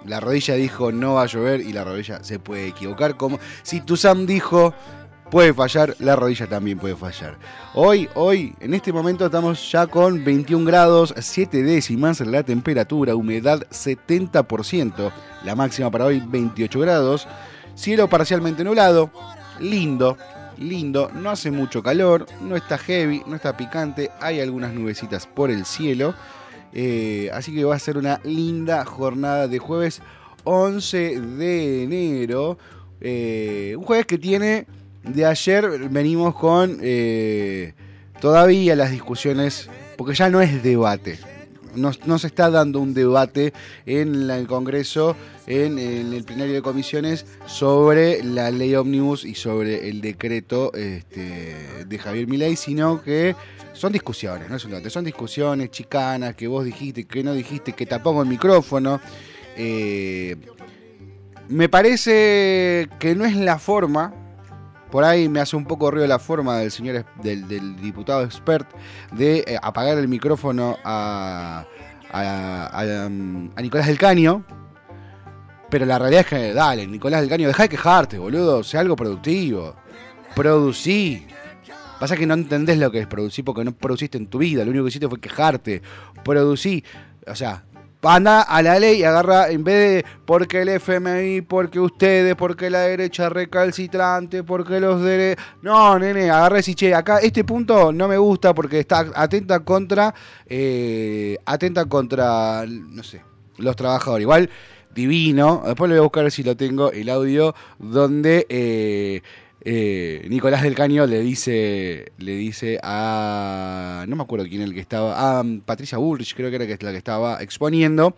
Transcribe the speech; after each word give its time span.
La 0.06 0.22
rodilla 0.22 0.54
dijo 0.54 0.94
no 0.94 1.16
va 1.16 1.24
a 1.24 1.26
llover 1.26 1.59
y 1.59 1.74
la 1.74 1.84
rodilla 1.84 2.24
se 2.24 2.40
puede 2.40 2.70
equivocar, 2.70 3.18
como 3.18 3.38
si 3.64 3.81
tu 3.81 3.98
Sam 3.98 4.26
dijo 4.26 4.74
puede 5.30 5.54
fallar, 5.54 5.98
la 6.00 6.16
rodilla 6.16 6.48
también 6.48 6.80
puede 6.80 6.96
fallar. 6.96 7.38
Hoy, 7.74 8.08
hoy, 8.16 8.56
en 8.62 8.74
este 8.74 8.94
momento 8.94 9.26
estamos 9.26 9.70
ya 9.70 9.88
con 9.88 10.24
21 10.24 10.63
grados, 10.63 11.13
7 11.18 11.62
décimas 11.62 12.22
la 12.22 12.44
temperatura, 12.44 13.16
humedad 13.16 13.68
70%, 13.72 15.12
la 15.44 15.56
máxima 15.56 15.92
para 15.92 16.06
hoy 16.06 16.24
28 16.25 16.80
grados, 16.80 17.28
cielo 17.75 18.08
parcialmente 18.08 18.63
nublado, 18.63 19.12
lindo, 19.59 20.18
lindo, 20.63 21.12
no 21.13 21.29
hace 21.29 21.51
mucho 21.51 21.84
calor, 21.84 22.25
no 22.41 22.56
está 22.56 22.78
heavy, 22.78 23.22
no 23.28 23.35
está 23.35 23.56
picante, 23.56 24.09
hay 24.19 24.40
algunas 24.40 24.74
nubecitas 24.74 25.28
por 25.28 25.51
el 25.51 25.66
cielo. 25.66 26.13
Eh, 26.72 27.29
así 27.34 27.53
que 27.53 27.63
va 27.63 27.75
a 27.75 27.79
ser 27.79 27.97
una 27.97 28.19
linda 28.24 28.84
jornada 28.85 29.47
de 29.47 29.59
jueves 29.59 30.01
11 30.44 31.22
de 31.22 31.84
enero. 31.84 32.57
Eh, 33.01 33.75
un 33.78 33.84
jueves 33.84 34.06
que 34.06 34.18
tiene, 34.18 34.66
de 35.03 35.25
ayer 35.25 35.90
venimos 35.90 36.35
con 36.35 36.78
eh, 36.81 37.74
todavía 38.19 38.75
las 38.75 38.91
discusiones, 38.91 39.69
porque 39.97 40.16
ya 40.16 40.30
no 40.30 40.41
es 40.41 40.63
debate 40.63 41.32
no, 41.75 42.19
se 42.19 42.28
está 42.28 42.50
dando 42.50 42.79
un 42.79 42.94
debate 42.94 43.53
en 43.85 44.29
el 44.29 44.47
Congreso, 44.47 45.16
en, 45.47 45.78
el 45.79 46.23
plenario 46.23 46.53
de 46.53 46.61
comisiones, 46.61 47.25
sobre 47.45 48.23
la 48.23 48.51
ley 48.51 48.75
ómnibus 48.75 49.25
y 49.25 49.35
sobre 49.35 49.89
el 49.89 50.01
decreto 50.01 50.73
este, 50.73 51.85
de 51.85 52.00
Javier 52.00 52.28
Milei, 52.28 52.56
sino 52.56 53.01
que 53.01 53.35
son 53.73 53.91
discusiones, 53.91 54.50
no 54.50 54.56
es 54.56 54.66
un 54.66 54.72
debate, 54.72 54.89
son 54.89 55.03
discusiones 55.03 55.72
chicanas 55.72 56.35
que 56.35 56.47
vos 56.47 56.63
dijiste, 56.63 57.06
que 57.06 57.23
no 57.23 57.33
dijiste, 57.33 57.73
que 57.73 57.85
tapó 57.85 58.22
el 58.22 58.29
micrófono. 58.29 59.01
Eh, 59.56 60.35
me 61.50 61.69
parece 61.69 62.89
que 63.00 63.16
no 63.16 63.25
es 63.25 63.35
la 63.35 63.59
forma 63.59 64.13
por 64.94 65.04
ahí 65.04 65.28
me 65.28 65.40
hace 65.40 65.56
un 65.56 65.66
poco 65.66 65.90
ruido 65.90 66.06
la 66.06 66.20
forma 66.20 66.59
del 66.59 66.70
señor 66.70 67.04
del, 67.24 67.48
diputado 67.78 68.22
expert 68.22 68.70
de 69.12 69.40
eh, 69.40 69.58
apagar 69.59 69.98
el 69.98 70.08
micrófono 70.08 70.78
a, 70.84 71.66
Nicolás 73.59 73.88
del 73.88 73.98
Caño. 73.98 74.46
Pero 75.72 75.88
la 75.88 75.98
realidad 75.98 76.22
es 76.22 76.28
que, 76.28 76.54
dale, 76.54 76.86
Nicolás 76.86 77.22
del 77.22 77.30
Caño, 77.31 77.48
deja 77.48 77.64
de 77.64 77.70
quejarte, 77.70 78.20
boludo. 78.20 78.64
Sea 78.64 78.81
algo 78.81 78.96
productivo. 78.96 79.76
Producí. 80.36 81.25
Pasa 82.00 82.16
que 82.16 82.28
no 82.28 82.36
entendés 82.36 82.78
lo 82.78 82.92
que 82.92 83.00
es 83.00 83.08
producir 83.08 83.44
porque 83.44 83.64
no 83.64 83.72
produciste 83.72 84.20
en 84.20 84.28
tu 84.28 84.38
vida. 84.38 84.64
Lo 84.64 84.70
único 84.70 84.86
que 84.86 84.90
hiciste 84.90 85.10
fue 85.10 85.20
quejarte. 85.20 85.81
Producí. 86.24 86.84
O 87.25 87.34
sea, 87.34 87.64
anda 88.03 88.41
a 88.41 88.62
la 88.62 88.80
ley 88.80 89.00
y 89.00 89.03
agarra, 89.03 89.50
en 89.50 89.64
vez 89.64 90.03
de 90.03 90.06
porque 90.25 90.62
el 90.62 90.69
FMI, 90.69 91.41
porque 91.41 91.80
ustedes, 91.80 92.36
porque 92.36 92.69
la 92.69 92.81
derecha 92.81 93.30
recalcitrante, 93.30 94.44
porque 94.44 94.80
los 94.80 95.02
de... 95.02 95.38
No, 95.62 95.97
nene, 95.97 96.30
agarra 96.30 96.59
y 96.66 96.75
che, 96.75 96.94
acá 96.94 97.19
este 97.19 97.44
punto 97.44 97.92
no 97.92 98.08
me 98.08 98.18
gusta 98.18 98.53
porque 98.53 98.80
está 98.80 99.12
atenta 99.16 99.62
contra, 99.62 100.13
eh, 100.46 101.38
atenta 101.46 101.86
contra, 101.86 102.66
no 102.68 103.03
sé, 103.03 103.22
los 103.58 103.75
trabajadores. 103.75 104.24
Igual, 104.24 104.50
divino, 104.94 105.63
después 105.66 105.90
le 105.90 105.96
voy 105.96 106.02
a 106.02 106.03
buscar 106.03 106.31
si 106.31 106.44
lo 106.44 106.56
tengo, 106.56 106.92
el 106.92 107.09
audio, 107.09 107.56
donde... 107.80 108.46
Eh, 108.50 109.22
eh, 109.66 110.25
Nicolás 110.29 110.62
del 110.62 110.75
Caño 110.75 111.06
le 111.06 111.22
dice, 111.22 112.12
le 112.18 112.35
dice 112.35 112.79
a, 112.84 114.06
no 114.07 114.16
me 114.16 114.24
acuerdo 114.24 114.46
quién 114.47 114.62
el 114.62 114.74
que 114.74 114.81
estaba, 114.81 115.40
a 115.40 115.44
Patricia 115.66 115.97
Bullrich, 115.97 116.35
creo 116.35 116.50
que 116.50 116.56
era 116.57 116.66
la 116.66 116.91
que 116.91 116.97
estaba 116.97 117.41
exponiendo, 117.41 118.13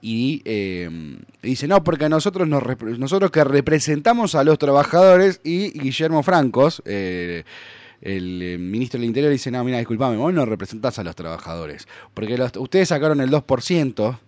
y 0.00 0.42
eh, 0.44 0.88
dice, 1.42 1.68
no, 1.68 1.84
porque 1.84 2.08
nosotros, 2.08 2.48
nosotros 2.48 3.30
que 3.30 3.44
representamos 3.44 4.34
a 4.34 4.44
los 4.44 4.58
trabajadores 4.58 5.40
y 5.44 5.78
Guillermo 5.78 6.22
Francos, 6.22 6.82
eh, 6.86 7.44
el 8.00 8.58
ministro 8.58 8.98
del 8.98 9.08
Interior 9.08 9.32
dice, 9.32 9.50
no, 9.50 9.62
mira, 9.64 9.78
disculpame, 9.78 10.16
vos 10.16 10.32
no 10.32 10.46
representás 10.46 10.98
a 10.98 11.04
los 11.04 11.16
trabajadores, 11.16 11.86
porque 12.14 12.40
ustedes 12.58 12.88
sacaron 12.88 13.20
el 13.20 13.30
2% 13.30 14.18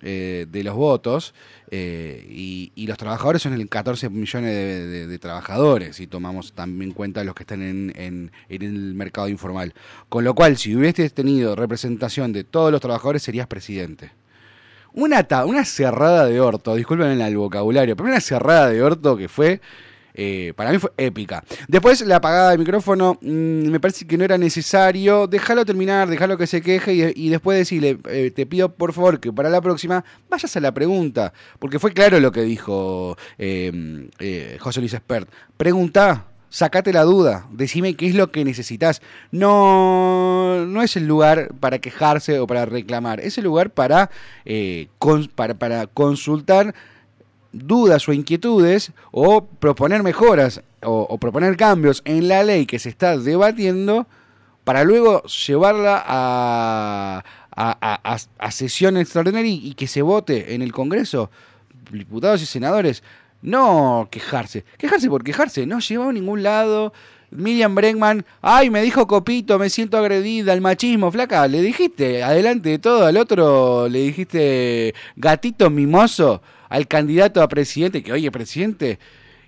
de 0.00 0.62
los 0.64 0.74
votos 0.74 1.34
eh, 1.76 2.24
y, 2.30 2.86
los 2.86 2.96
trabajadores 2.96 3.42
son 3.42 3.54
el 3.54 3.68
14 3.68 4.08
millones 4.08 5.08
de, 5.08 5.18
trabajadores, 5.18 5.96
si 5.96 6.06
tomamos 6.06 6.52
también 6.52 6.90
en 6.90 6.94
cuenta 6.94 7.24
los 7.24 7.34
que 7.34 7.42
están 7.42 7.62
en, 7.62 8.30
el 8.48 8.94
mercado 8.94 9.28
informal. 9.28 9.74
Con 10.08 10.22
lo 10.22 10.34
cual, 10.34 10.56
si 10.56 10.76
hubieses 10.76 11.12
tenido 11.12 11.56
representación 11.56 12.32
de 12.32 12.44
todos 12.44 12.70
los 12.70 12.80
trabajadores, 12.80 13.22
serías 13.22 13.48
presidente. 13.48 14.12
Una, 14.92 15.26
una 15.46 15.64
cerrada 15.64 16.26
de 16.26 16.40
orto, 16.40 16.76
disculpen 16.76 17.20
el 17.20 17.36
vocabulario, 17.36 17.96
pero 17.96 18.08
una 18.08 18.20
cerrada 18.20 18.68
de 18.68 18.80
orto 18.80 19.16
que 19.16 19.28
fue 19.28 19.60
eh, 20.14 20.52
para 20.54 20.70
mí 20.70 20.78
fue 20.78 20.92
épica. 20.96 21.42
Después 21.66 22.00
la 22.02 22.16
apagada 22.16 22.50
del 22.50 22.60
micrófono, 22.60 23.18
mm, 23.20 23.68
me 23.68 23.80
parece 23.80 24.06
que 24.06 24.16
no 24.16 24.24
era 24.24 24.38
necesario. 24.38 25.26
Déjalo 25.26 25.64
terminar, 25.64 26.08
déjalo 26.08 26.38
que 26.38 26.46
se 26.46 26.62
queje 26.62 27.12
y, 27.14 27.28
después 27.28 27.58
decirle, 27.58 27.98
eh, 28.08 28.30
te 28.30 28.46
pido 28.46 28.72
por 28.72 28.92
favor 28.92 29.18
que 29.18 29.32
para 29.32 29.50
la 29.50 29.60
próxima 29.60 30.04
vayas 30.30 30.56
a 30.56 30.60
la 30.60 30.72
pregunta. 30.72 31.32
Porque 31.58 31.80
fue 31.80 31.92
claro 31.92 32.20
lo 32.20 32.30
que 32.30 32.42
dijo 32.42 33.16
em, 33.38 34.08
eh, 34.20 34.56
José 34.60 34.80
Luis 34.80 34.94
Espert. 34.94 35.28
Pregunta. 35.56 36.26
Sacate 36.50 36.92
la 36.92 37.02
duda, 37.02 37.48
decime 37.50 37.96
qué 37.96 38.06
es 38.06 38.14
lo 38.14 38.30
que 38.30 38.44
necesitas. 38.44 39.02
No, 39.32 40.64
no 40.66 40.82
es 40.82 40.94
el 40.94 41.04
lugar 41.04 41.48
para 41.58 41.80
quejarse 41.80 42.38
o 42.38 42.46
para 42.46 42.64
reclamar, 42.64 43.18
es 43.18 43.38
el 43.38 43.44
lugar 43.44 43.70
para, 43.70 44.08
para, 45.34 45.54
para 45.54 45.88
consultar 45.88 46.72
dudas 47.54 48.08
o 48.08 48.12
inquietudes 48.12 48.92
o 49.12 49.44
proponer 49.46 50.02
mejoras 50.02 50.62
o, 50.82 51.16
proponer 51.18 51.56
cambios 51.56 52.02
en 52.04 52.28
la 52.28 52.42
ley 52.42 52.66
que 52.66 52.78
se 52.78 52.88
está 52.88 53.16
debatiendo 53.16 54.06
para 54.64 54.82
luego 54.82 55.22
llevarla 55.24 56.02
a, 56.04 57.24
a, 57.54 58.50
sesión 58.50 58.96
extraordinaria 58.96 59.50
y, 59.50 59.74
que 59.74 59.86
se 59.86 60.02
vote 60.02 60.54
en 60.54 60.62
el 60.62 60.72
Congreso, 60.72 61.30
diputados 61.90 62.42
y 62.42 62.46
senadores. 62.46 63.02
No 63.42 64.08
quejarse, 64.10 64.64
quejarse 64.78 65.08
por 65.10 65.22
quejarse, 65.22 65.66
no 65.66 65.78
lleva 65.80 66.08
a 66.08 66.12
ningún 66.12 66.42
lado. 66.42 66.94
Miriam 67.34 67.74
Bregman, 67.74 68.24
ay, 68.42 68.70
me 68.70 68.80
dijo 68.80 69.08
Copito, 69.08 69.58
me 69.58 69.68
siento 69.68 69.98
agredida, 69.98 70.52
el 70.52 70.60
machismo, 70.60 71.10
flaca, 71.10 71.46
le 71.48 71.60
dijiste, 71.62 72.22
adelante 72.22 72.68
de 72.70 72.78
todo, 72.78 73.06
al 73.06 73.16
otro 73.16 73.88
le 73.88 73.98
dijiste 73.98 74.94
gatito 75.16 75.68
mimoso, 75.68 76.42
al 76.68 76.86
candidato 76.86 77.42
a 77.42 77.48
presidente, 77.48 78.04
que 78.04 78.12
oye, 78.12 78.30
presidente, 78.30 79.00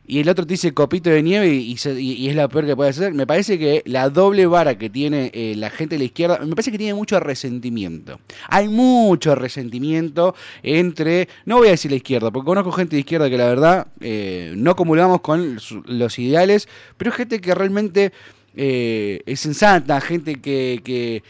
y 0.07 0.21
el 0.21 0.29
otro 0.29 0.47
te 0.47 0.55
dice 0.55 0.73
copito 0.73 1.11
de 1.11 1.23
nieve 1.23 1.49
y, 1.49 1.75
es 1.75 2.37
la 2.37 2.49
peor 2.49 2.67
que 2.67 2.77
puede 2.77 2.91
hacer. 2.91 3.13
Me 3.13 3.27
parece 3.27 3.59
que 3.59 3.83
la 3.87 4.09
doble 4.09 4.47
vara 4.47 4.79
que 4.79 4.89
tiene 4.89 5.31
eh, 5.35 5.55
la 5.57 5.71
gente 5.71 5.97
de 5.97 5.99
la 6.01 6.05
izquierda, 6.05 6.39
me 6.39 6.55
parece 6.55 6.71
que 6.71 6.79
tiene 6.79 6.95
mucho 6.95 7.19
resentimiento. 7.19 8.21
Hay 8.49 8.69
mucho 8.69 9.35
resentimiento 9.35 10.35
entre, 10.63 11.29
no 11.45 11.59
voy 11.59 11.69
a 11.69 11.71
decir 11.73 11.91
la 11.91 11.97
izquierda, 11.97 12.31
porque 12.31 12.47
conozco 12.47 12.73
gente 12.73 12.97
de 12.97 13.01
izquierda 13.01 13.29
que 13.29 13.39
la 13.39 13.47
verdad 13.47 13.87
eh, 14.01 14.55
no 14.57 14.77
comulgamos 14.77 15.21
con 15.21 15.59
los 15.87 16.19
ideales, 16.19 16.69
pero 16.97 17.11
gente 17.11 17.41
que 17.41 17.55
realmente 17.55 18.13
eh, 18.55 19.23
es 19.27 19.41
sensata, 19.41 20.01
gente 20.01 20.37
que 20.37 21.23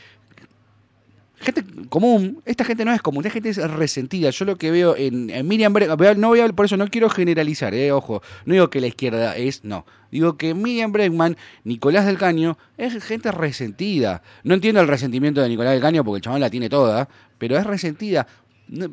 gente 1.39 1.65
común, 1.89 2.43
esta 2.45 2.65
gente 2.65 2.85
no 2.85 2.93
es 2.93 3.03
común, 3.03 3.25
esta 3.25 3.33
gente 3.33 3.51
es 3.51 3.59
resentida. 3.59 4.31
Yo 4.31 4.45
lo 4.45 4.57
que 4.57 4.71
veo 4.71 4.97
en, 4.97 5.27
Miriam 5.47 5.73
Bregman, 5.73 6.55
por 6.55 6.65
eso 6.65 6.77
no 6.77 6.89
quiero 6.89 7.11
generalizar, 7.11 7.75
eh, 7.75 7.93
ojo, 7.93 8.23
no 8.45 8.55
digo 8.55 8.71
que 8.71 8.81
la 8.81 8.87
izquierda 8.87 9.37
es, 9.37 9.65
no. 9.65 9.85
Digo 10.11 10.37
que 10.37 10.55
Miriam 10.55 10.93
Bregman, 10.93 11.37
Nicolás 11.65 12.07
del 12.07 12.17
Caño, 12.17 12.57
es 12.79 13.03
gente 13.05 13.33
resentida. 13.33 14.23
No 14.45 14.55
entiendo 14.55 14.81
el 14.81 14.89
resentimiento 14.89 15.41
de 15.43 15.49
Nicolás 15.49 15.73
del 15.73 15.83
Caño 15.83 16.05
porque 16.05 16.19
el 16.19 16.23
chaval 16.23 16.41
la 16.41 16.51
tiene 16.51 16.69
toda, 16.69 17.09
pero 17.39 17.57
es 17.57 17.67
resentida. 17.67 18.27
No, 18.69 18.87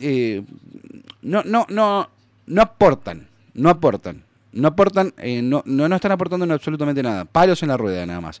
eh, 0.00 0.42
no, 1.22 1.42
no, 1.44 1.66
no, 1.68 2.62
aportan, 2.62 3.28
no 3.54 3.70
aportan. 3.70 4.22
No 4.52 4.68
aportan, 4.68 5.12
eh, 5.18 5.42
no, 5.42 5.62
no, 5.66 5.86
no, 5.86 5.96
están 5.96 6.12
aportando 6.12 6.50
absolutamente 6.54 7.02
nada. 7.02 7.26
Palos 7.26 7.62
en 7.62 7.68
la 7.68 7.76
rueda, 7.76 8.06
nada 8.06 8.20
más. 8.22 8.40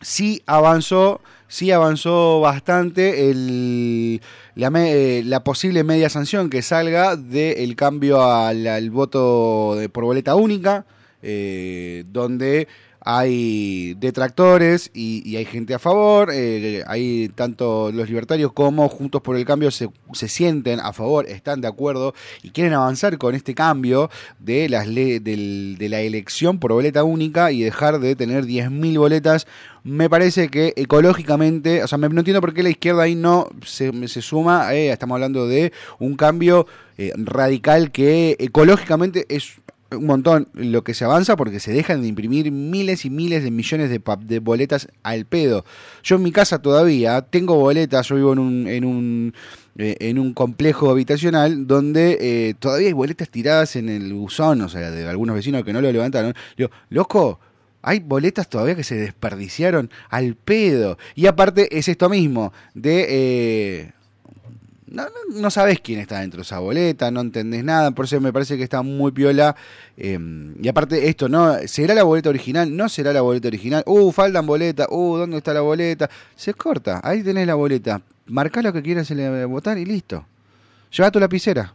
Sí 0.00 0.42
avanzó 0.46 1.20
sí 1.48 1.72
avanzó 1.72 2.40
bastante 2.40 3.30
el, 3.30 4.20
la, 4.54 4.70
eh, 4.76 5.22
la, 5.24 5.42
posible 5.42 5.82
media 5.82 6.08
sanción 6.10 6.50
que 6.50 6.62
salga 6.62 7.16
del 7.16 7.74
cambio 7.74 8.22
al, 8.22 8.90
voto 8.90 9.74
de, 9.76 9.88
por 9.88 10.04
boleta 10.04 10.34
única, 10.36 10.84
eh, 11.22 12.04
donde 12.08 12.68
hay 13.10 13.94
detractores 13.94 14.90
y, 14.92 15.34
hay 15.36 15.46
gente 15.46 15.72
a 15.72 15.78
favor, 15.78 16.28
eh, 16.30 16.84
hay 16.86 17.30
tanto 17.30 17.90
los 17.90 18.06
libertarios 18.06 18.52
como 18.52 18.86
Juntos 18.90 19.22
por 19.22 19.34
el 19.34 19.46
Cambio 19.46 19.70
se, 19.70 19.88
se, 20.12 20.28
sienten 20.28 20.78
a 20.78 20.92
favor, 20.92 21.26
están 21.26 21.62
de 21.62 21.68
acuerdo 21.68 22.12
y 22.42 22.50
quieren 22.50 22.74
avanzar 22.74 23.16
con 23.16 23.34
este 23.34 23.54
cambio 23.54 24.10
de, 24.38 24.68
las 24.68 24.86
de 24.94 25.86
la 25.88 26.00
elección 26.00 26.58
por 26.58 26.74
boleta 26.74 27.02
única 27.02 27.50
y 27.50 27.62
dejar 27.62 27.98
de 27.98 28.14
tener 28.14 28.44
10.000 28.44 28.98
boletas. 28.98 29.46
Me 29.84 30.10
parece 30.10 30.50
que 30.50 30.74
ecológicamente, 30.76 31.82
o 31.82 31.88
sea, 31.88 31.96
no 31.96 32.06
entiendo 32.08 32.42
por 32.42 32.52
qué 32.52 32.62
la 32.62 32.68
izquierda 32.68 33.04
ahí 33.04 33.14
no 33.14 33.48
se, 33.64 34.06
se 34.06 34.20
suma, 34.20 34.74
eh, 34.74 34.92
estamos 34.92 35.14
hablando 35.14 35.48
de 35.48 35.72
un 35.98 36.14
cambio 36.14 36.66
eh, 36.98 37.14
radical 37.16 37.90
que 37.90 38.36
ecológicamente 38.38 39.24
es 39.30 39.54
un 39.90 40.06
montón 40.06 40.48
lo 40.52 40.84
que 40.84 40.94
se 40.94 41.04
avanza 41.04 41.36
porque 41.36 41.60
se 41.60 41.72
dejan 41.72 42.02
de 42.02 42.08
imprimir 42.08 42.50
miles 42.52 43.04
y 43.04 43.10
miles 43.10 43.42
de 43.42 43.50
millones 43.50 43.90
de, 43.90 44.38
boletas 44.38 44.88
al 45.02 45.24
pedo. 45.24 45.64
Yo 46.02 46.16
en 46.16 46.22
mi 46.22 46.32
casa 46.32 46.60
todavía 46.60 47.22
tengo 47.22 47.56
boletas, 47.56 48.08
yo 48.08 48.16
vivo 48.16 48.32
en 48.32 48.38
un, 48.38 48.66
en 48.68 48.84
un, 48.84 49.34
eh, 49.76 49.96
en 50.00 50.18
un 50.18 50.34
complejo 50.34 50.90
habitacional 50.90 51.66
donde 51.66 52.18
eh, 52.20 52.54
todavía 52.58 52.88
hay 52.88 52.92
boletas 52.92 53.30
tiradas 53.30 53.76
en 53.76 53.88
el 53.88 54.12
buzón, 54.12 54.60
o 54.60 54.68
sea, 54.68 54.90
de 54.90 55.08
algunos 55.08 55.36
vecinos 55.36 55.64
que 55.64 55.72
no 55.72 55.80
lo 55.80 55.90
levantaron. 55.90 56.34
Yo, 56.56 56.68
loco, 56.90 57.40
hay 57.80 58.00
boletas 58.00 58.48
todavía 58.48 58.74
que 58.74 58.84
se 58.84 58.96
desperdiciaron 58.96 59.90
al 60.10 60.34
pedo. 60.34 60.98
Y 61.14 61.26
aparte 61.26 61.78
es 61.78 61.88
esto 61.88 62.08
mismo, 62.08 62.52
de... 62.74 63.06
Eh, 63.08 63.92
no, 64.90 65.06
no, 65.34 65.50
sabes 65.50 65.80
quién 65.80 66.00
está 66.00 66.20
dentro 66.20 66.38
de 66.38 66.42
esa 66.42 66.58
boleta, 66.58 67.10
no 67.10 67.20
entendés 67.20 67.64
nada, 67.64 67.90
por 67.90 68.04
eso 68.04 68.20
me 68.20 68.32
parece 68.32 68.56
que 68.56 68.62
está 68.62 68.82
muy 68.82 69.12
piola. 69.12 69.56
Em, 69.96 70.54
y 70.62 70.68
aparte 70.68 71.08
esto, 71.08 71.28
¿no? 71.28 71.56
¿Será 71.66 71.94
la 71.94 72.02
boleta 72.02 72.28
original? 72.28 72.74
¿No 72.76 72.88
será 72.88 73.12
la 73.12 73.20
boleta 73.20 73.48
original? 73.48 73.82
Uh, 73.86 74.12
faltan 74.12 74.46
boletas, 74.46 74.86
uh, 74.90 75.16
¿dónde 75.16 75.38
está 75.38 75.54
la 75.54 75.60
boleta? 75.60 76.08
Se 76.36 76.54
corta, 76.54 77.00
ahí 77.02 77.22
tenés 77.22 77.46
la 77.46 77.54
boleta. 77.54 78.00
Marcá 78.26 78.62
lo 78.62 78.72
que 78.72 78.82
quieras 78.82 79.12
votar 79.48 79.78
y 79.78 79.84
listo. 79.84 80.26
Lleva 80.90 81.10
tu 81.10 81.20
lapicera. 81.20 81.74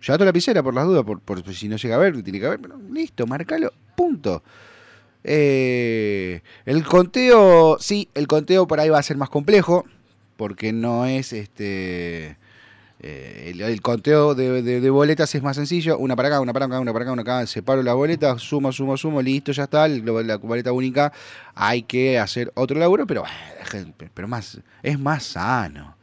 Lleva 0.00 0.18
tu 0.18 0.24
lapicera 0.24 0.62
por 0.62 0.74
las 0.74 0.86
dudas, 0.86 1.04
por, 1.04 1.20
por 1.20 1.54
si 1.54 1.68
no 1.68 1.76
llega 1.76 1.96
a 1.96 1.98
ver, 1.98 2.22
tiene 2.22 2.40
que 2.40 2.46
haber, 2.46 2.60
pero 2.60 2.78
listo, 2.90 3.26
marcalo, 3.26 3.72
punto. 3.96 4.42
Eh, 5.22 6.40
el 6.64 6.84
conteo, 6.84 7.76
sí, 7.78 8.08
el 8.14 8.26
conteo 8.26 8.66
por 8.66 8.80
ahí 8.80 8.88
va 8.88 8.98
a 8.98 9.02
ser 9.02 9.16
más 9.16 9.28
complejo, 9.28 9.84
porque 10.40 10.72
no 10.72 11.04
es 11.04 11.34
este 11.34 12.38
eh, 12.98 13.52
el, 13.54 13.82
conteo 13.82 14.34
de, 14.34 14.88
boletas 14.88 15.34
es 15.34 15.42
más 15.42 15.56
sencillo, 15.56 15.98
una 15.98 16.16
para 16.16 16.28
acá, 16.28 16.40
una 16.40 16.54
para 16.54 16.64
acá, 16.64 16.80
una 16.80 16.94
para 16.94 17.02
acá, 17.02 17.12
una 17.12 17.20
acá, 17.20 17.46
separo 17.46 17.82
la 17.82 17.92
boleta, 17.92 18.38
sumo, 18.38 18.72
sumo, 18.72 18.96
sumo, 18.96 19.20
listo, 19.20 19.52
ya 19.52 19.64
está, 19.64 19.86
la 19.86 20.38
boleta 20.38 20.72
única, 20.72 21.12
hay 21.54 21.82
que 21.82 22.18
hacer 22.18 22.50
otro 22.54 22.78
laburo, 22.78 23.06
pero, 23.06 23.22
pero 24.14 24.28
más, 24.28 24.58
es 24.82 24.98
más 24.98 25.24
sano, 25.24 25.94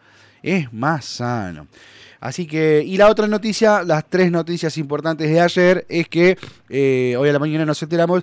es 0.44 0.72
más 0.72 1.04
sano. 1.04 1.66
Así 2.20 2.46
que, 2.46 2.84
y 2.86 2.96
la 2.98 3.10
otra 3.10 3.26
noticia, 3.26 3.82
las 3.82 4.06
tres 4.08 4.32
noticias 4.32 4.78
importantes 4.78 5.32
de 5.32 5.42
ayer, 5.42 5.84
es 5.90 6.08
que 6.10 6.38
eh, 6.70 7.16
hoy 7.18 7.28
a 7.28 7.34
la 7.34 7.40
mañana 7.40 7.66
nos 7.66 7.82
enteramos 7.82 8.22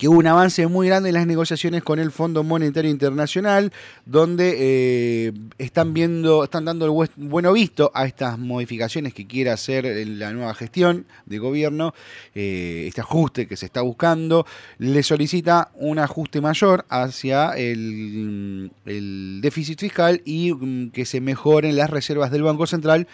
que 0.00 0.08
hubo 0.08 0.18
un 0.18 0.26
avance 0.26 0.66
muy 0.66 0.88
grande 0.88 1.10
en 1.10 1.14
las 1.14 1.26
negociaciones 1.26 1.82
con 1.82 1.98
el 1.98 2.10
Fondo 2.10 2.42
Monetario 2.42 2.90
Internacional, 2.90 3.70
donde 4.06 4.56
eh, 4.56 5.32
están 5.58 5.92
viendo, 5.92 6.42
están 6.42 6.64
dando 6.64 6.86
el 6.86 7.10
bueno 7.16 7.52
visto 7.52 7.92
a 7.92 8.06
estas 8.06 8.38
modificaciones 8.38 9.12
que 9.12 9.26
quiere 9.26 9.50
hacer 9.50 9.84
la 9.84 10.32
nueva 10.32 10.54
gestión 10.54 11.04
de 11.26 11.38
gobierno, 11.38 11.92
eh, 12.34 12.86
este 12.88 13.02
ajuste 13.02 13.46
que 13.46 13.58
se 13.58 13.66
está 13.66 13.82
buscando, 13.82 14.46
le 14.78 15.02
solicita 15.02 15.70
un 15.74 15.98
ajuste 15.98 16.40
mayor 16.40 16.86
hacia 16.88 17.50
el, 17.50 18.72
el 18.86 19.40
déficit 19.42 19.80
fiscal 19.80 20.22
y 20.24 20.54
mm, 20.54 20.92
que 20.92 21.04
se 21.04 21.20
mejoren 21.20 21.76
las 21.76 21.90
reservas 21.90 22.30
del 22.30 22.42
Banco 22.42 22.66
Central 22.66 23.06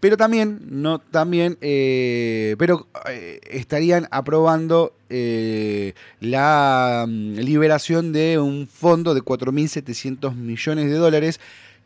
pero 0.00 0.16
también, 0.16 0.60
no, 0.68 0.98
también, 0.98 1.56
eh, 1.60 2.54
pero 2.58 2.86
eh, 3.08 3.40
estarían 3.50 4.08
aprobando 4.10 4.92
eh, 5.08 5.94
la 6.20 7.06
mm, 7.08 7.36
liberación 7.36 8.12
de 8.12 8.38
un 8.38 8.68
fondo 8.68 9.14
de 9.14 9.22
4.700 9.22 10.34
millones 10.34 10.90
de 10.90 10.96
dólares 10.96 11.40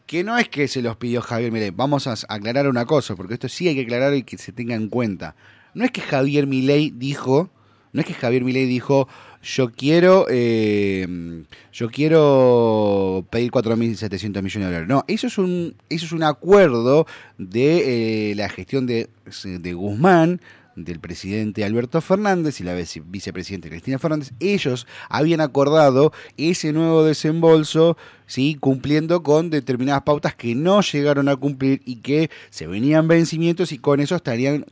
que 0.07 0.25
no 0.25 0.37
es 0.39 0.49
que 0.49 0.67
se 0.67 0.83
los 0.83 0.97
pidió 0.97 1.23
Javier 1.23 1.53
Milei. 1.53 1.71
Vamos 1.71 2.09
a 2.09 2.15
aclarar 2.29 2.67
una 2.69 2.85
cosa, 2.85 3.15
porque 3.15 3.35
esto 3.35 3.49
sí 3.49 3.69
hay 3.69 3.77
que 3.77 3.83
aclarar 3.83 4.13
y 4.15 4.25
que 4.25 4.39
se 4.39 4.51
tenga 4.51 4.75
en 4.75 4.89
cuenta. 4.89 5.37
No 5.73 5.85
es 5.85 5.93
que 5.93 6.01
Javier 6.01 6.49
Milei 6.49 6.91
dijo, 6.91 7.49
no 7.93 8.01
es 8.01 8.07
que 8.09 8.15
Javier 8.15 8.43
Milei 8.43 8.67
dijo, 8.67 9.07
yo 9.43 9.71
quiero, 9.71 10.27
eh, 10.29 11.45
yo 11.73 11.91
quiero 11.91 13.27
pedir 13.31 13.51
4.700 13.51 14.43
millones 14.43 14.53
de 14.53 14.65
dólares. 14.65 14.89
No, 14.89 15.05
eso 15.09 15.27
es 15.27 15.39
un, 15.39 15.75
eso 15.89 16.07
es 16.07 16.13
un 16.13 16.23
acuerdo 16.23 17.07
de 17.39 18.31
eh, 18.31 18.35
la 18.35 18.49
gestión 18.49 18.87
de, 18.87 19.09
de 19.45 19.73
Guzmán, 19.73 20.41
del 20.77 21.01
presidente 21.01 21.65
Alberto 21.65 22.01
Fernández 22.01 22.61
y 22.61 22.65
la 22.65 22.75
vicepresidenta 22.75 23.69
Cristina 23.69 23.99
Fernández, 23.99 24.33
ellos 24.41 24.87
habían 25.09 25.41
acordado 25.41 26.13
ese 26.37 26.73
nuevo 26.73 27.05
desembolso, 27.05 27.97
¿sí? 28.31 28.57
cumpliendo 28.61 29.25
con 29.25 29.51
determinadas 29.51 30.03
pautas 30.03 30.37
que 30.37 30.55
no 30.55 30.83
llegaron 30.83 31.29
a 31.29 31.35
cumplir 31.35 31.83
y 31.85 31.97
que 31.97 32.31
se 32.51 32.69
venían 32.69 33.09
vencimientos 33.09 33.73
y 33.73 33.79
con 33.79 33.99
eso 33.99 34.15
estarían 34.15 34.65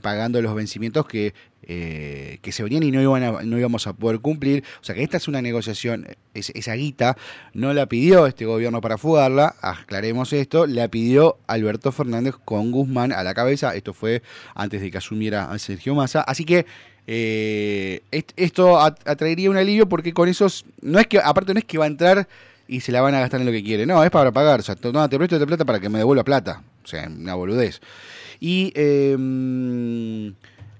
pagando 0.00 0.40
los 0.40 0.54
vencimientos 0.54 1.04
que 1.06 1.34
eh, 1.66 2.40
que 2.42 2.52
se 2.52 2.62
venían 2.62 2.82
y 2.82 2.90
no, 2.90 3.00
iban 3.00 3.48
no 3.48 3.58
íbamos 3.58 3.86
a 3.86 3.94
poder 3.94 4.20
cumplir. 4.20 4.62
O 4.80 4.84
sea 4.84 4.94
que 4.94 5.02
esta 5.02 5.16
es 5.16 5.28
una 5.28 5.40
negociación, 5.40 6.06
esa 6.34 6.74
guita 6.74 7.16
no 7.54 7.72
la 7.72 7.86
pidió 7.86 8.26
este 8.26 8.44
gobierno 8.44 8.80
para 8.80 8.98
fugarla, 8.98 9.56
aclaremos 9.60 10.32
esto, 10.32 10.66
la 10.66 10.88
pidió 10.88 11.38
Alberto 11.46 11.90
Fernández 11.90 12.34
con 12.44 12.70
Guzmán 12.70 13.12
a 13.12 13.24
la 13.24 13.34
cabeza, 13.34 13.74
esto 13.74 13.94
fue 13.94 14.22
antes 14.54 14.82
de 14.82 14.90
que 14.90 14.98
asumiera 14.98 15.50
a 15.50 15.58
Sergio 15.58 15.94
Massa, 15.94 16.20
así 16.20 16.44
que 16.44 16.66
eh, 17.06 18.02
esto 18.36 18.78
atraería 18.78 19.50
un 19.50 19.56
alivio 19.56 19.88
porque 19.88 20.12
con 20.12 20.28
esos, 20.28 20.66
no 20.82 21.00
es 21.00 21.06
que, 21.06 21.18
aparte 21.18 21.54
no 21.54 21.58
es 21.58 21.64
que 21.64 21.78
va 21.78 21.84
a 21.84 21.88
entrar 21.88 22.28
y 22.68 22.80
se 22.80 22.92
la 22.92 23.00
van 23.00 23.14
a 23.14 23.20
gastar 23.20 23.40
en 23.40 23.46
lo 23.46 23.52
que 23.52 23.62
quiere, 23.62 23.86
no, 23.86 24.02
es 24.02 24.10
para 24.10 24.32
pagar, 24.32 24.60
o 24.60 24.62
sea, 24.62 24.76
no, 24.92 25.08
te 25.08 25.16
presto 25.18 25.36
esta 25.36 25.46
plata 25.46 25.64
para 25.64 25.80
que 25.80 25.88
me 25.88 25.98
devuelva 25.98 26.24
plata, 26.24 26.62
o 26.82 26.86
sea, 26.86 27.08
una 27.08 27.34
boludez. 27.34 27.80
y 28.40 28.72
em, 28.74 30.34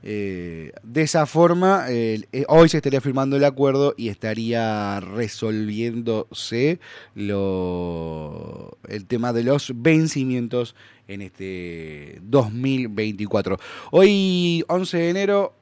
eh, 0.07 0.73
de 0.83 1.01
esa 1.01 1.25
forma 1.25 1.87
eh, 1.89 2.27
hoy 2.49 2.69
se 2.69 2.77
estaría 2.77 3.01
firmando 3.01 3.37
el 3.37 3.45
acuerdo 3.45 3.95
y 3.97 4.11
estaría 4.11 5.01
resolviéndose 5.01 6.79
lo, 7.15 8.77
el 8.87 9.07
tema 9.07 9.33
de 9.33 9.45
los 9.45 9.73
vencimientos 9.75 10.75
en 11.09 11.23
este 11.23 12.19
2024. 12.23 13.59
Hoy 13.93 14.63
11 14.69 14.99
de 14.99 15.09
enero 15.09 15.55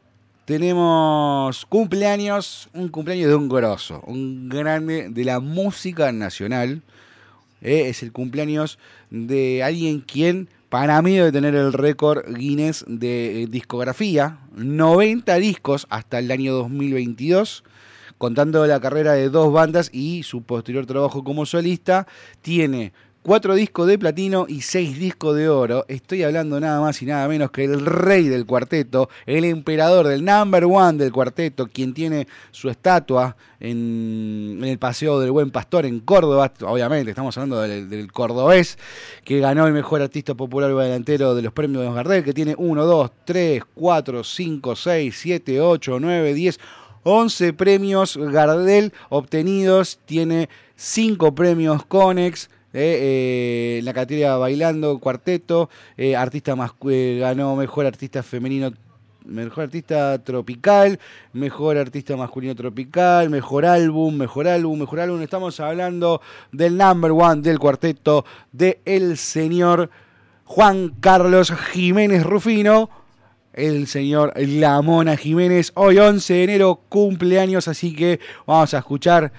tenemos 0.53 1.65
cumpleaños, 1.65 2.69
un 2.75 2.89
cumpleaños 2.89 3.31
de 3.31 3.37
un 3.37 3.49
grosso, 3.49 4.03
un 4.07 4.51
grande 4.51 5.09
de 5.09 5.25
la 5.25 5.41
música 5.41 6.13
nacional. 6.13 6.83
Eh, 7.63 7.89
es 7.89 8.03
el 8.03 8.13
cumpleaños 8.13 8.79
de 9.09 9.63
alguien 9.63 10.01
quien 10.01 10.51
para 10.69 11.01
mí 11.01 11.17
debe 11.17 11.33
tener 11.33 11.55
el 11.55 11.73
récord 11.73 12.27
Guinness 12.37 12.85
de 12.87 13.47
discografía, 13.49 14.41
90 14.55 15.37
discos 15.37 15.87
hasta 15.89 16.19
el 16.19 16.31
año 16.31 16.53
2022 16.53 17.65
contando 18.19 18.67
la 18.67 18.79
carrera 18.79 19.15
de 19.15 19.31
dos 19.31 19.51
bandas 19.55 19.89
y 19.91 20.23
su 20.23 20.43
posterior 20.43 20.85
trabajo 20.85 21.25
como 21.25 21.47
solista, 21.47 22.07
tiene 22.43 22.93
cuatro 23.23 23.55
discos 23.55 23.87
de 23.87 23.99
platino 23.99 24.47
y 24.49 24.62
seis 24.62 24.99
discos 24.99 25.37
de 25.37 25.49
oro. 25.49 25.85
Estoy 25.88 26.25
hablando 26.25 26.59
nada 26.61 26.81
más 26.81 27.00
y 27.02 27.07
nada 27.07 27.26
menos 27.29 27.50
que 27.50 27.64
el 27.64 27.87
rey 27.87 28.29
del 28.29 28.47
cuarteto, 28.47 29.09
el 29.26 29.45
emperador 29.45 30.09
del 30.09 30.25
number 30.25 30.64
one 30.64 30.99
del 30.99 31.12
cuarteto, 31.12 31.69
quien 31.69 31.95
tiene 31.95 32.26
su 32.50 32.69
estatua 32.69 33.37
en, 33.61 34.61
el 34.62 34.79
Paseo 34.79 35.21
del 35.21 35.31
Buen 35.31 35.50
Pastor 35.50 35.87
en 35.87 36.00
Córdoba. 36.00 36.52
Obviamente, 36.62 37.11
estamos 37.11 37.37
hablando 37.38 37.61
del, 37.61 38.12
cordobés, 38.12 38.76
que 39.25 39.38
ganó 39.38 39.67
el 39.67 39.73
mejor 39.73 40.02
artista 40.02 40.35
popular 40.35 40.75
delantero 40.75 41.35
de 41.35 41.43
los 41.43 41.52
premios 41.52 41.85
de 41.85 41.93
Gardel, 41.93 42.25
que 42.25 42.35
tiene 42.35 42.55
1, 42.59 42.85
2, 42.85 43.11
3, 43.25 43.62
4, 43.75 44.25
5, 44.25 44.76
6, 44.76 45.17
7, 45.19 45.61
8, 45.61 46.00
9, 46.00 46.35
10. 46.35 46.61
11 47.05 47.52
premios 47.55 48.17
Gardel 48.17 48.93
obtenidos, 49.09 49.99
tiene 50.07 50.49
5 50.76 51.35
premios 51.35 51.85
Conex, 51.87 52.49
eh, 52.75 53.79
eh, 53.79 53.81
la 53.83 53.93
categoría 53.93 54.37
bailando, 54.37 54.99
cuarteto, 54.99 55.69
eh, 55.97 56.17
artista 56.17 56.57
más, 56.57 56.73
ganó 56.81 57.55
mejor 57.55 57.85
artista 57.85 58.23
femenino, 58.23 58.73
mejor 59.26 59.64
artista 59.64 60.19
tropical, 60.23 60.99
mejor 61.35 61.76
artista 61.76 62.17
masculino 62.17 62.55
tropical, 62.55 63.29
mejor 63.29 63.67
álbum, 63.67 64.14
mejor 64.17 64.49
álbum, 64.49 64.79
mejor 64.79 65.00
álbum. 65.00 65.21
Estamos 65.21 65.61
hablando 65.61 66.23
del 66.50 66.79
number 66.79 67.11
one 67.11 67.43
del 67.43 67.59
cuarteto 67.59 68.25
de 68.52 68.81
el 68.87 69.19
señor 69.19 69.91
Juan 70.45 70.95
Carlos 71.00 71.52
Jiménez 71.73 72.25
Rufino. 72.25 72.88
El 73.52 73.87
señor 73.87 74.33
La 74.35 74.81
Mona 74.81 75.14
Jiménez, 75.14 75.73
hoy 75.75 75.99
11 75.99 76.33
de 76.33 76.45
enero, 76.45 76.81
cumpleaños, 76.88 77.69
así 77.69 77.95
que 77.95 78.19
vamos 78.47 78.73
a 78.73 78.79
escuchar 78.79 79.31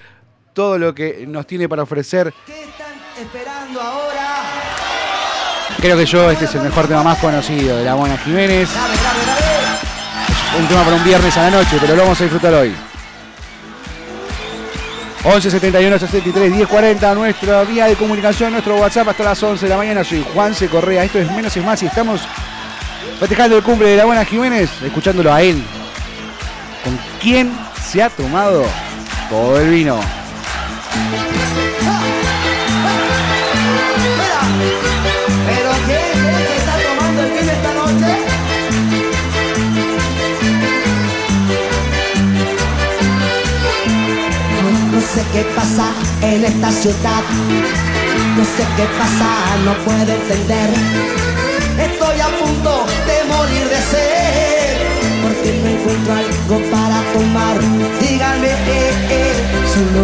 todo 0.53 0.77
lo 0.77 0.93
que 0.93 1.25
nos 1.25 1.47
tiene 1.47 1.67
para 1.67 1.81
ofrecer 1.81 2.31
esperando 3.19 3.81
ahora. 3.81 4.43
Creo 5.79 5.97
que 5.97 6.05
yo 6.05 6.31
este 6.31 6.45
es 6.45 6.55
el 6.55 6.61
mejor 6.61 6.87
tema 6.87 7.03
más 7.03 7.17
conocido 7.17 7.77
de 7.77 7.85
la 7.85 7.95
Mona 7.95 8.17
Jiménez. 8.17 8.69
un 10.59 10.67
tema 10.67 10.83
para 10.83 10.95
un 10.95 11.03
viernes 11.03 11.35
a 11.37 11.43
la 11.43 11.51
noche, 11.51 11.77
pero 11.79 11.95
lo 11.95 12.03
vamos 12.03 12.19
a 12.19 12.23
disfrutar 12.23 12.53
hoy. 12.53 12.73
11 15.25 15.51
71 15.51 15.99
63 15.99 16.53
10 16.53 16.67
40, 16.67 17.15
nuestra 17.15 17.63
vía 17.63 17.85
de 17.85 17.95
comunicación, 17.95 18.51
nuestro 18.51 18.75
WhatsApp 18.75 19.07
hasta 19.07 19.23
las 19.23 19.41
11 19.41 19.65
de 19.65 19.69
la 19.69 19.77
mañana. 19.77 20.03
Soy 20.03 20.25
Juan 20.33 20.53
C. 20.53 20.67
Correa, 20.67 21.03
esto 21.03 21.19
es 21.19 21.31
Menos 21.31 21.55
es 21.55 21.63
Más 21.63 21.81
y 21.81 21.85
estamos 21.85 22.21
festejando 23.19 23.55
el 23.57 23.63
cumple 23.63 23.89
de 23.89 23.97
la 23.97 24.05
Buena 24.05 24.25
Jiménez, 24.25 24.69
escuchándolo 24.81 25.33
a 25.33 25.41
él. 25.41 25.63
¿Con 26.83 26.99
quién 27.21 27.53
se 27.81 28.03
ha 28.03 28.09
tomado 28.09 28.65
todo 29.29 29.59
el 29.59 29.69
vino? 29.69 29.99
Sé 45.13 45.23
qué 45.31 45.43
pasa 45.55 45.87
en 46.21 46.43
esta 46.43 46.71
ciudad. 46.71 47.23
No 48.35 48.43
sé 48.43 48.65
qué 48.75 48.85
pasa, 48.97 49.29
no 49.63 49.73
puedo 49.85 50.11
entender. 50.11 50.69
Estoy 51.87 52.19
a 52.19 52.29
punto 52.39 52.85
de 53.09 53.17
morir 53.31 53.65
de 53.73 53.81
sed. 53.91 54.77
Porque 55.21 55.49
no 55.61 55.67
encuentro 55.69 56.13
algo 56.13 56.57
para 56.71 56.97
tomar. 57.13 57.57
Díganme, 58.01 58.49
eh, 58.49 58.91
eh, 59.17 59.33
solo 59.73 60.03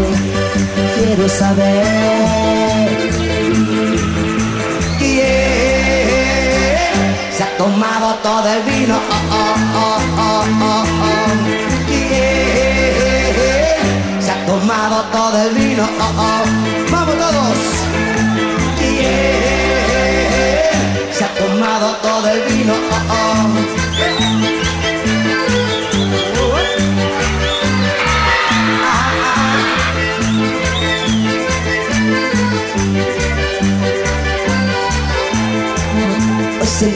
quiero 0.95 1.25
saber. 1.27 2.87
¿Quién 4.99 6.05
se 7.35 7.41
ha 7.43 7.57
tomado 7.57 8.07
todo 8.21 8.47
el 8.53 8.61
vino? 8.63 8.97
Oh, 9.31 9.55
oh, 9.75 9.99
oh, 10.19 10.98
tomado 14.69 15.03
todo 15.11 15.41
el 15.41 15.55
vino. 15.55 15.83
Oh, 15.99 16.13
oh. 16.17 16.43
Vamos 16.91 17.15
todos. 17.17 17.57
¿Quién 18.77 19.01
se 21.11 21.23
ha 21.23 21.33
tomado 21.33 21.95
todo 22.03 22.29
el 22.29 22.41
vino? 22.53 22.73
Oh, 22.73 23.03
oh. 23.09 23.47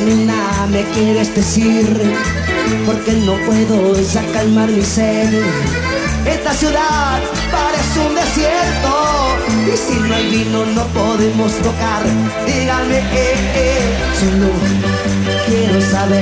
Nena, 0.05 0.67
me 0.71 0.83
quieres 0.91 1.35
decir, 1.35 1.85
porque 2.85 3.11
no 3.25 3.33
puedo 3.45 3.99
ya 3.99 4.23
calmar 4.31 4.69
mi 4.69 4.81
sed. 4.81 5.43
Esta 6.25 6.53
ciudad 6.53 7.32
parece 7.93 8.07
un 8.07 8.15
desierto 8.15 8.91
y 9.67 9.77
si 9.77 9.99
no 9.99 10.15
hay 10.15 10.29
vino 10.29 10.65
no 10.65 10.85
podemos 10.87 11.51
tocar. 11.57 12.03
Díganme, 12.45 12.97
eh, 12.97 13.35
eh, 13.55 13.97
solo 14.19 14.47
quiero 15.45 15.81
saber 15.81 16.21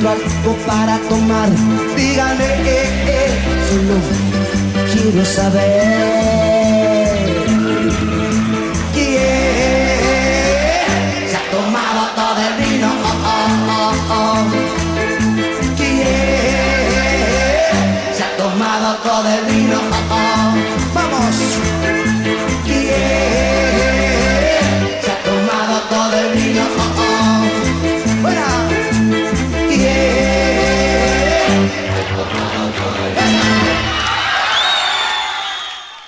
Algo 0.07 0.55
para 0.65 0.97
tomar. 1.09 1.49
Díganme, 1.95 2.45
eh, 2.45 2.87
eh, 3.07 3.29
solo 3.69 3.95
quiero 4.91 5.25
saber 5.25 7.07
quién 8.93 9.19
se 11.29 11.35
ha 11.37 11.45
tomado 11.51 12.01
todo 12.15 12.39
el 12.47 12.53
vino. 12.63 12.89
¿Quién 15.77 16.05
se 18.15 18.23
ha 18.23 18.31
tomado 18.37 18.87
todo 18.97 19.27
el 19.27 19.43
vino? 19.53 19.84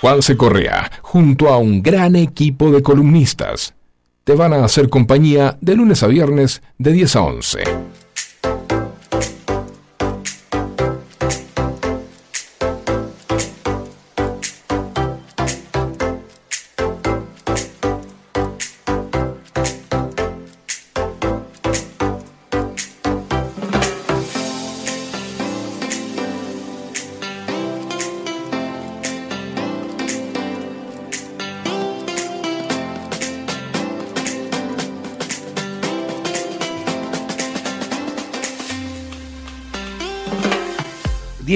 Juanse 0.00 0.36
Correa, 0.36 0.92
junto 1.02 1.48
a 1.48 1.58
un 1.58 1.82
gran 1.82 2.14
equipo 2.14 2.70
de 2.70 2.82
columnistas, 2.82 3.74
te 4.22 4.36
van 4.36 4.52
a 4.52 4.64
hacer 4.64 4.88
compañía 4.88 5.58
de 5.60 5.74
lunes 5.74 6.04
a 6.04 6.06
viernes 6.06 6.62
de 6.78 6.92
10 6.92 7.16
a 7.16 7.22
11. 7.22 7.58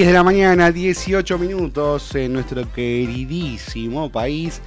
De 0.01 0.11
la 0.11 0.23
mañana, 0.23 0.71
18 0.71 1.37
minutos 1.37 2.15
en 2.15 2.33
nuestro 2.33 2.69
queridísimo 2.73 4.11
país. 4.11 4.59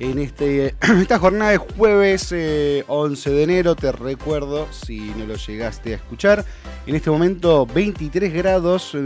En 0.00 0.18
este, 0.18 0.74
esta 1.00 1.20
jornada 1.20 1.52
de 1.52 1.58
jueves 1.58 2.32
eh, 2.32 2.82
11 2.88 3.30
de 3.30 3.42
enero, 3.44 3.76
te 3.76 3.92
recuerdo, 3.92 4.66
si 4.72 4.98
no 5.16 5.24
lo 5.26 5.36
llegaste 5.36 5.92
a 5.92 5.96
escuchar, 5.96 6.44
en 6.84 6.96
este 6.96 7.10
momento 7.10 7.64
23 7.64 8.34
grados, 8.34 8.96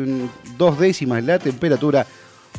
dos 0.56 0.78
décimas 0.78 1.22
la 1.22 1.38
temperatura, 1.38 2.06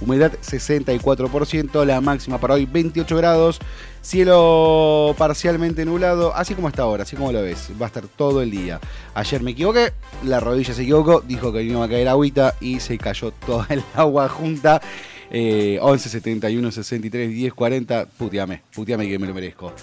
humedad 0.02 0.34
64%, 0.42 1.86
la 1.86 2.02
máxima 2.02 2.40
para 2.40 2.56
hoy 2.56 2.66
28 2.66 3.16
grados, 3.18 3.60
cielo 4.02 5.16
parcialmente 5.18 5.86
nublado, 5.86 6.36
así 6.36 6.56
como 6.56 6.70
está 6.70 6.84
ahora, 6.84 7.04
así 7.04 7.16
como 7.16 7.32
lo 7.32 7.42
ves, 7.42 7.70
va 7.82 7.86
a 7.86 7.88
estar 7.88 8.08
todo 8.08 8.42
el 8.42 8.52
día. 8.52 8.80
Ayer 9.14 9.42
me 9.42 9.52
equivoqué, 9.52 9.94
la 10.24 10.40
rodilla 10.40 10.74
se 10.74 10.84
equivocó, 10.84 11.22
dijo 11.22 11.52
que 11.52 11.64
no 11.66 11.80
va 11.80 11.86
a 11.86 11.90
caer 11.90 12.08
agüita 12.08 12.56
y 12.60 12.80
se 12.80 12.98
cayó 12.98 13.32
toda 13.32 13.68
el 13.70 13.84
agua 13.96 14.30
junta. 14.30 14.82
Eh, 15.30 15.78
11 15.82 16.10
71 16.10 16.72
63 16.72 17.30
10 17.30 17.54
40, 17.54 18.06
puteame, 18.18 18.62
puteame 18.74 19.08
que 19.08 19.20
me 19.20 19.28
lo 19.28 19.34
merezco. 19.34 19.74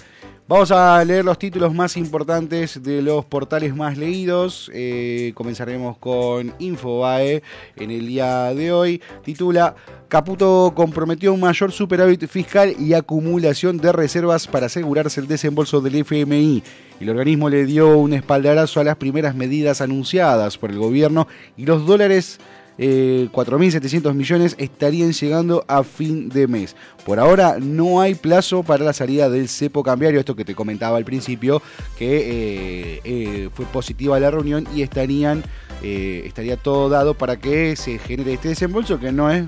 Vamos 0.47 0.69
a 0.69 1.03
leer 1.03 1.25
los 1.25 1.39
títulos 1.39 1.73
más 1.73 1.97
importantes 1.97 2.83
de 2.83 3.01
los 3.01 3.25
portales 3.25 3.75
más 3.75 3.97
leídos. 3.97 4.69
Eh, 4.75 5.31
comenzaremos 5.33 5.97
con 5.97 6.53
Infobae 6.59 7.41
en 7.75 7.89
el 7.89 8.05
día 8.05 8.53
de 8.53 8.71
hoy. 8.71 9.01
Titula 9.23 9.75
Caputo 10.07 10.71
comprometió 10.75 11.33
un 11.33 11.39
mayor 11.39 11.71
superávit 11.71 12.27
fiscal 12.27 12.75
y 12.77 12.93
acumulación 12.93 13.77
de 13.77 13.91
reservas 13.91 14.45
para 14.45 14.67
asegurarse 14.67 15.19
el 15.19 15.27
desembolso 15.27 15.81
del 15.81 15.95
FMI. 15.95 16.61
El 16.99 17.09
organismo 17.09 17.49
le 17.49 17.65
dio 17.65 17.97
un 17.97 18.13
espaldarazo 18.13 18.79
a 18.79 18.83
las 18.83 18.97
primeras 18.97 19.33
medidas 19.33 19.81
anunciadas 19.81 20.59
por 20.59 20.69
el 20.69 20.77
gobierno 20.77 21.27
y 21.57 21.65
los 21.65 21.87
dólares 21.87 22.39
eh, 22.77 23.29
4.700 23.31 24.13
millones 24.13 24.55
estarían 24.57 25.13
llegando 25.13 25.63
a 25.67 25.83
fin 25.83 26.29
de 26.29 26.47
mes. 26.47 26.75
Por 27.05 27.19
ahora 27.19 27.57
no 27.59 28.01
hay 28.01 28.15
plazo 28.15 28.63
para 28.63 28.83
la 28.83 28.93
salida 28.93 29.29
del 29.29 29.49
cepo 29.49 29.83
cambiario, 29.83 30.19
esto 30.19 30.35
que 30.35 30.45
te 30.45 30.55
comentaba 30.55 30.97
al 30.97 31.05
principio, 31.05 31.61
que 31.97 32.17
eh, 32.17 33.01
eh, 33.03 33.49
fue 33.53 33.65
positiva 33.65 34.19
la 34.19 34.31
reunión 34.31 34.67
y 34.73 34.81
estarían, 34.81 35.43
eh, 35.83 36.23
estaría 36.25 36.57
todo 36.57 36.89
dado 36.89 37.13
para 37.13 37.37
que 37.37 37.75
se 37.75 37.99
genere 37.99 38.33
este 38.33 38.49
desembolso, 38.49 38.99
que 38.99 39.11
no 39.11 39.29
es 39.31 39.45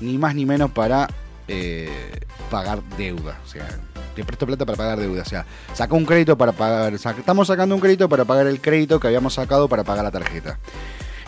ni 0.00 0.18
más 0.18 0.34
ni 0.34 0.46
menos 0.46 0.70
para 0.70 1.08
pagar 2.50 2.82
deuda. 2.96 3.38
O 3.44 3.48
sea, 3.48 3.68
te 4.14 4.24
presto 4.24 4.46
plata 4.46 4.66
para 4.66 4.76
pagar 4.76 4.98
deuda. 4.98 5.22
O 5.22 5.26
sea, 5.26 5.46
saca 5.74 5.94
un 5.94 6.04
crédito 6.04 6.36
para 6.36 6.52
pagar. 6.52 6.94
estamos 6.94 7.46
sacando 7.46 7.74
un 7.74 7.80
crédito 7.80 8.08
para 8.08 8.24
pagar 8.24 8.46
el 8.46 8.60
crédito 8.60 8.98
que 8.98 9.06
habíamos 9.06 9.34
sacado 9.34 9.68
para 9.68 9.84
pagar 9.84 10.04
la 10.04 10.10
tarjeta. 10.10 10.58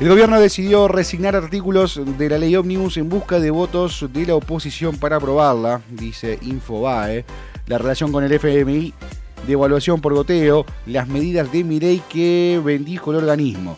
El 0.01 0.09
gobierno 0.09 0.39
decidió 0.41 0.87
resignar 0.87 1.35
artículos 1.35 2.01
de 2.19 2.29
la 2.29 2.39
ley 2.39 2.55
Omnibus 2.55 2.97
en 2.99 3.09
busca 3.09 3.41
de 3.41 3.51
votos 3.51 4.07
de 4.13 4.27
la 4.27 4.37
oposición 4.37 4.97
para 4.97 5.17
aprobarla, 5.17 5.81
dice 5.91 6.39
Infobae. 6.43 7.25
La 7.67 7.79
relación 7.79 8.13
con 8.13 8.23
el 8.23 8.33
FMI 8.33 8.95
de 9.47 9.53
evaluación 9.53 10.01
por 10.01 10.15
goteo, 10.15 10.65
las 10.87 11.09
medidas 11.09 11.51
de 11.51 11.65
Mirey 11.65 12.01
que 12.09 12.61
bendijo 12.65 13.11
el 13.11 13.17
organismo. 13.19 13.77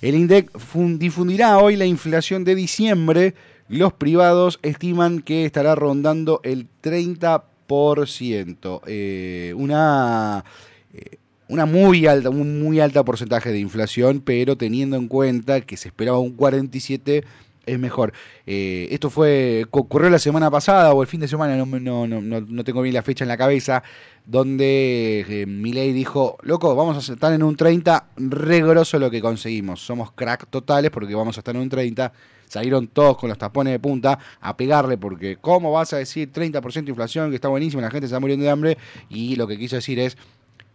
El 0.00 0.16
INDEC 0.16 0.58
fun- 0.58 0.98
difundirá 0.98 1.58
hoy 1.58 1.76
la 1.76 1.86
inflación 1.86 2.42
de 2.42 2.56
diciembre. 2.56 3.34
Los 3.68 3.92
privados 3.92 4.58
estiman 4.62 5.20
que 5.20 5.44
estará 5.44 5.76
rondando 5.76 6.40
el 6.42 6.66
30%. 6.82 8.80
Eh, 8.86 9.54
una, 9.56 10.44
eh, 10.92 11.18
una 11.52 11.66
muy 11.66 12.06
alta, 12.06 12.30
un 12.30 12.62
muy 12.62 12.80
alta 12.80 13.04
porcentaje 13.04 13.52
de 13.52 13.58
inflación, 13.58 14.22
pero 14.24 14.56
teniendo 14.56 14.96
en 14.96 15.06
cuenta 15.06 15.60
que 15.60 15.76
se 15.76 15.88
esperaba 15.88 16.18
un 16.18 16.34
47% 16.34 17.24
es 17.64 17.78
mejor. 17.78 18.12
Eh, 18.46 18.88
esto 18.90 19.08
fue 19.08 19.66
ocurrió 19.70 20.10
la 20.10 20.18
semana 20.18 20.50
pasada 20.50 20.92
o 20.94 21.02
el 21.02 21.06
fin 21.06 21.20
de 21.20 21.28
semana, 21.28 21.56
no, 21.56 21.66
no, 21.66 22.06
no, 22.06 22.40
no, 22.40 22.64
tengo 22.64 22.82
bien 22.82 22.94
la 22.94 23.02
fecha 23.02 23.22
en 23.22 23.28
la 23.28 23.36
cabeza, 23.36 23.84
donde 24.26 25.24
eh, 25.28 25.46
Milei 25.46 25.92
dijo, 25.92 26.38
loco, 26.42 26.74
vamos 26.74 26.96
a 27.08 27.12
estar 27.12 27.32
en 27.32 27.42
un 27.42 27.54
30, 27.54 28.06
re 28.16 28.62
grosso 28.62 28.98
lo 28.98 29.10
que 29.10 29.20
conseguimos. 29.20 29.80
Somos 29.84 30.10
crack 30.12 30.48
totales 30.48 30.90
porque 30.90 31.14
vamos 31.14 31.36
a 31.36 31.40
estar 31.40 31.54
en 31.54 31.60
un 31.60 31.68
30. 31.68 32.12
Salieron 32.48 32.88
todos 32.88 33.16
con 33.16 33.28
los 33.28 33.38
tapones 33.38 33.72
de 33.72 33.78
punta 33.78 34.18
a 34.40 34.56
pegarle 34.56 34.98
porque 34.98 35.36
¿cómo 35.36 35.70
vas 35.70 35.92
a 35.92 35.98
decir 35.98 36.32
30% 36.32 36.84
de 36.84 36.90
inflación? 36.90 37.30
Que 37.30 37.36
está 37.36 37.48
buenísimo, 37.48 37.80
la 37.80 37.90
gente 37.90 38.06
se 38.06 38.12
está 38.14 38.20
muriendo 38.20 38.44
de 38.44 38.50
hambre. 38.50 38.78
Y 39.08 39.36
lo 39.36 39.46
que 39.46 39.56
quiso 39.56 39.76
decir 39.76 39.98
es, 40.00 40.16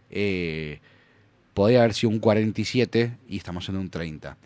eh, 0.10 0.80
podría 1.54 1.80
haber 1.80 1.94
sido 1.94 2.12
un 2.12 2.20
47 2.20 3.18
y 3.28 3.38
estamos 3.38 3.68
en 3.70 3.78
un 3.78 3.90
30. 3.90 4.38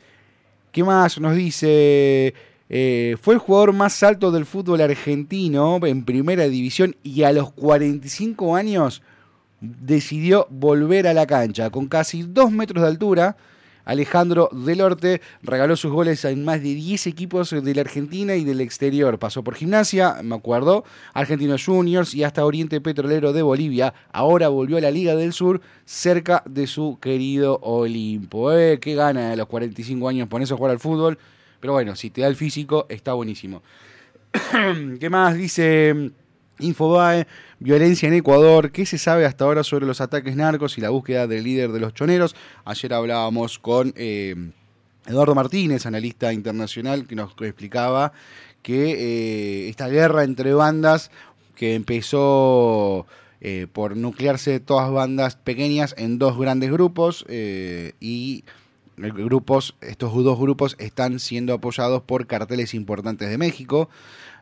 ¿Qué 0.72 0.84
más 0.84 1.20
nos 1.20 1.36
dice? 1.36 2.34
Eh, 2.70 3.18
fue 3.22 3.34
el 3.34 3.40
jugador 3.40 3.74
más 3.74 4.02
alto 4.02 4.32
del 4.32 4.46
fútbol 4.46 4.80
argentino 4.80 5.78
en 5.86 6.06
primera 6.06 6.48
división 6.48 6.96
y 7.04 7.24
a 7.24 7.34
los 7.34 7.52
45 7.52 8.56
años 8.56 9.02
decidió 9.60 10.48
volver 10.50 11.08
a 11.08 11.14
la 11.14 11.28
cancha. 11.28 11.70
Con 11.70 11.88
casi 11.88 12.24
2 12.24 12.52
metros 12.52 12.82
de 12.82 12.88
altura, 12.88 13.36
Alejandro 13.92 14.50
Delorte 14.54 15.22
regaló 15.44 15.76
sus 15.76 15.92
goles 15.92 16.24
en 16.24 16.46
más 16.46 16.64
de 16.64 16.76
10 16.76 17.08
equipos 17.08 17.50
de 17.50 17.76
la 17.76 17.82
Argentina 17.82 18.36
y 18.36 18.46
del 18.46 18.62
exterior. 18.62 19.20
Pasó 19.20 19.44
por 19.44 19.56
Gimnasia, 19.56 20.22
me 20.24 20.36
acuerdo, 20.36 20.86
Argentinos 21.14 21.66
Juniors 21.66 22.14
y 22.14 22.24
hasta 22.24 22.46
Oriente 22.46 22.80
Petrolero 22.80 23.34
de 23.34 23.42
Bolivia. 23.42 23.94
Ahora 24.14 24.48
volvió 24.48 24.78
a 24.78 24.82
la 24.82 24.92
Liga 24.92 25.16
del 25.16 25.34
Sur 25.34 25.60
cerca 25.84 26.42
de 26.46 26.68
su 26.68 27.00
querido 27.02 27.60
Olimpo. 27.62 28.54
Eh, 28.54 28.80
qué 28.80 28.96
gana 28.96 29.34
a 29.34 29.36
los 29.36 29.48
45 29.48 30.08
años 30.08 30.30
ponerse 30.30 30.54
a 30.54 30.58
jugar 30.58 30.72
al 30.72 30.80
fútbol. 30.80 31.18
Pero 31.60 31.74
bueno, 31.74 31.96
si 31.98 32.10
te 32.10 32.22
da 32.22 32.28
el 32.28 32.38
físico, 32.38 32.86
está 32.88 33.12
buenísimo. 33.12 33.62
¿Qué 35.00 35.10
más 35.10 35.36
dice 35.36 36.12
Infobae? 36.60 37.28
Violencia 37.64 38.08
en 38.08 38.16
Ecuador. 38.16 38.72
¿Qué 38.72 38.88
se 38.88 38.98
sabe 38.98 39.24
hasta 39.28 39.46
ahora 39.46 39.64
sobre 39.64 39.86
los 39.86 40.02
ataques 40.02 40.36
narcos 40.36 40.80
y 40.80 40.82
la 40.82 40.90
búsqueda 40.90 41.28
del 41.28 41.44
líder 41.44 41.72
de 41.72 41.80
los 41.80 41.94
choneros? 41.94 42.36
Ayer 42.66 42.92
hablábamos 42.92 43.60
con 43.60 43.94
eh, 43.96 44.34
Eduardo 45.06 45.36
Martínez, 45.36 45.86
analista 45.86 46.34
internacional, 46.34 47.06
que 47.06 47.16
nos 47.16 47.34
explicaba 47.40 48.14
que 48.64 48.94
eh, 48.94 49.70
esta 49.70 49.90
guerra 49.90 50.24
entre 50.24 50.56
bandas 50.56 51.12
que 51.54 51.76
empezó 51.76 53.06
eh, 53.42 53.68
por 53.72 53.96
nuclearse 53.96 54.60
todas 54.60 54.92
bandas 54.92 55.36
pequeñas 55.36 55.94
en 56.00 56.18
dos 56.18 56.40
grandes 56.40 56.72
grupos 56.72 57.26
eh, 57.28 57.94
y 58.00 58.44
grupos, 58.98 59.76
estos 59.82 60.12
dos 60.24 60.40
grupos 60.40 60.76
están 60.80 61.20
siendo 61.20 61.54
apoyados 61.54 62.02
por 62.02 62.26
carteles 62.26 62.74
importantes 62.74 63.30
de 63.30 63.38
México, 63.38 63.88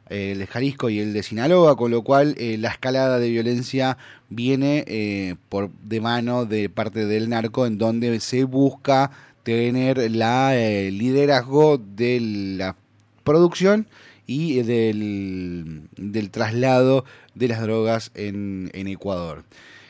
el 0.09 0.39
de 0.39 0.47
Jalisco 0.47 0.89
y 0.89 0.99
el 0.99 1.13
de 1.13 1.23
Sinaloa, 1.23 1.75
con 1.75 1.91
lo 1.91 2.03
cual 2.03 2.35
eh, 2.37 2.57
la 2.57 2.69
escalada 2.69 3.19
de 3.19 3.29
violencia 3.29 3.97
viene 4.29 4.83
eh, 4.87 5.35
por 5.49 5.71
de 5.71 6.01
mano 6.01 6.45
de 6.45 6.69
parte 6.69 7.05
del 7.05 7.29
narco, 7.29 7.65
en 7.65 7.77
donde 7.77 8.19
se 8.19 8.43
busca 8.43 9.11
tener 9.43 10.11
la 10.11 10.57
eh, 10.57 10.91
liderazgo 10.91 11.77
de 11.77 12.19
la 12.19 12.75
producción 13.23 13.87
y 14.25 14.61
del, 14.61 15.87
del 15.95 16.29
traslado 16.29 17.05
de 17.35 17.47
las 17.47 17.61
drogas 17.61 18.11
en, 18.15 18.69
en 18.73 18.87
Ecuador. 18.87 19.43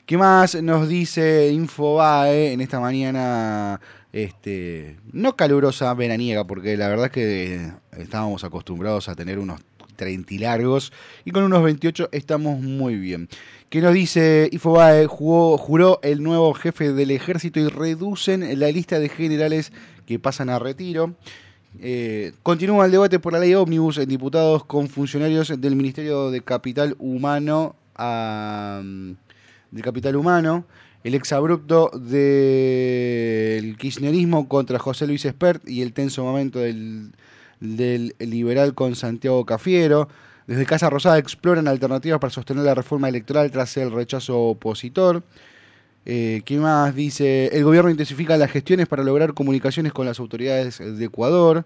¿Qué 0.06 0.18
más 0.18 0.56
nos 0.62 0.90
dice 0.90 1.52
Infobae 1.52 2.52
en 2.54 2.62
esta 2.62 2.80
mañana 2.80 3.80
este, 4.12 4.98
no 5.12 5.36
calurosa, 5.36 5.94
veraniega, 5.94 6.46
porque 6.46 6.78
la 6.78 6.88
verdad 6.88 7.06
es 7.08 7.12
que 7.12 7.72
estábamos 7.98 8.44
acostumbrados 8.44 9.08
a 9.08 9.16
tener 9.16 9.38
unos 9.38 9.62
30 10.00 10.36
largos 10.36 10.94
y 11.26 11.32
con 11.32 11.44
unos 11.44 11.62
28 11.62 12.10
estamos 12.14 12.62
muy 12.62 12.96
bien. 12.96 13.28
¿Qué 13.70 13.82
nos 13.82 13.94
dice 13.94 14.48
Infobae? 14.52 15.06
Jugó, 15.08 15.58
juró 15.58 16.00
el 16.02 16.24
nuevo 16.24 16.54
jefe 16.54 16.94
del 16.94 17.12
ejército 17.12 17.60
y 17.60 17.68
reducen 17.68 18.58
la 18.58 18.72
lista 18.72 18.98
de 18.98 19.10
generales 19.10 19.74
que 20.08 20.18
pasan 20.18 20.50
a 20.50 20.58
retiro. 20.58 21.16
Eh, 21.82 22.32
continúa 22.42 22.86
el 22.86 22.92
debate 22.92 23.20
por 23.20 23.34
la 23.34 23.40
ley 23.40 23.54
ómnibus 23.54 23.98
en 23.98 24.08
diputados 24.08 24.64
con 24.64 24.88
funcionarios 24.88 25.54
del 25.60 25.76
Ministerio 25.76 26.32
de 26.32 26.42
Capital 26.42 26.96
Humano 26.98 27.76
a 27.96 28.82
del 29.72 29.84
capital 29.84 30.16
humano, 30.16 30.66
el 31.04 31.14
exabrupto 31.16 31.92
del 31.94 33.78
kirchnerismo 33.78 34.48
contra 34.48 34.80
José 34.80 35.06
Luis 35.08 35.26
Espert 35.26 35.68
y 35.68 35.82
el 35.82 35.94
tenso 35.94 36.24
momento 36.24 36.60
del, 36.60 37.12
liberal 37.60 38.74
con 38.74 38.96
Santiago 38.96 39.46
Cafiero. 39.46 40.08
Desde 40.48 40.66
Casa 40.66 40.90
Rosada 40.90 41.18
exploran 41.18 41.68
alternativas 41.68 42.20
para 42.20 42.32
sostener 42.32 42.64
la 42.64 42.74
reforma 42.74 43.08
electoral 43.08 43.52
tras 43.52 43.78
el 43.78 43.92
rechazo 43.92 44.40
opositor. 44.40 45.24
Eh, 46.06 46.42
¿Qué 46.44 46.58
más 46.58 46.96
dice? 46.96 47.48
El 47.56 47.64
gobierno 47.64 47.92
intensifica 47.92 48.36
las 48.38 48.52
gestiones 48.52 48.88
para 48.88 49.04
lograr 49.04 49.34
comunicaciones 49.34 49.94
con 49.94 50.08
las 50.08 50.20
autoridades 50.20 50.80
de 50.80 51.06
Ecuador. 51.06 51.66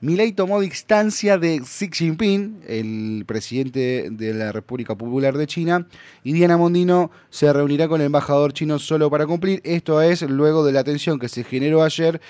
Milei 0.00 0.32
tomó 0.32 0.60
distancia 0.60 1.38
de 1.38 1.60
Xi 1.60 1.88
Jinping, 1.90 2.60
el 2.68 3.24
presidente 3.26 4.08
de 4.10 4.34
la 4.34 4.52
República 4.52 4.94
Popular 4.94 5.38
de 5.38 5.46
China, 5.46 5.86
y 6.22 6.34
Diana 6.34 6.58
Mondino 6.58 7.10
se 7.30 7.50
reunirá 7.50 7.88
con 7.88 8.02
el 8.02 8.06
embajador 8.06 8.52
chino 8.52 8.78
solo 8.78 9.10
para 9.10 9.26
cumplir. 9.26 9.62
Esto 9.64 10.02
es 10.02 10.20
luego 10.22 10.66
de 10.66 10.72
la 10.72 10.84
tensión 10.84 11.18
que 11.18 11.30
se 11.30 11.44
generó 11.44 11.82
ayer 11.82 12.20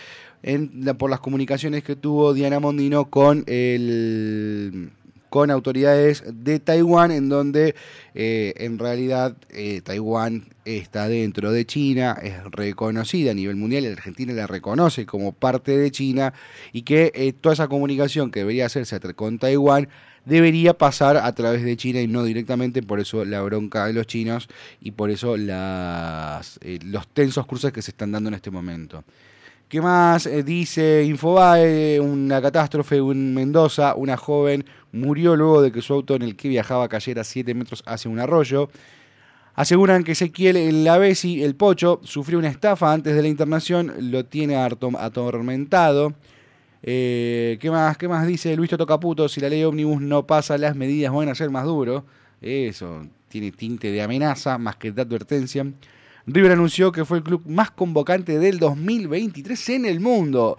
por 0.98 1.10
las 1.10 1.20
comunicaciones 1.20 1.82
que 1.82 1.96
tuvo 1.96 2.34
Diana 2.34 2.60
Mondino 2.60 3.10
con 3.10 3.44
el 3.46 4.90
con 5.36 5.50
autoridades 5.50 6.24
de 6.26 6.60
Taiwán, 6.60 7.10
en 7.10 7.28
donde 7.28 7.74
eh, 8.14 8.54
en 8.56 8.78
realidad 8.78 9.36
eh, 9.50 9.80
Taiwán 9.82 10.46
está 10.64 11.08
dentro 11.08 11.52
de 11.52 11.66
China, 11.66 12.16
es 12.22 12.42
reconocida 12.50 13.32
a 13.32 13.34
nivel 13.34 13.56
mundial, 13.56 13.84
y 13.84 13.88
Argentina 13.88 14.32
la 14.32 14.46
reconoce 14.46 15.04
como 15.04 15.32
parte 15.32 15.76
de 15.76 15.90
China, 15.90 16.32
y 16.72 16.82
que 16.82 17.12
eh, 17.14 17.34
toda 17.34 17.52
esa 17.52 17.68
comunicación 17.68 18.30
que 18.30 18.40
debería 18.40 18.64
hacerse 18.64 18.98
con 19.14 19.38
Taiwán 19.38 19.88
debería 20.24 20.72
pasar 20.72 21.18
a 21.18 21.34
través 21.34 21.62
de 21.62 21.76
China 21.76 22.00
y 22.00 22.08
no 22.08 22.24
directamente, 22.24 22.82
por 22.82 22.98
eso 22.98 23.24
la 23.24 23.42
bronca 23.42 23.86
de 23.86 23.92
los 23.92 24.06
chinos 24.06 24.48
y 24.80 24.92
por 24.92 25.10
eso 25.10 25.36
las, 25.36 26.58
los 26.84 27.06
tensos 27.08 27.46
cruces 27.46 27.72
que 27.72 27.82
se 27.82 27.90
están 27.90 28.10
dando 28.10 28.28
en 28.28 28.34
este 28.34 28.50
momento. 28.50 29.04
¿Qué 29.68 29.80
más 29.80 30.28
dice 30.44 31.02
Infobae? 31.04 31.98
Una 31.98 32.40
catástrofe 32.40 32.98
en 32.98 33.34
Mendoza, 33.34 33.96
una 33.96 34.16
joven 34.16 34.64
murió 34.92 35.34
luego 35.34 35.60
de 35.60 35.72
que 35.72 35.82
su 35.82 35.92
auto 35.92 36.14
en 36.14 36.22
el 36.22 36.36
que 36.36 36.48
viajaba 36.48 36.88
cayera 36.88 37.24
7 37.24 37.52
metros 37.52 37.82
hacia 37.84 38.08
un 38.08 38.20
arroyo. 38.20 38.68
Aseguran 39.54 40.04
que 40.04 40.12
Ezequiel 40.12 40.84
Lavesi, 40.84 41.42
el 41.42 41.56
pocho, 41.56 42.00
sufrió 42.04 42.38
una 42.38 42.48
estafa 42.48 42.92
antes 42.92 43.16
de 43.16 43.22
la 43.22 43.26
internación, 43.26 43.92
lo 43.98 44.24
tiene 44.24 44.54
atormentado. 44.54 46.14
Eh, 46.84 47.58
¿qué, 47.60 47.68
más, 47.68 47.98
¿Qué 47.98 48.06
más 48.06 48.24
dice 48.24 48.54
Luis 48.54 48.70
Toto 48.70 48.86
Caputo? 48.86 49.28
Si 49.28 49.40
la 49.40 49.48
ley 49.48 49.64
ómnibus 49.64 50.00
no 50.00 50.28
pasa, 50.28 50.56
las 50.58 50.76
medidas 50.76 51.12
van 51.12 51.28
a 51.28 51.34
ser 51.34 51.50
más 51.50 51.64
duros. 51.64 52.04
Eso 52.40 53.04
tiene 53.28 53.50
tinte 53.50 53.90
de 53.90 54.00
amenaza 54.00 54.58
más 54.58 54.76
que 54.76 54.92
de 54.92 55.02
advertencia. 55.02 55.66
River 56.26 56.52
anunció 56.52 56.92
que 56.92 57.04
fue 57.04 57.18
el 57.18 57.24
club 57.24 57.42
más 57.46 57.70
convocante 57.70 58.38
del 58.38 58.58
2023 58.58 59.68
en 59.70 59.84
el 59.86 60.00
mundo 60.00 60.58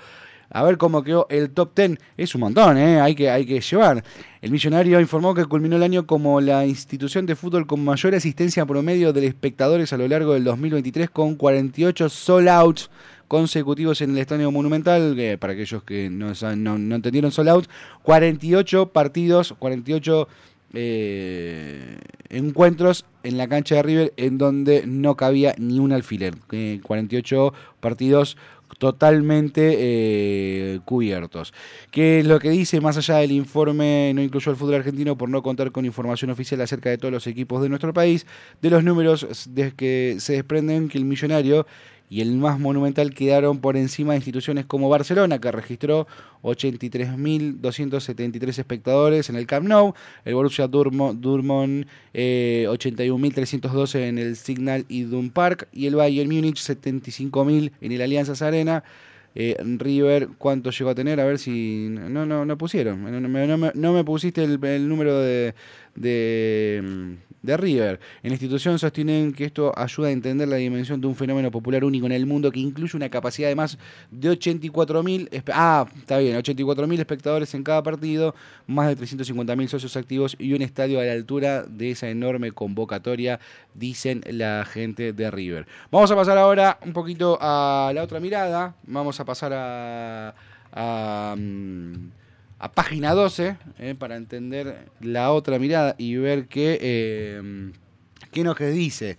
a 0.50 0.64
ver 0.64 0.78
cómo 0.78 1.04
quedó 1.04 1.28
el 1.30 1.52
top 1.52 1.76
10. 1.76 1.98
Es 2.16 2.36
un 2.36 2.42
montón, 2.42 2.78
¿eh? 2.78 3.00
hay, 3.02 3.16
que, 3.16 3.30
hay 3.30 3.46
que 3.46 3.60
llevar. 3.60 4.04
El 4.42 4.52
millonario 4.52 5.00
informó 5.00 5.34
que 5.34 5.46
culminó 5.46 5.76
el 5.76 5.84
año 5.84 6.08
como 6.08 6.42
la 6.42 6.66
institución 6.66 7.26
de 7.26 7.36
fútbol 7.36 7.68
con 7.68 7.84
mayor 7.84 8.16
asistencia 8.16 8.66
promedio 8.66 9.14
de 9.14 9.26
espectadores 9.28 9.94
a 9.94 9.98
lo 9.98 10.08
largo 10.08 10.34
del 10.34 10.44
2023 10.44 11.10
con 11.10 11.36
48 11.36 12.10
sold 12.10 12.50
outs 12.50 12.90
consecutivos 13.28 14.00
en 14.02 14.12
el 14.12 14.20
Estadio 14.20 14.52
Monumental, 14.52 15.18
para 15.40 15.52
aquellos 15.52 15.84
que 15.84 16.10
no, 16.10 16.32
no, 16.56 16.96
entendieron 16.96 17.32
sold 17.32 17.50
out, 17.50 17.68
48 18.04 18.94
partidos, 18.94 19.54
48 19.60 20.30
eh, 20.74 21.98
encuentros 22.30 23.06
en 23.24 23.38
la 23.38 23.48
cancha 23.48 23.76
de 23.76 23.84
River 23.84 24.14
en 24.18 24.38
donde 24.38 24.86
no 24.86 25.16
cabía 25.16 25.56
ni 25.58 25.80
un 25.80 25.92
alfiler, 25.92 26.36
48 26.84 27.48
eh, 27.48 27.58
partidos 27.80 28.38
totalmente 28.78 29.76
eh, 29.78 30.80
cubiertos. 30.86 31.54
¿Qué 31.92 32.20
es 32.20 32.26
lo 32.26 32.40
que 32.40 32.50
dice? 32.50 32.82
Más 32.82 32.98
allá 32.98 33.18
del 33.18 33.32
informe, 33.32 34.12
no 34.14 34.22
incluyó 34.22 34.52
el 34.52 34.58
fútbol 34.58 34.76
argentino 34.76 35.18
por 35.18 35.30
no 35.30 35.42
contar 35.42 35.72
con 35.72 35.86
información 35.86 36.32
oficial 36.32 36.62
acerca 36.62 36.90
de 36.90 36.98
todos 36.98 37.12
los 37.12 37.28
equipos 37.28 37.62
de 37.62 37.70
nuestro 37.70 37.94
país. 37.94 38.26
De 38.62 38.70
los 38.70 38.84
números 38.84 39.48
de 39.50 39.72
que 39.72 40.18
se 40.20 40.34
desprenden 40.34 40.90
que 40.90 40.98
el 40.98 41.06
millonario 41.06 41.66
y 42.10 42.22
el 42.22 42.38
más 42.38 42.58
monumental 42.60 43.14
quedaron 43.14 43.60
por 43.60 43.78
encima 43.78 44.14
de 44.14 44.18
instituciones 44.18 44.66
como 44.66 44.90
Barcelona, 44.90 45.40
que 45.40 45.52
registró 45.52 46.08
83.273 46.44 48.60
espectadores 48.60 49.30
en 49.30 49.36
el 49.36 49.46
Camp 49.46 49.68
Nou, 49.68 49.94
el 50.24 50.34
Borussia 50.34 50.68
Dortmund 50.68 51.86
eh, 52.14 52.68
81.312 52.70 54.08
en 54.08 54.18
el 54.18 54.38
Signal 54.38 54.86
Idun 54.88 55.30
Park 55.30 55.68
y 55.74 55.88
el 55.88 55.96
Bayern 55.96 56.30
Múnich 56.30 56.60
75.000 56.60 57.74
en 57.82 57.92
el 57.92 58.02
Alianzas 58.02 58.42
Arena. 58.42 58.86
Eh, 59.40 59.56
River, 59.64 60.30
¿cuánto 60.40 60.72
llegó 60.72 60.90
a 60.90 60.96
tener? 60.96 61.20
A 61.20 61.26
ver 61.26 61.38
si... 61.38 61.90
No, 61.90 62.26
no, 62.26 62.44
no 62.44 62.58
pusieron. 62.58 63.04
No, 63.22 63.94
me, 63.94 64.04
pusiste 64.04 64.44
el, 64.44 64.90
número 64.90 65.20
de 65.20 65.54
de 65.98 67.18
River. 67.56 68.00
En 68.24 68.32
la 68.32 68.34
institución 68.34 68.78
sostienen 68.78 69.32
que 69.32 69.46
esto 69.46 69.72
ayuda 69.78 70.10
a 70.10 70.12
entender 70.12 70.48
la 70.48 70.58
dimensión 70.58 71.00
de 71.00 71.08
un 71.08 71.16
fenómeno 71.16 71.52
popular 71.52 71.86
único 71.86 72.06
en 72.08 72.12
el 72.12 72.26
mundo 72.26 72.52
que 72.52 72.60
incluye 72.60 72.98
una 72.98 73.10
capacidad 73.10 73.48
de 73.48 73.56
más 73.56 73.78
de 74.12 74.32
84.000, 74.32 75.44
ah, 75.54 75.86
está 75.98 76.18
bien, 76.18 76.36
84.000 76.36 77.00
espectadores 77.00 77.54
en 77.54 77.64
cada 77.64 77.84
partido, 77.84 78.36
más 78.66 78.88
de 78.88 78.98
350.000 78.98 79.68
socios 79.68 79.96
activos 79.96 80.36
y 80.40 80.54
un 80.54 80.62
estadio 80.62 81.00
a 81.00 81.04
la 81.04 81.14
altura 81.14 81.64
de 81.64 81.92
esa 81.92 82.10
enorme 82.10 82.52
convocatoria, 82.52 83.40
dicen 83.76 84.22
la 84.30 84.66
gente 84.66 85.14
de 85.14 85.32
River. 85.32 85.68
Vamos 85.92 86.12
a 86.12 86.16
pasar 86.16 86.38
ahora 86.38 86.80
un 86.86 86.94
poquito 86.94 87.38
a 87.40 87.92
la 87.94 88.04
otra 88.04 88.20
mirada, 88.20 88.76
vamos 88.84 89.20
a 89.20 89.26
pasar 89.26 89.54
a... 89.54 90.34
a 90.74 91.36
mm, 91.38 92.17
a 92.60 92.72
página 92.72 93.14
12 93.14 93.58
eh, 93.80 93.96
para 93.98 94.16
entender 94.16 94.90
la 95.00 95.32
otra 95.32 95.60
mirada 95.60 95.96
y 95.98 96.16
ver 96.16 96.48
qué, 96.48 96.78
eh, 96.82 97.72
qué 98.32 98.44
nos 98.44 98.58
dice. 98.58 99.18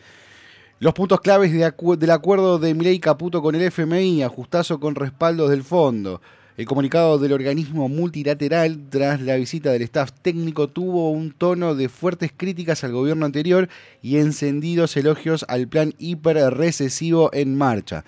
Los 0.81 0.94
puntos 0.94 1.20
claves 1.20 1.53
del 1.53 2.11
acuerdo 2.11 2.59
de 2.59 2.74
Milei 2.74 3.01
Caputo 3.01 3.42
con 3.42 3.55
el 3.55 3.62
FMI, 3.62 4.22
ajustazo 4.22 4.79
con 4.79 4.94
respaldos 4.94 5.51
del 5.51 5.64
fondo. 5.64 6.20
El 6.57 6.66
comunicado 6.66 7.18
del 7.18 7.33
organismo 7.33 7.88
multilateral 7.88 8.88
tras 8.90 9.20
la 9.20 9.37
visita 9.37 9.70
del 9.70 9.83
staff 9.83 10.11
técnico 10.22 10.68
tuvo 10.68 11.11
un 11.11 11.31
tono 11.31 11.77
de 11.77 11.88
fuertes 11.88 12.33
críticas 12.37 12.83
al 12.83 12.92
gobierno 12.92 13.27
anterior 13.27 13.68
y 14.03 14.18
encendidos 14.18 14.96
elogios 14.96 15.44
al 15.48 15.68
plan 15.68 15.94
hiper 15.98 16.37
recesivo 16.55 17.31
en 17.33 17.57
marcha. 17.57 18.05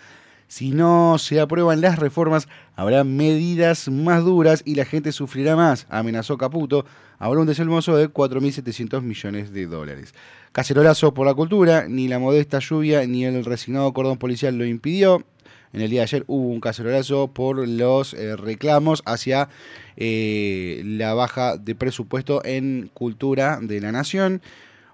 Si 0.51 0.73
no 0.73 1.17
se 1.19 1.39
aprueban 1.39 1.81
las 1.81 2.01
reformas, 2.01 2.49
habrá 2.75 3.05
medidas 3.05 3.89
más 3.89 4.25
duras 4.25 4.65
y 4.67 4.75
la 4.75 4.85
gente 4.85 5.13
sufrirá 5.13 5.55
más, 5.55 5.87
amenazó 5.91 6.39
Caputo. 6.39 6.85
Habrá 7.21 7.39
un 7.39 7.47
desembolso 7.47 7.97
de 7.97 8.09
4.700 8.09 9.01
millones 9.01 9.53
de 9.53 9.67
dólares. 9.67 10.13
Cacerolazo 10.51 11.15
por 11.15 11.29
la 11.29 11.35
cultura, 11.35 11.87
ni 11.89 12.09
la 12.09 12.19
modesta 12.19 12.59
lluvia 12.59 13.07
ni 13.07 13.25
el 13.25 13.45
resignado 13.45 13.93
cordón 13.93 14.19
policial 14.19 14.59
lo 14.59 14.67
impidió. 14.67 15.25
En 15.73 15.83
el 15.83 15.91
día 15.91 16.01
de 16.01 16.07
ayer 16.07 16.25
hubo 16.27 16.49
un 16.49 16.61
cacerolazo 16.61 17.29
por 17.29 17.69
los 17.69 18.13
eh, 18.15 18.35
reclamos 18.35 19.05
hacia 19.07 19.51
eh, 19.97 20.83
la 20.85 21.15
baja 21.15 21.59
de 21.59 21.77
presupuesto 21.77 22.45
en 22.45 22.91
cultura 22.93 23.61
de 23.63 23.81
la 23.81 23.93
nación. 23.93 24.43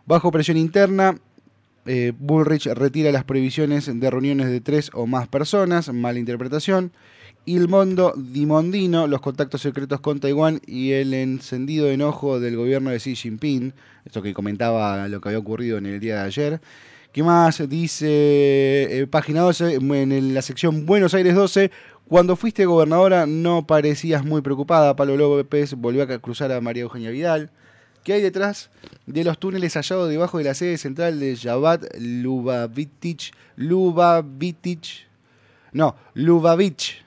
Bajo 0.05 0.31
presión 0.31 0.59
interna, 0.59 1.19
eh, 1.87 2.13
Bullrich 2.19 2.67
retira 2.67 3.13
las 3.13 3.25
prohibiciones 3.25 3.91
de 3.93 4.11
reuniones 4.11 4.49
de 4.49 4.61
tres 4.61 4.91
o 4.95 5.07
más 5.07 5.29
personas, 5.29 5.93
mala 5.93 6.19
interpretación. 6.19 6.93
Il 7.45 7.69
Mondo 7.69 8.13
Dimondino, 8.17 9.07
los 9.07 9.21
contactos 9.21 9.61
secretos 9.63 10.01
con 10.01 10.19
Taiwán 10.19 10.61
y 10.67 10.93
el 10.93 11.15
encendido 11.15 11.89
enojo 11.89 12.41
del 12.41 12.57
gobierno 12.57 12.91
de 12.91 12.99
Xi 12.99 13.15
Jinping, 13.15 13.73
esto 14.05 14.21
que 14.21 14.35
comentaba 14.35 15.07
lo 15.07 15.21
que 15.21 15.29
había 15.29 15.39
ocurrido 15.39 15.79
en 15.79 15.87
el 15.87 16.01
día 16.01 16.17
de 16.17 16.23
ayer. 16.23 16.61
¿Qué 17.13 17.23
más? 17.23 17.67
Dice 17.69 18.07
eh, 18.11 19.07
página 19.07 19.41
12, 19.43 19.77
en 19.77 20.35
la 20.35 20.43
sección 20.43 20.85
Buenos 20.87 21.15
Aires 21.15 21.35
12. 21.35 21.71
Cuando 22.09 22.37
fuiste 22.37 22.67
gobernadora 22.67 23.27
no 23.27 23.67
parecías 23.67 24.25
muy 24.25 24.43
preocupada. 24.43 24.95
Pablo 24.97 25.17
López 25.17 25.75
volvió 25.75 26.03
a 26.03 26.19
cruzar 26.19 26.53
a 26.53 26.61
María 26.61 26.83
Eugenia 26.83 27.11
Vidal. 27.11 27.51
¿Qué 28.07 28.13
hay 28.13 28.23
detrás 28.23 28.71
de 29.07 29.25
los 29.25 29.37
túneles 29.37 29.75
hallados 29.75 30.09
debajo 30.09 30.39
de 30.39 30.45
la 30.45 30.55
sede 30.55 30.79
central 30.79 31.19
de 31.19 31.37
Jabat 31.37 31.87
Lubavitich? 31.99 33.33
Lubavitich. 33.57 35.09
No, 35.73 35.97
Lubavitch. 36.15 37.05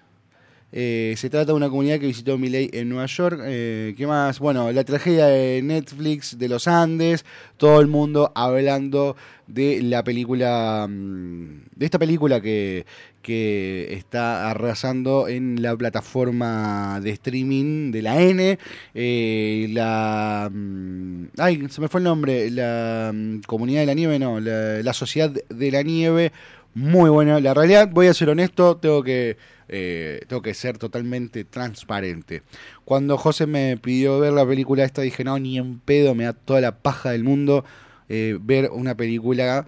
Eh, 0.74 1.16
se 1.16 1.30
trata 1.30 1.54
de 1.54 1.54
una 1.54 1.70
comunidad 1.70 2.02
que 2.02 2.08
visitó 2.08 2.38
Miley 2.38 2.70
en 2.74 2.90
Nueva 2.90 3.06
York. 3.06 3.40
Eh, 3.46 3.96
¿Qué 3.96 4.06
más? 4.06 4.40
Bueno, 4.40 4.74
la 4.74 4.84
tragedia 4.84 5.28
de 5.28 5.62
Netflix 5.62 6.38
de 6.38 6.50
los 6.50 6.68
Andes. 6.68 7.24
Todo 7.56 7.80
el 7.80 7.88
mundo 7.88 8.34
hablando 8.36 9.16
de 9.48 9.82
la 9.82 10.04
película. 10.04 10.86
Mm, 10.90 11.62
de 11.78 11.86
esta 11.86 11.98
película 11.98 12.42
que, 12.42 12.86
que 13.22 13.94
está 13.94 14.50
arrasando 14.50 15.28
en 15.28 15.62
la 15.62 15.76
plataforma 15.76 17.00
de 17.02 17.12
streaming 17.12 17.92
de 17.92 18.02
la 18.02 18.22
N. 18.22 18.60
Eh, 18.94 19.68
la. 19.72 20.50
Mm, 20.52 21.26
ay, 21.38 21.68
se 21.70 21.82
me 21.82 21.88
fue 21.88 22.00
el 22.00 22.06
nombre. 22.06 22.50
La 22.52 23.12
mm, 23.14 23.42
Comunidad 23.48 23.82
de 23.82 23.86
la 23.88 23.94
Nieve, 23.94 24.20
no. 24.20 24.40
La, 24.40 24.94
Sociedad 24.94 25.32
de 25.32 25.72
la 25.72 25.84
Nieve. 25.84 26.32
Muy 26.74 27.10
buena. 27.10 27.40
La 27.40 27.54
realidad, 27.54 27.90
voy 27.92 28.08
a 28.08 28.14
ser 28.14 28.30
honesto, 28.30 28.78
tengo 28.78 29.04
que 29.04 29.38
eh, 29.68 30.22
tengo 30.28 30.42
que 30.42 30.54
ser 30.54 30.78
totalmente 30.78 31.44
transparente. 31.44 32.44
Cuando 32.86 33.18
José 33.18 33.46
me 33.48 33.78
pidió 33.78 34.20
ver 34.20 34.34
la 34.34 34.46
película 34.46 34.84
esta, 34.84 35.02
dije, 35.02 35.24
no, 35.24 35.38
ni 35.40 35.58
en 35.58 35.80
pedo, 35.80 36.16
me 36.16 36.24
da 36.24 36.34
toda 36.34 36.62
la 36.62 36.78
paja 36.80 37.12
del 37.12 37.24
mundo 37.24 37.66
eh, 38.12 38.40
ver 38.42 38.72
una 38.72 38.96
película 38.96 39.68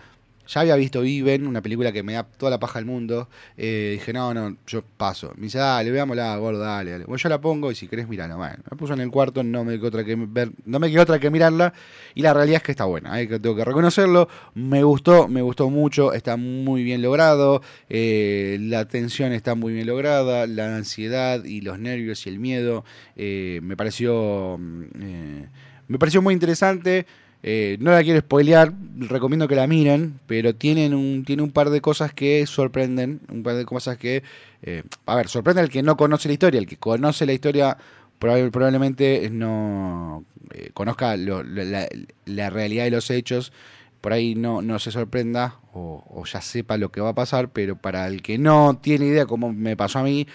ya 0.51 0.61
había 0.61 0.75
visto 0.75 1.01
Viven, 1.01 1.47
una 1.47 1.61
película 1.61 1.93
que 1.93 2.03
me 2.03 2.13
da 2.13 2.23
toda 2.23 2.49
la 2.49 2.59
paja 2.59 2.79
del 2.79 2.85
mundo. 2.85 3.29
Eh, 3.55 3.91
dije, 3.93 4.11
no, 4.11 4.33
no, 4.33 4.57
yo 4.67 4.83
paso. 4.83 5.31
Me 5.37 5.43
dice, 5.43 5.59
dale, 5.59 5.91
veámosla, 5.91 6.35
gordo, 6.35 6.59
dale, 6.59 6.91
dale. 6.91 7.05
Bueno, 7.05 7.17
yo 7.17 7.29
la 7.29 7.39
pongo 7.39 7.71
y 7.71 7.75
si 7.75 7.87
querés, 7.87 8.09
mirala. 8.09 8.35
Bueno, 8.35 8.57
me 8.69 8.77
puso 8.77 8.93
en 8.93 8.99
el 8.99 9.09
cuarto, 9.09 9.43
no 9.43 9.63
me 9.63 9.77
quedó 9.77 9.87
otra 9.87 10.03
que 10.03 10.15
ver, 10.17 10.51
no 10.65 10.79
me 10.79 10.91
quedó 10.91 11.03
otra 11.03 11.19
que 11.19 11.29
mirarla. 11.29 11.73
Y 12.15 12.21
la 12.21 12.33
realidad 12.33 12.57
es 12.57 12.63
que 12.63 12.71
está 12.71 12.83
buena, 12.83 13.17
que 13.25 13.39
tengo 13.39 13.55
que 13.55 13.63
reconocerlo. 13.63 14.27
Me 14.53 14.83
gustó, 14.83 15.29
me 15.29 15.41
gustó 15.41 15.69
mucho, 15.69 16.11
está 16.11 16.35
muy 16.35 16.83
bien 16.83 17.01
logrado. 17.01 17.61
Eh, 17.89 18.57
la 18.59 18.89
tensión 18.89 19.31
está 19.31 19.55
muy 19.55 19.71
bien 19.71 19.87
lograda, 19.87 20.47
la 20.47 20.75
ansiedad 20.75 21.45
y 21.45 21.61
los 21.61 21.79
nervios 21.79 22.25
y 22.25 22.29
el 22.29 22.39
miedo. 22.39 22.83
Eh, 23.15 23.61
me 23.63 23.77
pareció. 23.77 24.57
Mm, 24.59 25.43
me 25.87 25.97
pareció 25.97 26.21
muy 26.21 26.33
interesante. 26.33 27.05
Eh, 27.43 27.77
no 27.79 27.91
la 27.91 28.03
quiero 28.03 28.19
spoilear, 28.19 28.71
recomiendo 28.97 29.47
que 29.47 29.55
la 29.55 29.65
miren, 29.65 30.19
pero 30.27 30.53
tienen 30.53 30.93
un, 30.93 31.23
tiene 31.25 31.41
un 31.41 31.51
par 31.51 31.71
de 31.71 31.81
cosas 31.81 32.13
que 32.13 32.45
sorprenden, 32.45 33.21
un 33.31 33.41
par 33.41 33.55
de 33.55 33.65
cosas 33.65 33.97
que, 33.97 34.21
eh, 34.61 34.83
a 35.07 35.15
ver, 35.15 35.27
sorprende 35.27 35.61
al 35.61 35.69
que 35.69 35.81
no 35.81 35.97
conoce 35.97 36.27
la 36.27 36.33
historia, 36.33 36.59
el 36.59 36.67
que 36.67 36.77
conoce 36.77 37.25
la 37.25 37.33
historia 37.33 37.77
probablemente 38.19 39.31
no 39.31 40.23
eh, 40.53 40.69
conozca 40.75 41.17
la, 41.17 42.49
realidad 42.51 42.83
de 42.83 42.91
los 42.91 43.09
hechos, 43.09 43.51
por 43.99 44.13
ahí 44.13 44.35
no, 44.35 44.61
no 44.61 44.77
se 44.77 44.91
sorprenda 44.91 45.59
o, 45.73 46.23
ya 46.31 46.41
sepa 46.41 46.77
lo 46.77 46.91
que 46.91 47.01
va 47.01 47.09
a 47.09 47.15
pasar, 47.15 47.49
pero 47.49 47.75
para 47.75 48.05
el 48.07 48.21
que 48.21 48.37
no 48.37 48.77
tiene 48.79 49.07
idea, 49.07 49.25
como 49.25 49.51
me 49.51 49.75
pasó 49.75 49.99
a 49.99 50.03
mí, 50.03 50.27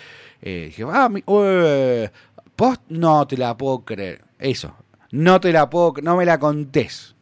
dije, 0.42 0.84
ah, 0.88 1.08
post, 2.56 2.82
no 2.88 3.26
te 3.28 3.36
la 3.36 3.56
puedo 3.56 3.84
creer. 3.84 4.24
Eso, 4.38 4.74
no 5.16 5.40
te 5.40 5.52
la 5.52 5.70
puedo, 5.70 5.94
no 6.02 6.16
me 6.16 6.26
la 6.26 6.38
contés. 6.38 7.14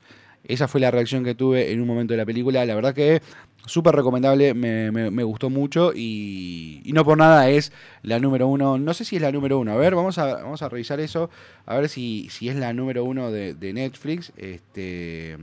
Esa 0.42 0.68
fue 0.68 0.80
la 0.80 0.90
reacción 0.90 1.24
que 1.24 1.34
tuve 1.34 1.70
en 1.70 1.80
un 1.80 1.86
momento 1.86 2.12
de 2.12 2.18
la 2.18 2.26
película. 2.26 2.66
La 2.66 2.74
verdad 2.74 2.92
que 2.92 3.22
súper 3.66 3.94
recomendable, 3.94 4.54
me, 4.54 4.90
me, 4.90 5.24
gustó 5.24 5.50
mucho 5.50 5.92
y, 5.94 6.80
y, 6.84 6.92
no 6.92 7.04
por 7.04 7.18
nada 7.18 7.48
es 7.48 7.72
la 8.02 8.18
número 8.18 8.48
uno. 8.48 8.78
No 8.78 8.94
sé 8.94 9.04
si 9.04 9.16
es 9.16 9.22
la 9.22 9.32
número 9.32 9.58
uno. 9.58 9.72
A 9.72 9.76
ver, 9.76 9.94
vamos 9.94 10.18
a, 10.18 10.34
vamos 10.34 10.62
a 10.62 10.68
revisar 10.68 11.00
eso. 11.00 11.30
A 11.66 11.76
ver 11.76 11.88
si, 11.88 12.28
si 12.30 12.48
es 12.48 12.56
la 12.56 12.72
número 12.72 13.04
uno 13.04 13.30
de, 13.30 13.54
de 13.54 13.72
Netflix. 13.72 14.32
Este 14.36 15.36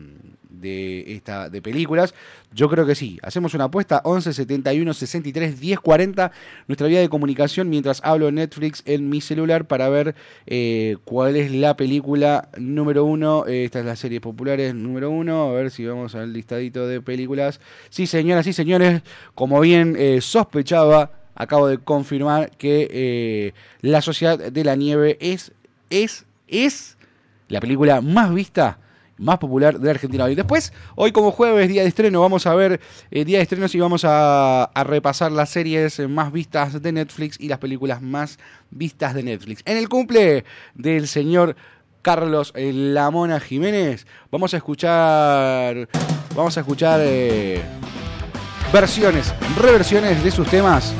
de 0.51 1.13
esta 1.13 1.49
de 1.49 1.61
películas. 1.61 2.13
Yo 2.53 2.69
creo 2.69 2.85
que 2.85 2.95
sí. 2.95 3.17
Hacemos 3.23 3.53
una 3.53 3.65
apuesta 3.65 4.01
11 4.03 4.33
71 4.33 4.93
63 4.93 5.59
10 5.59 5.79
40 5.79 6.31
nuestra 6.67 6.87
vía 6.87 6.99
de 6.99 7.09
comunicación 7.09 7.69
mientras 7.69 8.01
hablo 8.03 8.31
Netflix 8.31 8.83
en 8.85 9.09
mi 9.09 9.21
celular 9.21 9.65
para 9.65 9.89
ver 9.89 10.15
eh, 10.45 10.97
cuál 11.05 11.37
es 11.37 11.51
la 11.51 11.77
película 11.77 12.49
número 12.57 13.05
uno. 13.05 13.45
esta 13.47 13.79
es 13.79 13.85
la 13.85 13.95
serie 13.95 14.21
populares 14.21 14.75
número 14.75 15.09
uno. 15.09 15.49
A 15.49 15.53
ver 15.53 15.71
si 15.71 15.85
vamos 15.85 16.15
al 16.15 16.33
listadito 16.33 16.87
de 16.87 17.01
películas. 17.01 17.61
Sí, 17.89 18.05
señoras 18.11 18.45
y 18.45 18.53
señores, 18.53 19.01
como 19.33 19.59
bien 19.59 19.95
eh, 19.97 20.21
sospechaba, 20.21 21.11
acabo 21.33 21.67
de 21.67 21.79
confirmar 21.79 22.51
que 22.51 22.87
eh, 22.91 23.53
La 23.81 24.01
Sociedad 24.01 24.37
de 24.37 24.63
la 24.63 24.75
Nieve 24.75 25.17
es, 25.19 25.51
es, 25.89 26.25
es 26.47 26.97
la 27.47 27.59
película 27.59 28.01
más 28.01 28.33
vista 28.33 28.77
más 29.21 29.37
popular 29.37 29.79
de 29.79 29.89
Argentina 29.89 30.25
hoy. 30.25 30.35
Después, 30.35 30.73
hoy 30.95 31.11
como 31.11 31.31
jueves, 31.31 31.69
día 31.69 31.83
de 31.83 31.87
estreno, 31.87 32.21
vamos 32.21 32.47
a 32.47 32.55
ver 32.55 32.81
eh, 33.11 33.23
día 33.23 33.37
de 33.37 33.43
estrenos 33.43 33.73
y 33.75 33.79
vamos 33.79 34.03
a, 34.03 34.71
repasar 34.83 35.31
las 35.31 35.51
series 35.51 35.99
más 36.09 36.31
vistas 36.31 36.81
de 36.81 36.91
Netflix 36.91 37.39
y 37.39 37.47
las 37.47 37.59
películas 37.59 38.01
más 38.01 38.39
vistas 38.71 39.13
de 39.13 39.23
Netflix. 39.23 39.61
En 39.65 39.77
el 39.77 39.87
cumple 39.87 40.43
del 40.73 41.07
señor 41.07 41.55
Carlos 42.01 42.51
Lamona 42.55 43.39
Jiménez, 43.39 44.07
vamos 44.31 44.55
a 44.55 44.57
escuchar, 44.57 45.87
vamos 46.35 46.57
a 46.57 46.61
escuchar 46.61 46.99
versiones, 48.71 49.33
reversiones 49.59 50.23
de 50.23 50.31
sus 50.31 50.47
temas 50.47 50.93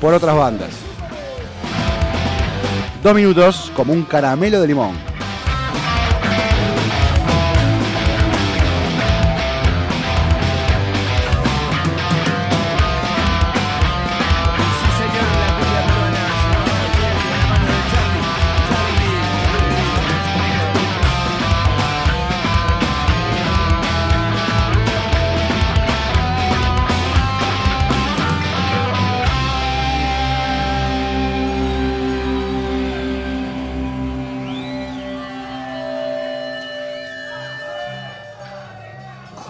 por 0.00 0.14
otras 0.14 0.34
bandas. 0.34 0.70
Dos 3.02 3.14
minutos 3.14 3.72
como 3.76 3.92
un 3.92 4.02
caramelo 4.02 4.60
de 4.60 4.68
limón. 4.68 4.96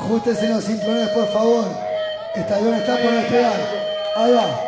Ajustesen 0.09 0.55
los 0.55 0.65
cinturones, 0.65 1.11
por 1.11 1.29
favor. 1.29 1.67
Este 2.35 2.55
avión 2.55 2.73
está 2.73 2.97
por 2.97 3.13
despegar. 3.13 3.61
Ahí 4.17 4.33
va. 4.33 4.68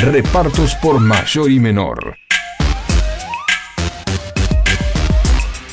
Repartos 0.00 0.76
por 0.76 1.00
mayor 1.00 1.50
y 1.50 1.58
menor. 1.58 2.16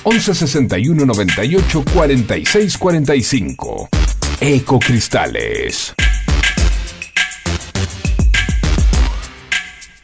11 0.01 0.33
61 0.33 1.05
98 1.05 1.85
46 1.93 2.77
45. 2.79 3.89
Ecocristales. 4.39 5.93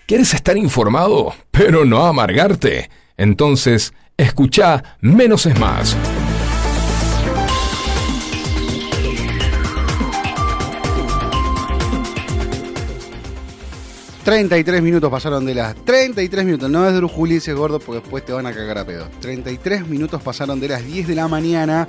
¿Quieres 0.05 0.33
estar 0.35 0.55
informado, 0.55 1.33
pero 1.49 1.83
no 1.85 2.05
amargarte? 2.05 2.91
Entonces, 3.17 3.91
escucha 4.17 4.97
Menos 5.01 5.47
es 5.47 5.57
Más. 5.57 5.97
33 14.31 14.81
minutos 14.81 15.11
pasaron 15.11 15.45
de 15.45 15.53
las 15.53 15.75
33 15.75 16.45
minutos, 16.45 16.69
no 16.69 16.87
es 16.87 16.93
de 16.93 17.01
ese 17.35 17.51
gordo 17.51 17.79
porque 17.79 17.99
después 17.99 18.23
te 18.23 18.31
van 18.31 18.45
a 18.45 18.53
cagar 18.53 18.77
a 18.77 18.85
pedo. 18.85 19.09
33 19.19 19.89
minutos 19.89 20.23
pasaron 20.23 20.57
de 20.61 20.69
las 20.69 20.85
10 20.85 21.09
de 21.09 21.15
la 21.15 21.27
mañana 21.27 21.85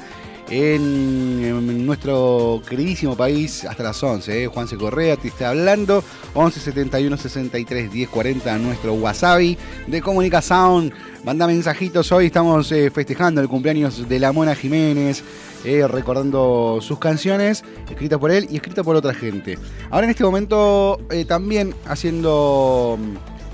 en, 0.53 1.87
nuestro 1.87 2.63
queridísimo 2.69 3.17
país 3.17 3.65
hasta 3.65 3.83
las 3.83 4.03
11. 4.03 4.45
¿eh? 4.45 4.47
Juanse 4.47 4.77
Correa 4.77 5.17
te 5.17 5.29
está 5.29 5.49
hablando. 5.49 6.05
11 6.35 6.61
71 6.61 7.17
63 7.17 7.91
10 7.91 8.09
40 8.09 8.59
nuestro 8.59 8.95
wasabi 8.95 9.59
de 9.87 10.01
comunicación. 10.01 10.93
Manda 11.25 11.47
mensajitos. 11.47 12.13
Hoy 12.13 12.27
estamos 12.27 12.71
eh, 12.73 12.91
festejando 12.91 13.41
el 13.41 13.49
cumpleaños 13.49 14.09
de 14.09 14.19
la 14.19 14.33
Mona 14.33 14.55
Jiménez. 14.55 15.25
Eh, 15.65 15.87
recordando 15.87 16.81
sus 16.81 16.99
canciones, 16.99 17.63
escritas 17.89 18.19
por 18.19 18.33
él 18.33 18.49
y 18.51 18.57
escritas 18.57 18.85
por 18.85 18.97
otra 18.97 19.15
gente. 19.15 19.59
Ahora 19.91 20.07
en 20.07 20.11
este 20.11 20.25
momento 20.25 20.99
eh, 21.09 21.25
también 21.25 21.73
haciendo 21.87 22.99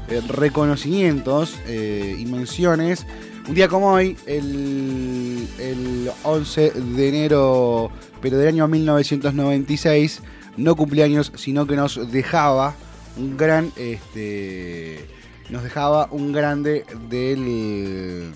eh, 0.08 0.22
reconocimientos 0.26 1.56
y 1.68 2.24
menciones. 2.26 3.06
Un 3.48 3.54
día 3.54 3.66
como 3.66 3.92
hoy, 3.92 4.14
el, 4.26 5.48
el 5.58 6.10
11 6.22 6.70
de 6.70 7.08
enero, 7.08 7.90
pero 8.20 8.36
del 8.36 8.48
año 8.48 8.68
1996, 8.68 10.20
no 10.58 10.76
cumpleaños, 10.76 11.32
sino 11.34 11.66
que 11.66 11.74
nos 11.74 12.12
dejaba 12.12 12.74
un 13.16 13.38
gran, 13.38 13.72
este, 13.76 15.06
nos 15.48 15.62
dejaba 15.62 16.08
un 16.10 16.30
grande 16.30 16.84
del, 17.08 18.34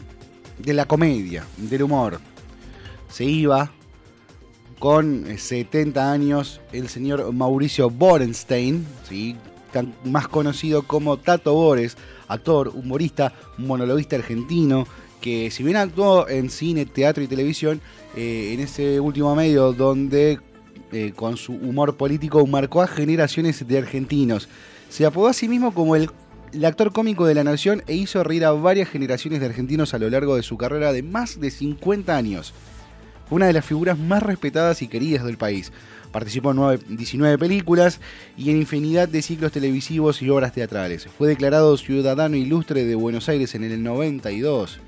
de 0.57 0.72
la 0.72 0.87
comedia, 0.87 1.44
del 1.59 1.83
humor. 1.83 2.18
Se 3.11 3.25
iba 3.25 3.70
con 4.79 5.27
70 5.37 6.01
eh, 6.01 6.11
años 6.11 6.62
el 6.72 6.88
señor 6.88 7.31
Mauricio 7.35 7.90
Borenstein, 7.90 8.87
más 10.05 10.29
conocido 10.29 10.83
como 10.83 11.18
Tato 11.18 11.53
Bores, 11.53 11.98
actor, 12.29 12.68
humorista, 12.68 13.35
monologuista 13.59 14.16
argentino, 14.16 14.87
que 15.22 15.50
si 15.50 15.62
bien 15.62 15.76
actuó 15.76 16.28
en 16.28 16.50
cine, 16.50 16.85
teatro 16.85 17.22
y 17.22 17.28
televisión, 17.28 17.80
eh, 18.14 18.50
en 18.52 18.61
ese 18.61 19.00
último 19.00 19.35
medio 19.35 19.72
donde 19.72 20.38
eh, 20.92 21.12
con 21.16 21.38
su 21.38 21.54
humor 21.54 21.96
político 21.96 22.46
marcó 22.46 22.82
a 22.82 22.87
generaciones 22.87 23.66
de 23.66 23.78
argentinos. 23.78 24.50
Se 24.90 25.06
apodó 25.06 25.28
a 25.28 25.32
sí 25.32 25.48
mismo 25.48 25.72
como 25.72 25.96
el, 25.96 26.11
actor 26.62 26.92
cómico 26.92 27.24
de 27.24 27.35
la 27.35 27.44
nación 27.44 27.82
e 27.87 27.94
hizo 27.94 28.22
reír 28.22 28.44
a 28.44 28.52
varias 28.52 28.90
generaciones 28.90 29.40
de 29.40 29.46
argentinos 29.46 29.94
a 29.94 29.98
lo 29.98 30.11
largo 30.11 30.37
de 30.37 30.42
su 30.42 30.58
carrera 30.58 30.92
de 30.92 31.02
más 31.02 31.40
de 31.40 31.50
50 31.50 32.14
años 32.14 32.52
una 33.30 33.46
de 33.46 33.54
las 33.54 33.64
figuras 33.64 33.98
más 33.98 34.22
respetadas 34.22 34.82
y 34.82 34.88
queridas 34.88 35.24
del 35.24 35.38
país. 35.38 35.72
Participó 36.12 36.50
en 36.50 36.96
19 36.96 37.38
películas 37.38 37.98
y 38.37 38.50
en 38.50 38.58
infinidad 38.58 39.08
de 39.08 39.22
ciclos 39.22 39.52
televisivos 39.52 40.20
y 40.20 40.28
obras 40.28 40.52
teatrales. 40.52 41.06
Fue 41.16 41.28
declarado 41.28 41.78
ciudadano 41.78 42.37
ilustre 42.37 42.85
de 42.85 42.94
Buenos 42.94 43.30
Aires 43.30 43.54
en 43.54 43.64
el 43.64 43.82
92. 43.82 44.80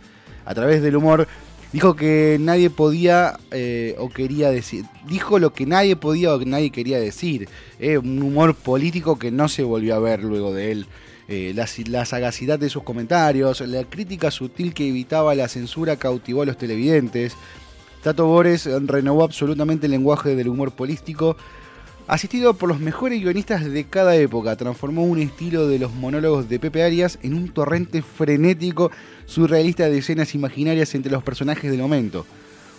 A 0.44 0.54
través 0.54 0.82
del 0.82 0.96
humor 0.96 1.26
dijo 1.72 1.96
que 1.96 2.36
nadie 2.40 2.70
podía 2.70 3.38
eh, 3.50 3.96
o 3.98 4.08
quería 4.08 4.50
decir, 4.50 4.84
dijo 5.08 5.40
lo 5.40 5.52
que 5.52 5.66
nadie 5.66 5.96
podía 5.96 6.32
o 6.32 6.38
que 6.38 6.46
nadie 6.46 6.70
quería 6.70 6.98
decir. 6.98 7.48
Eh, 7.78 7.98
un 7.98 8.22
humor 8.22 8.54
político 8.54 9.18
que 9.18 9.30
no 9.30 9.48
se 9.48 9.62
volvió 9.62 9.96
a 9.96 9.98
ver 9.98 10.22
luego 10.22 10.52
de 10.54 10.72
él. 10.72 10.86
Eh, 11.26 11.54
la, 11.54 12.04
sagacidad 12.04 12.58
de 12.58 12.68
sus 12.68 12.82
comentarios, 12.82 13.60
la 13.62 13.84
crítica 13.84 14.30
sutil 14.30 14.74
que 14.74 14.86
evitaba 14.86 15.34
la 15.34 15.48
censura 15.48 15.96
cautivó 15.96 16.42
a 16.42 16.46
los 16.46 16.58
televidentes. 16.58 17.34
Tato 18.02 18.26
Bores 18.26 18.66
renovó 18.66 19.24
absolutamente 19.24 19.86
el 19.86 19.92
lenguaje 19.92 20.36
del 20.36 20.48
humor 20.48 20.72
político. 20.72 21.36
Asistido 22.06 22.52
por 22.52 22.68
los 22.68 22.80
mejores 22.80 23.22
guionistas 23.22 23.64
de 23.64 23.84
cada 23.84 24.14
época, 24.16 24.56
transformó 24.56 25.04
un 25.04 25.18
estilo 25.18 25.66
de 25.66 25.78
los 25.78 25.94
monólogos 25.94 26.50
de 26.50 26.58
Pepe 26.58 26.82
Arias 26.82 27.18
en 27.22 27.32
un 27.32 27.48
torrente 27.48 28.02
frenético, 28.02 28.90
surrealista 29.26 29.88
de 29.88 29.98
escenas 29.98 30.34
imaginarias 30.34 30.94
entre 30.94 31.12
los 31.12 31.22
personajes 31.22 31.70
del 31.70 31.80
momento. 31.80 32.26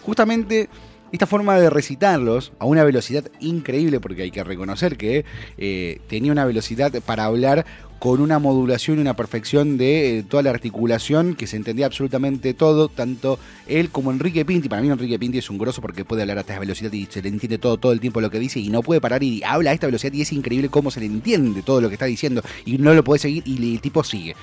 Justamente 0.04 0.70
esta 1.12 1.28
forma 1.28 1.58
de 1.60 1.70
recitarlos 1.70 2.52
a 2.60 2.66
una 2.66 2.84
velocidad 2.84 3.26
increíble, 3.40 4.00
porque 4.00 4.24
hay 4.24 4.32
que 4.32 4.44
reconocer 4.44 4.98
que 4.98 5.24
eh, 5.58 6.00
tenía 6.08 6.32
una 6.32 6.46
velocidad 6.46 6.92
para 7.06 7.26
hablar 7.26 7.66
con 8.00 8.22
una 8.22 8.40
modulación 8.40 8.98
y 8.98 9.02
una 9.02 9.16
perfección 9.16 9.78
de 9.78 10.20
eh, 10.20 10.24
toda 10.24 10.44
la 10.44 10.50
articulación, 10.50 11.34
que 11.34 11.48
se 11.48 11.56
entendía 11.56 11.86
absolutamente 11.86 12.54
todo, 12.54 12.90
tanto 12.90 13.40
él 13.68 13.90
como 13.90 14.12
Enrique 14.12 14.46
Pinti. 14.46 14.68
Para 14.68 14.82
mí 14.82 14.90
Enrique 14.90 15.18
Pinti 15.18 15.38
es 15.38 15.50
un 15.50 15.58
grosso 15.58 15.82
porque 15.82 16.06
puede 16.06 16.24
hablar 16.24 16.40
a 16.40 16.42
esta 16.42 16.60
velocidad 16.60 16.92
y 16.92 17.06
se 17.06 17.22
le 17.22 17.30
entiende 17.30 17.58
todo, 17.58 17.78
todo 17.78 17.94
el 17.94 18.00
tiempo 18.00 18.20
lo 18.20 18.30
que 18.30 18.40
dice 18.40 18.60
y 18.60 18.70
no 18.70 18.84
puede 18.84 19.00
parar 19.00 19.24
y 19.24 19.42
habla 19.44 19.72
a 19.72 19.74
esta 19.74 19.88
velocidad 19.88 20.14
y 20.14 20.22
es 20.22 20.34
increíble 20.34 20.70
cómo 20.70 20.92
se 20.92 21.00
le 21.00 21.06
entiende 21.06 21.62
todo 21.62 21.82
lo 21.82 21.88
que 21.88 21.96
está 21.96 22.06
diciendo 22.06 22.44
y 22.66 22.78
no 22.78 22.94
lo 22.94 23.04
puede 23.04 23.20
seguir 23.20 23.44
y 23.46 23.76
el 23.76 23.82
tipo 23.82 24.04
sigue. 24.04 24.36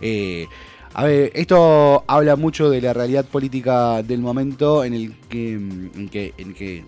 Eh, 0.00 0.46
a 0.94 1.04
ver, 1.04 1.30
esto 1.34 2.04
habla 2.06 2.36
mucho 2.36 2.70
de 2.70 2.80
la 2.80 2.92
realidad 2.92 3.24
política 3.24 4.02
del 4.02 4.20
momento 4.20 4.84
en 4.84 4.94
el 4.94 5.14
que, 5.28 5.52
en 5.52 6.08
que, 6.08 6.34
en 6.38 6.86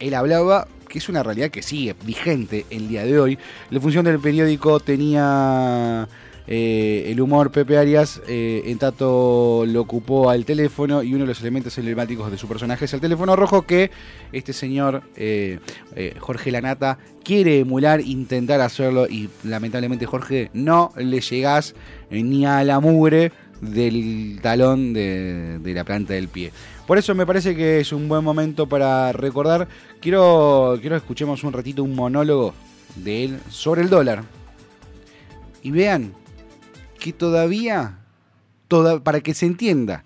él 0.00 0.14
hablaba, 0.14 0.66
que 0.88 0.98
es 0.98 1.08
una 1.08 1.22
realidad 1.22 1.50
que 1.50 1.62
sigue 1.62 1.94
vigente 2.04 2.66
el 2.70 2.88
día 2.88 3.04
de 3.04 3.18
hoy. 3.18 3.38
La 3.70 3.80
función 3.80 4.04
del 4.04 4.20
periódico 4.20 4.80
tenía 4.80 6.08
eh, 6.46 7.06
el 7.10 7.20
humor 7.20 7.50
Pepe 7.50 7.78
Arias, 7.78 8.20
eh, 8.28 8.62
en 8.66 8.78
tanto 8.78 9.64
lo 9.66 9.80
ocupó 9.80 10.28
al 10.28 10.44
teléfono 10.44 11.02
y 11.02 11.14
uno 11.14 11.20
de 11.20 11.28
los 11.28 11.40
elementos 11.40 11.76
emblemáticos 11.78 12.30
de 12.30 12.36
su 12.36 12.46
personaje 12.46 12.84
es 12.84 12.92
el 12.92 13.00
teléfono 13.00 13.34
rojo 13.34 13.62
que 13.62 13.90
este 14.32 14.52
señor 14.52 15.02
eh, 15.16 15.58
Jorge 16.18 16.50
Lanata 16.50 16.98
quiere 17.24 17.60
emular, 17.60 18.00
intentar 18.02 18.60
hacerlo 18.60 19.06
y 19.08 19.30
lamentablemente 19.42 20.04
Jorge 20.04 20.50
no 20.52 20.92
le 20.96 21.20
llegás 21.20 21.74
ni 22.10 22.44
a 22.44 22.62
la 22.62 22.78
mugre 22.78 23.32
del 23.62 24.40
talón 24.42 24.92
de, 24.92 25.60
la 25.64 25.84
planta 25.84 26.12
del 26.12 26.28
pie. 26.28 26.52
Por 26.86 26.98
eso 26.98 27.14
me 27.14 27.24
parece 27.24 27.56
que 27.56 27.80
es 27.80 27.92
un 27.92 28.06
buen 28.08 28.22
momento 28.22 28.68
para 28.68 29.12
recordar. 29.12 29.66
Quiero, 30.00 30.76
quiero 30.82 30.96
escuchemos 30.96 31.42
un 31.44 31.54
ratito 31.54 31.82
un 31.82 31.94
monólogo 31.94 32.52
de 32.96 33.24
él 33.24 33.40
sobre 33.48 33.80
el 33.80 33.88
dólar. 33.88 34.24
Y 35.62 35.70
vean 35.70 36.12
que 37.04 37.12
todavía, 37.12 37.98
toda, 38.66 38.98
para 39.04 39.20
que 39.20 39.34
se 39.34 39.44
entienda, 39.44 40.04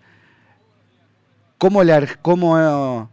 cómo 1.57 1.84
la, 1.84 2.05
cómo, 2.22 3.09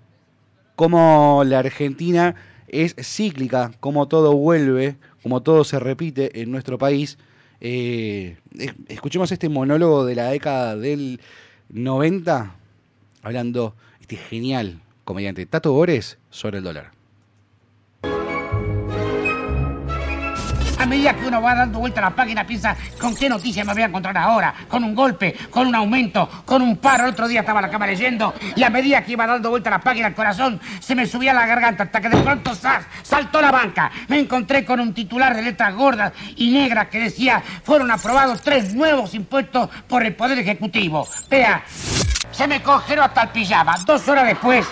cómo 0.75 1.43
la 1.45 1.59
Argentina 1.59 2.33
es 2.67 2.95
cíclica, 2.99 3.73
cómo 3.79 4.07
todo 4.07 4.36
vuelve, 4.36 4.95
cómo 5.21 5.43
todo 5.43 5.63
se 5.63 5.77
repite 5.77 6.41
en 6.41 6.49
nuestro 6.49 6.79
país, 6.79 7.19
eh, 7.61 8.38
escuchemos 8.88 9.31
este 9.31 9.49
monólogo 9.49 10.03
de 10.03 10.15
la 10.15 10.31
década 10.31 10.75
del 10.75 11.21
90, 11.69 12.55
hablando 13.21 13.75
este 14.01 14.15
genial 14.15 14.81
comediante 15.03 15.45
Tato 15.45 15.73
Bores 15.73 16.17
sobre 16.31 16.57
el 16.57 16.63
dólar. 16.63 16.94
A 20.86 20.88
medida 20.88 21.15
que 21.15 21.25
uno 21.25 21.41
va 21.41 21.55
dando 21.55 21.79
vuelta 21.79 21.99
a 21.99 22.03
la 22.03 22.15
página, 22.15 22.45
piensa 22.45 22.77
con 23.01 23.15
qué 23.15 23.27
noticia 23.27 23.65
me 23.65 23.73
voy 23.73 23.81
a 23.81 23.86
encontrar 23.86 24.15
ahora, 24.19 24.53
con 24.67 24.83
un 24.83 24.93
golpe, 24.93 25.36
con 25.49 25.65
un 25.65 25.73
aumento, 25.73 26.29
con 26.45 26.61
un 26.61 26.77
paro. 26.77 27.05
El 27.05 27.09
otro 27.09 27.27
día 27.27 27.39
estaba 27.39 27.59
la 27.59 27.71
cama 27.71 27.88
leyendo 27.88 28.36
y 28.55 28.61
a 28.61 28.69
medida 28.69 29.03
que 29.03 29.13
iba 29.13 29.25
dando 29.25 29.49
vuelta 29.49 29.71
a 29.71 29.77
la 29.77 29.79
página, 29.79 30.09
el 30.09 30.13
corazón 30.13 30.61
se 30.79 30.93
me 30.93 31.07
subía 31.07 31.31
a 31.31 31.33
la 31.33 31.47
garganta 31.47 31.86
hasta 31.86 31.99
que 31.99 32.09
de 32.09 32.17
pronto 32.17 32.53
¡zas! 32.53 32.86
saltó 33.01 33.41
la 33.41 33.49
banca. 33.49 33.91
Me 34.09 34.19
encontré 34.19 34.63
con 34.63 34.79
un 34.79 34.93
titular 34.93 35.36
de 35.36 35.41
letras 35.41 35.73
gordas 35.73 36.13
y 36.36 36.51
negras 36.51 36.89
que 36.89 36.99
decía 36.99 37.41
fueron 37.63 37.89
aprobados 37.89 38.43
tres 38.43 38.75
nuevos 38.75 39.15
impuestos 39.15 39.67
por 39.88 40.05
el 40.05 40.13
Poder 40.13 40.38
Ejecutivo. 40.38 41.07
Vea, 41.31 41.63
se 42.29 42.47
me 42.47 42.61
congeló 42.61 43.05
hasta 43.05 43.23
el 43.23 43.29
pijama. 43.29 43.75
Dos 43.88 44.07
horas 44.07 44.27
después 44.27 44.67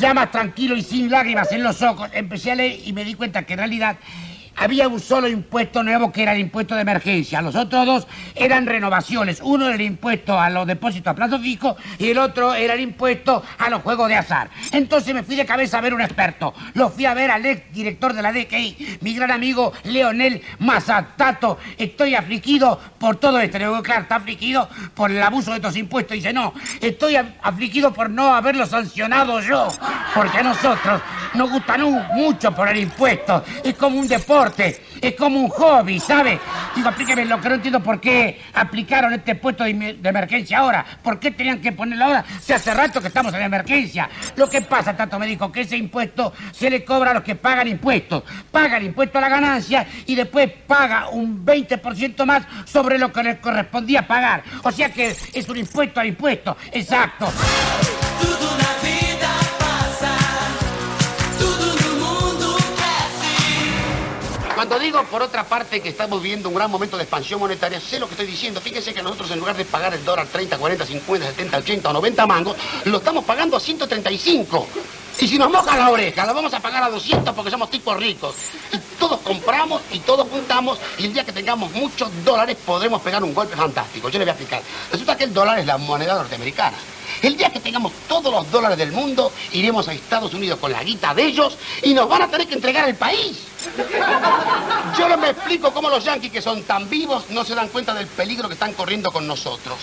ya 0.00 0.14
más 0.14 0.32
tranquilo 0.32 0.76
y 0.76 0.82
sin 0.82 1.10
lágrimas 1.10 1.52
en 1.52 1.62
los 1.62 1.80
ojos, 1.82 2.10
empecé 2.12 2.50
a 2.50 2.54
leer 2.56 2.80
y 2.84 2.92
me 2.92 3.04
di 3.04 3.14
cuenta 3.14 3.44
que 3.44 3.52
en 3.52 3.58
realidad 3.60 3.96
había 4.62 4.86
un 4.86 5.00
solo 5.00 5.26
impuesto 5.26 5.82
nuevo 5.82 6.12
que 6.12 6.22
era 6.22 6.32
el 6.32 6.40
impuesto 6.40 6.76
de 6.76 6.82
emergencia. 6.82 7.42
Los 7.42 7.56
otros 7.56 7.84
dos 7.84 8.06
eran 8.36 8.66
renovaciones. 8.66 9.40
Uno 9.42 9.66
era 9.66 9.74
el 9.74 9.80
impuesto 9.80 10.38
a 10.38 10.50
los 10.50 10.68
depósitos 10.68 11.10
a 11.10 11.14
plazo 11.16 11.40
fijo 11.40 11.76
y 11.98 12.10
el 12.10 12.18
otro 12.18 12.54
era 12.54 12.74
el 12.74 12.80
impuesto 12.80 13.42
a 13.58 13.68
los 13.70 13.82
juegos 13.82 14.08
de 14.08 14.14
azar. 14.14 14.50
Entonces 14.70 15.12
me 15.14 15.24
fui 15.24 15.34
de 15.34 15.44
cabeza 15.44 15.78
a 15.78 15.80
ver 15.80 15.94
un 15.94 16.00
experto. 16.00 16.54
Lo 16.74 16.90
fui 16.90 17.06
a 17.06 17.14
ver 17.14 17.32
al 17.32 17.44
ex 17.44 17.72
director 17.72 18.12
de 18.12 18.22
la 18.22 18.32
DKI, 18.32 18.98
mi 19.00 19.14
gran 19.14 19.32
amigo 19.32 19.72
Leonel 19.82 20.40
Mazatato. 20.60 21.58
Estoy 21.76 22.14
afligido 22.14 22.80
por 22.98 23.16
todo 23.16 23.40
esto. 23.40 23.58
Le 23.58 23.66
digo, 23.66 23.82
claro, 23.82 24.02
está 24.02 24.16
afligido 24.16 24.68
por 24.94 25.10
el 25.10 25.20
abuso 25.20 25.50
de 25.50 25.56
estos 25.56 25.76
impuestos. 25.76 26.14
Dice, 26.14 26.32
no, 26.32 26.54
estoy 26.80 27.16
afligido 27.16 27.92
por 27.92 28.10
no 28.10 28.32
haberlo 28.32 28.64
sancionado 28.66 29.40
yo. 29.40 29.66
Porque 30.14 30.38
a 30.38 30.42
nosotros 30.44 31.02
nos 31.34 31.50
gusta 31.50 31.76
mucho 32.14 32.54
por 32.54 32.68
el 32.68 32.78
impuesto. 32.78 33.44
Es 33.64 33.74
como 33.74 33.98
un 33.98 34.06
deporte 34.06 34.51
es 34.58 35.14
como 35.16 35.40
un 35.40 35.48
hobby, 35.48 36.00
¿sabe? 36.00 36.38
Digo, 36.74 36.88
aplíqueme 36.88 37.24
lo 37.24 37.40
que 37.40 37.48
no 37.48 37.54
entiendo 37.56 37.82
por 37.82 38.00
qué 38.00 38.40
aplicaron 38.54 39.12
este 39.12 39.34
puesto 39.34 39.64
de, 39.64 39.98
emergencia 40.02 40.58
ahora. 40.58 40.84
¿Por 41.02 41.18
qué 41.18 41.30
tenían 41.30 41.60
que 41.60 41.72
ponerlo 41.72 42.04
ahora? 42.04 42.24
Si 42.40 42.52
hace 42.52 42.72
rato 42.74 43.00
que 43.00 43.08
estamos 43.08 43.32
en 43.34 43.42
emergencia. 43.42 44.08
Lo 44.36 44.48
que 44.48 44.60
pasa, 44.62 44.96
tanto 44.96 45.18
me 45.18 45.26
dijo, 45.26 45.50
que 45.50 45.62
ese 45.62 45.76
impuesto 45.76 46.32
se 46.52 46.70
le 46.70 46.84
cobra 46.84 47.10
a 47.12 47.14
los 47.14 47.22
que 47.22 47.34
pagan 47.34 47.68
impuestos. 47.68 48.22
Paga 48.50 48.76
el 48.76 48.84
impuesto 48.84 49.18
a 49.18 49.20
la 49.20 49.28
ganancia 49.28 49.86
y 50.06 50.14
después 50.14 50.50
paga 50.66 51.08
un 51.08 51.44
20% 51.44 52.24
más 52.24 52.44
sobre 52.64 52.98
lo 52.98 53.12
que 53.12 53.22
les 53.22 53.38
correspondía 53.38 54.06
pagar. 54.06 54.42
O 54.62 54.70
sea 54.70 54.90
que 54.90 55.16
es 55.32 55.48
un 55.48 55.58
impuesto 55.58 56.00
al 56.00 56.06
impuesto. 56.06 56.56
Exacto. 56.72 57.32
Cuando 64.62 64.78
digo, 64.78 65.02
por 65.10 65.20
otra 65.22 65.42
parte, 65.42 65.80
que 65.80 65.88
estamos 65.88 66.22
viviendo 66.22 66.48
un 66.48 66.54
gran 66.54 66.70
momento 66.70 66.96
de 66.96 67.02
expansión 67.02 67.40
monetaria, 67.40 67.80
sé 67.80 67.98
lo 67.98 68.06
que 68.06 68.12
estoy 68.12 68.28
diciendo. 68.28 68.60
Fíjense 68.60 68.94
que 68.94 69.02
nosotros, 69.02 69.28
en 69.32 69.40
lugar 69.40 69.56
de 69.56 69.64
pagar 69.64 69.92
el 69.92 70.04
dólar 70.04 70.28
30, 70.28 70.56
40, 70.56 70.86
50, 70.86 71.26
70, 71.26 71.58
80 71.58 71.90
o 71.90 71.92
90 71.92 72.26
mangos, 72.28 72.56
lo 72.84 72.98
estamos 72.98 73.24
pagando 73.24 73.56
a 73.56 73.60
135. 73.60 74.68
Y 75.18 75.26
si 75.26 75.36
nos 75.36 75.50
moja 75.50 75.76
la 75.76 75.90
oreja, 75.90 76.24
lo 76.26 76.32
vamos 76.32 76.54
a 76.54 76.60
pagar 76.60 76.84
a 76.84 76.90
200 76.90 77.34
porque 77.34 77.50
somos 77.50 77.70
tipos 77.70 77.96
ricos. 77.96 78.36
Y 78.72 78.78
todos 79.00 79.18
compramos 79.22 79.82
y 79.90 79.98
todos 79.98 80.28
juntamos 80.28 80.78
y 80.96 81.06
el 81.06 81.12
día 81.12 81.24
que 81.24 81.32
tengamos 81.32 81.72
muchos 81.72 82.08
dólares 82.24 82.56
podremos 82.64 83.02
pegar 83.02 83.24
un 83.24 83.34
golpe 83.34 83.56
fantástico. 83.56 84.10
Yo 84.10 84.20
les 84.20 84.26
voy 84.26 84.30
a 84.30 84.34
explicar. 84.34 84.62
Resulta 84.92 85.16
que 85.16 85.24
el 85.24 85.34
dólar 85.34 85.58
es 85.58 85.66
la 85.66 85.76
moneda 85.76 86.14
norteamericana. 86.14 86.76
El 87.20 87.36
día 87.36 87.50
que 87.50 87.60
tengamos 87.60 87.92
todos 88.08 88.32
los 88.32 88.50
dólares 88.50 88.78
del 88.78 88.92
mundo, 88.92 89.32
iremos 89.52 89.86
a 89.88 89.92
Estados 89.92 90.32
Unidos 90.34 90.58
con 90.58 90.72
la 90.72 90.82
guita 90.82 91.14
de 91.14 91.24
ellos 91.24 91.56
y 91.82 91.94
nos 91.94 92.08
van 92.08 92.22
a 92.22 92.28
tener 92.28 92.46
que 92.46 92.54
entregar 92.54 92.88
el 92.88 92.96
país. 92.96 93.38
Yo 94.98 95.08
no 95.08 95.16
me 95.16 95.30
explico 95.30 95.72
cómo 95.72 95.88
los 95.88 96.04
yanquis, 96.04 96.32
que 96.32 96.42
son 96.42 96.62
tan 96.64 96.88
vivos, 96.88 97.30
no 97.30 97.44
se 97.44 97.54
dan 97.54 97.68
cuenta 97.68 97.94
del 97.94 98.06
peligro 98.06 98.48
que 98.48 98.54
están 98.54 98.72
corriendo 98.72 99.12
con 99.12 99.26
nosotros. 99.26 99.78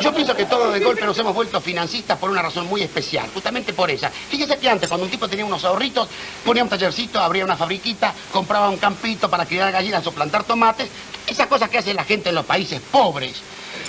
Yo 0.00 0.14
pienso 0.14 0.34
que 0.34 0.46
todos 0.46 0.72
de 0.72 0.80
golpe 0.80 1.04
nos 1.04 1.18
hemos 1.18 1.34
vuelto 1.34 1.60
financistas 1.60 2.18
por 2.18 2.30
una 2.30 2.42
razón 2.42 2.66
muy 2.66 2.82
especial, 2.82 3.28
justamente 3.32 3.72
por 3.72 3.90
ella. 3.90 4.10
Fíjese 4.10 4.58
que 4.58 4.68
antes, 4.68 4.88
cuando 4.88 5.04
un 5.04 5.10
tipo 5.10 5.28
tenía 5.28 5.44
unos 5.44 5.64
ahorritos, 5.64 6.08
ponía 6.44 6.62
un 6.62 6.68
tallercito, 6.68 7.20
abría 7.20 7.44
una 7.44 7.56
fabriquita, 7.56 8.14
compraba 8.32 8.68
un 8.68 8.78
campito 8.78 9.28
para 9.28 9.46
criar 9.46 9.72
gallinas 9.72 10.06
o 10.06 10.12
plantar 10.12 10.44
tomates, 10.44 10.88
esas 11.26 11.46
cosas 11.48 11.68
que 11.68 11.78
hace 11.78 11.92
la 11.92 12.04
gente 12.04 12.30
en 12.30 12.34
los 12.34 12.46
países 12.46 12.80
pobres. 12.80 13.42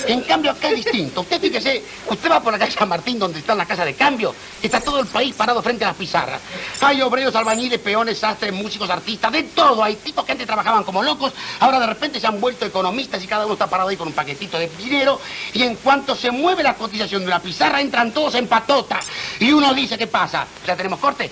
En 0.06 0.22
cambio, 0.22 0.52
acá 0.52 0.70
es 0.70 0.84
distinto. 0.84 1.22
Usted 1.22 1.42
fíjese, 1.42 1.84
usted 2.10 2.32
va 2.32 2.42
por 2.42 2.54
la 2.54 2.60
calle 2.60 2.72
San 2.72 2.90
Martín, 2.90 3.20
donde 3.20 3.40
está 3.40 3.56
la 3.56 3.66
casa 3.66 3.84
de 3.84 3.94
cambio, 3.96 4.34
está 4.62 4.80
todo 4.80 5.00
el 5.00 5.08
país 5.08 5.34
parado 5.36 5.62
frente 5.62 5.84
a 5.86 5.90
las 5.90 5.98
pizarras. 5.98 6.42
Hay 6.82 7.02
obreros, 7.02 7.36
albañiles, 7.36 7.80
peones, 7.80 8.18
sastres, 8.18 8.54
músicos, 8.54 8.90
artistas, 8.90 9.32
de 9.32 9.44
todo. 9.44 9.84
Hay 9.84 9.96
tipos 9.96 10.26
que 10.26 10.32
antes 10.32 10.48
trabajaban 10.48 10.84
como 10.84 11.04
locos, 11.04 11.34
ahora 11.60 11.80
de 11.80 11.88
repente 11.88 12.20
se 12.20 12.28
han 12.28 12.40
vuelto 12.40 12.66
economistas 12.66 13.24
y 13.24 13.28
cada 13.28 13.46
uno 13.46 13.54
está 13.54 13.68
parado 13.68 13.90
ahí 13.90 13.98
con 13.98 14.08
un 14.08 14.14
paquetito 14.14 14.58
de 14.58 14.70
dinero. 14.78 15.20
Y 15.54 15.64
en 15.64 15.76
cuanto 15.76 16.16
se 16.16 16.32
mueve 16.32 16.64
la 16.64 16.76
cotización 16.76 17.22
de 17.22 17.28
una 17.28 17.40
pizarra, 17.40 17.82
entran 17.82 18.12
todos 18.12 18.36
en 18.36 18.48
patota. 18.48 19.00
Y 19.40 19.52
uno 19.52 19.74
dice, 19.74 19.98
¿qué 19.98 20.08
pasa? 20.08 20.46
¿Ya 20.66 20.76
tenemos 20.76 21.00
corte? 21.00 21.30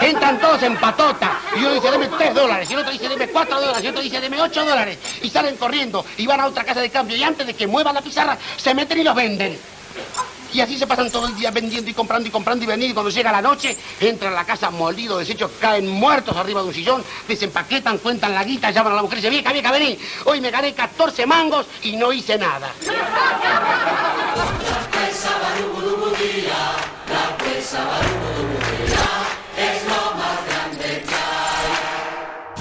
Entran 0.00 0.38
todos 0.40 0.62
en 0.62 0.76
patota. 0.76 1.40
Y 1.56 1.60
uno 1.60 1.74
dice, 1.74 1.90
deme 1.90 2.08
tres 2.08 2.34
dólares. 2.34 2.70
Y 2.70 2.74
el 2.74 2.80
otro 2.80 2.92
dice, 2.92 3.08
deme 3.08 3.28
cuatro 3.28 3.60
dólares. 3.60 3.82
Y 3.82 3.86
el 3.86 3.90
otro 3.92 4.02
dice, 4.02 4.20
deme 4.20 4.40
ocho 4.40 4.64
dólares. 4.64 4.98
Y 5.22 5.30
salen 5.30 5.56
corriendo 5.56 6.04
y 6.16 6.26
van 6.26 6.40
a 6.40 6.46
otra 6.46 6.64
casa 6.64 6.80
de 6.80 6.90
cambio. 6.90 7.16
Y 7.16 7.22
antes 7.22 7.46
de 7.46 7.54
que 7.54 7.66
muevan 7.70 7.94
la 7.94 8.02
pizarra, 8.02 8.36
se 8.56 8.74
meten 8.74 8.98
y 8.98 9.04
los 9.04 9.14
venden. 9.14 9.58
Y 10.52 10.60
así 10.60 10.76
se 10.78 10.86
pasan 10.86 11.10
todo 11.10 11.28
el 11.28 11.36
día 11.36 11.50
vendiendo 11.50 11.90
y 11.90 11.94
comprando 11.94 12.28
y 12.28 12.32
comprando 12.32 12.64
y 12.64 12.66
vendiendo. 12.66 12.92
Y 12.92 12.94
cuando 12.94 13.10
llega 13.10 13.30
la 13.30 13.40
noche, 13.40 13.76
entran 14.00 14.32
a 14.32 14.36
la 14.36 14.44
casa 14.44 14.70
molidos, 14.70 15.20
deshechos, 15.20 15.50
caen 15.60 15.86
muertos 15.86 16.36
arriba 16.36 16.60
de 16.62 16.68
un 16.68 16.74
sillón, 16.74 17.04
desempaquetan, 17.28 17.98
cuentan 17.98 18.34
la 18.34 18.42
guita, 18.42 18.70
llaman 18.70 18.94
a 18.94 18.96
la 18.96 19.02
mujer 19.02 19.18
y 19.18 19.20
dicen, 19.20 19.32
vieja, 19.32 19.52
vieja, 19.52 19.70
vení. 19.70 19.98
Hoy 20.24 20.40
me 20.40 20.50
gané 20.50 20.74
14 20.74 21.24
mangos 21.26 21.66
y 21.82 21.96
no 21.96 22.12
hice 22.12 22.36
nada. 22.36 22.72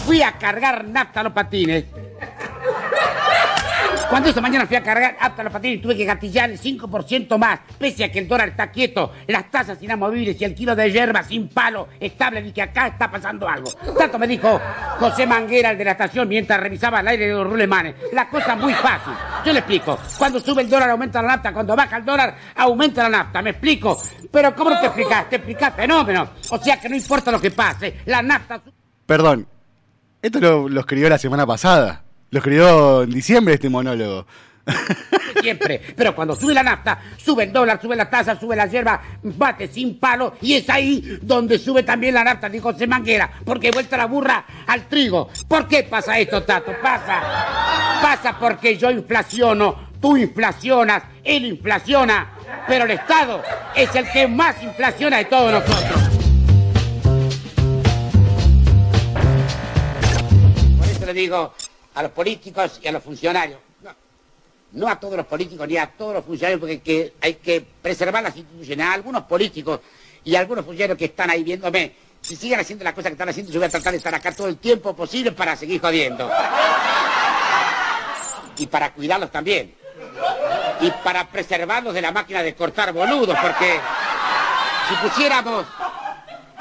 Fui 0.06 0.22
a 0.22 0.38
cargar 0.38 0.86
nafta 0.86 1.24
los 1.24 1.34
patines. 1.34 1.86
Cuando 4.10 4.30
esta 4.30 4.42
mañana 4.42 4.66
fui 4.66 4.76
a 4.76 4.82
cargar 4.82 5.16
hasta 5.20 5.44
los 5.44 5.54
patines 5.54 5.84
tuve 5.84 5.96
que 5.96 6.04
gatillar 6.04 6.50
el 6.50 6.60
5% 6.60 7.38
más, 7.38 7.60
pese 7.78 8.04
a 8.04 8.12
que 8.12 8.18
el 8.18 8.28
dólar 8.28 8.50
está 8.50 8.72
quieto, 8.72 9.14
las 9.28 9.52
tasas 9.52 9.82
inamovibles 9.84 10.42
y 10.42 10.46
el 10.46 10.56
kilo 10.56 10.76
de 10.76 10.92
hierba 10.92 11.22
sin 11.22 11.48
palo 11.48 11.90
estable 12.00 12.42
y 12.42 12.52
que 12.52 12.64
acá 12.64 12.88
está 12.88 13.12
pasando 13.12 13.48
algo. 13.48 13.72
Tanto 13.96 14.18
me 14.18 14.26
dijo 14.26 14.60
José 15.00 15.28
Manguera, 15.28 15.70
el 15.72 15.78
de 15.78 15.86
la 15.86 15.92
estación, 15.92 16.28
mientras 16.28 16.60
revisaba 16.60 17.02
el 17.02 17.08
aire 17.08 17.28
de 17.28 17.34
los 17.34 17.46
rulemanes. 17.46 17.96
La 18.12 18.28
cosa 18.28 18.56
muy 18.56 18.74
fácil. 18.74 19.14
Yo 19.46 19.54
le 19.54 19.60
explico. 19.60 20.00
Cuando 20.18 20.40
sube 20.40 20.64
el 20.64 20.70
dólar 20.70 20.90
aumenta 20.90 21.22
la 21.22 21.28
nafta, 21.28 21.54
cuando 21.54 21.76
baja 21.76 21.98
el 21.98 22.06
dólar 22.06 22.36
aumenta 22.56 23.04
la 23.04 23.10
nafta. 23.10 23.44
¿Me 23.44 23.52
explico? 23.52 24.02
Pero 24.32 24.56
¿cómo 24.56 24.72
te 24.80 24.88
explicaste? 24.88 25.30
Te 25.30 25.36
explicas 25.36 25.76
fenómeno. 25.76 26.30
O 26.50 26.58
sea 26.58 26.80
que 26.82 26.90
no 26.90 26.96
importa 26.96 27.32
lo 27.32 27.40
que 27.40 27.52
pase, 27.52 28.00
la 28.08 28.24
nafta... 28.24 28.60
Perdón, 29.06 29.48
esto 30.20 30.40
lo, 30.40 30.68
lo 30.68 30.80
escribió 30.80 31.10
la 31.10 31.20
semana 31.20 31.46
pasada. 31.46 32.09
Lo 32.32 32.40
escribió 32.40 33.04
en 33.04 33.10
diciembre 33.10 33.56
este 33.56 33.70
monólogo. 33.70 34.26
Siempre. 35.42 35.82
Pero 35.96 36.14
cuando 36.16 36.36
sube 36.36 36.54
la 36.54 36.62
nafta, 36.62 37.00
sube 37.18 37.46
el 37.46 37.54
dólar, 37.54 37.82
sube 37.82 37.96
la 37.96 38.10
tasa, 38.10 38.40
sube 38.40 38.56
la 38.56 38.68
hierba, 38.68 39.02
bate 39.24 39.68
sin 39.68 40.00
palo. 40.00 40.36
Y 40.42 40.54
es 40.54 40.70
ahí 40.70 41.20
donde 41.22 41.58
sube 41.58 41.82
también 41.82 42.14
la 42.14 42.24
nafta, 42.24 42.50
dijo 42.50 42.72
José 42.72 42.86
Manguera. 42.86 43.32
Porque 43.44 43.72
vuelta 43.72 43.98
la 43.98 44.06
burra 44.06 44.46
al 44.68 44.88
trigo. 44.88 45.30
¿Por 45.48 45.68
qué 45.68 45.84
pasa 45.84 46.20
esto, 46.20 46.44
Tato? 46.44 46.72
Pasa. 46.82 48.00
Pasa 48.02 48.38
porque 48.40 48.78
yo 48.78 48.92
inflaciono, 48.92 49.90
tú 50.00 50.16
inflacionas, 50.16 51.04
él 51.24 51.46
inflaciona. 51.46 52.36
Pero 52.68 52.86
el 52.86 52.92
Estado 52.92 53.42
es 53.76 53.94
el 53.96 54.10
que 54.12 54.28
más 54.28 54.62
inflaciona 54.62 55.18
de 55.18 55.26
todos 55.26 55.52
nosotros. 55.52 56.02
Por 60.78 60.88
eso 60.88 61.06
le 61.06 61.14
digo, 61.14 61.54
a 62.00 62.04
los 62.04 62.12
políticos 62.14 62.80
y 62.82 62.88
a 62.88 62.94
los 62.94 63.04
funcionarios. 63.04 63.60
No, 64.72 64.88
a 64.88 64.98
todos 64.98 65.18
los 65.18 65.26
políticos 65.26 65.68
ni 65.68 65.76
a 65.76 65.88
todos 65.88 66.14
los 66.14 66.24
funcionarios, 66.24 66.62
porque 66.62 67.14
hay 67.20 67.34
que 67.34 67.66
preservar 67.82 68.24
las 68.24 68.38
instituciones. 68.38 68.86
A 68.86 68.94
algunos 68.94 69.24
políticos 69.24 69.82
y 70.24 70.34
a 70.34 70.40
algunos 70.40 70.64
funcionarios 70.64 70.98
que 70.98 71.06
están 71.06 71.30
ahí 71.30 71.44
viéndome, 71.44 71.92
si 72.22 72.38
siguen 72.38 72.58
haciendo 72.58 72.86
las 72.86 72.94
cosas 72.94 73.10
que 73.10 73.16
están 73.16 73.28
haciendo, 73.28 73.52
yo 73.52 73.60
voy 73.60 73.68
a 73.68 73.70
tratar 73.70 73.92
de 73.92 73.98
estar 73.98 74.16
acá 74.16 74.32
todo 74.32 74.48
el 74.48 74.58
tiempo 74.60 74.96
posible 74.96 75.34
para 75.34 75.58
seguir 75.58 75.82
jodiendo. 75.82 76.32
Y 78.56 78.66
para 78.68 78.94
cuidarlos 78.94 79.30
también. 79.30 79.76
Y 80.80 80.92
para 81.04 81.28
preservarlos 81.28 81.94
de 81.94 82.02
la 82.02 82.14
máquina 82.14 82.42
de 82.44 82.56
cortar 82.56 82.94
boludos, 82.94 83.38
porque 83.42 83.78
si 84.88 84.96
pusiéramos 85.06 85.66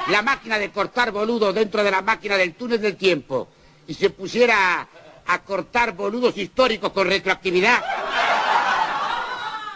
la 0.09 0.21
máquina 0.23 0.59
de 0.59 0.73
cortar 0.73 1.13
boludos 1.13 1.55
dentro 1.55 1.85
de 1.85 1.93
la 1.93 2.03
máquina 2.03 2.37
del 2.37 2.55
túnel 2.55 2.81
del 2.81 2.97
tiempo 2.97 3.47
y 3.87 3.95
se 3.95 4.11
pusiera 4.11 4.87
a 5.29 5.39
cortar 5.41 5.93
boludos 5.93 6.37
históricos 6.37 6.91
con 6.93 7.07
retroactividad. 7.07 7.83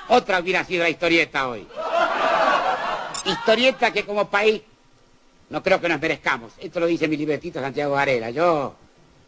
Otra 0.08 0.40
hubiera 0.40 0.64
sido 0.64 0.82
la 0.82 0.90
historieta 0.90 1.48
hoy. 1.48 1.66
Historieta 3.24 3.92
que 3.92 4.04
como 4.04 4.28
país 4.28 4.62
no 5.50 5.62
creo 5.62 5.80
que 5.80 5.88
nos 5.88 6.00
merezcamos. 6.00 6.52
Esto 6.58 6.80
lo 6.80 6.86
dice 6.86 7.06
mi 7.06 7.16
libretito 7.16 7.60
Santiago 7.60 7.94
Varela. 7.94 8.30
Yo 8.30 8.74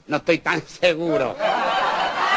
no 0.07 0.17
estoy 0.17 0.39
tan 0.39 0.63
seguro. 0.67 1.37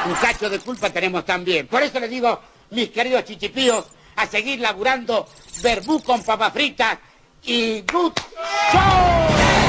Un 0.06 0.14
cacho 0.16 0.50
de 0.50 0.60
culpa 0.60 0.90
tenemos 0.90 1.26
también. 1.26 1.68
Por 1.68 1.82
eso 1.82 2.00
les 2.00 2.10
digo, 2.10 2.40
mis 2.72 2.90
queridos 2.90 3.24
chichipíos, 3.24 3.86
a 4.18 4.26
seguir 4.28 4.60
laburando 4.60 5.28
verbú 5.62 6.04
con 6.04 6.24
papas 6.24 6.52
fritas 6.52 6.98
y 7.44 7.82
good 7.82 8.14
show. 8.72 9.66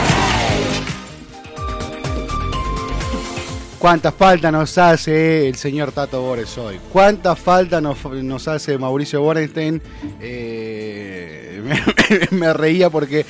Cuánta 3.88 4.12
falta 4.12 4.52
nos 4.52 4.76
hace 4.76 5.48
el 5.48 5.54
señor 5.54 5.92
Tato 5.92 6.20
Bores 6.20 6.58
hoy. 6.58 6.78
Cuánta 6.92 7.34
falta 7.34 7.80
nos, 7.80 8.46
hace 8.46 8.76
Mauricio 8.76 9.22
Borenstein. 9.22 9.80
Eh, 10.20 11.62
me, 12.30 12.52
reía 12.52 12.90
porque 12.90 13.24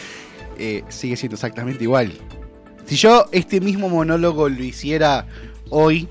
eh, 0.59 0.82
sigue 0.88 1.16
siendo 1.16 1.36
exactamente 1.36 1.84
igual. 1.84 2.12
Si 2.86 2.96
yo 2.96 3.26
este 3.30 3.61
mismo 3.61 3.88
monólogo 3.88 4.48
lo 4.48 4.64
hiciera 4.64 5.28
hoy, 5.70 6.09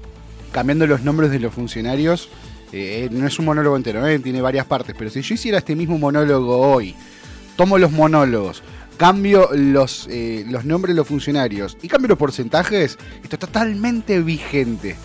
cambiando 0.54 0.88
los 0.88 1.02
nombres 1.02 1.30
de 1.30 1.40
los 1.40 1.54
funcionarios, 1.54 2.30
eh, 2.72 3.10
no 3.12 3.28
es 3.28 3.38
un 3.40 3.44
monólogo 3.48 3.76
entero, 3.76 4.02
tiene 4.22 4.40
varias 4.40 4.66
partes, 4.66 4.96
pero 4.98 5.10
si 5.10 5.24
yo 5.24 5.36
hiciera 5.36 5.58
este 5.58 5.76
mismo 5.76 5.98
monólogo 5.98 6.58
hoy, 6.58 6.96
tomo 7.58 7.78
los 7.78 7.92
monólogos, 7.92 8.64
cambio 8.98 9.50
los, 9.54 10.08
eh, 10.10 10.46
los 10.50 10.66
nombres 10.66 10.96
de 10.96 10.98
los 10.98 11.08
funcionarios 11.08 11.78
y 11.82 11.88
cambio 11.88 12.10
los 12.10 12.18
porcentajes, 12.18 12.98
esto 13.24 13.36
es 13.36 13.40
totalmente 13.40 14.20
vigente. 14.22 14.96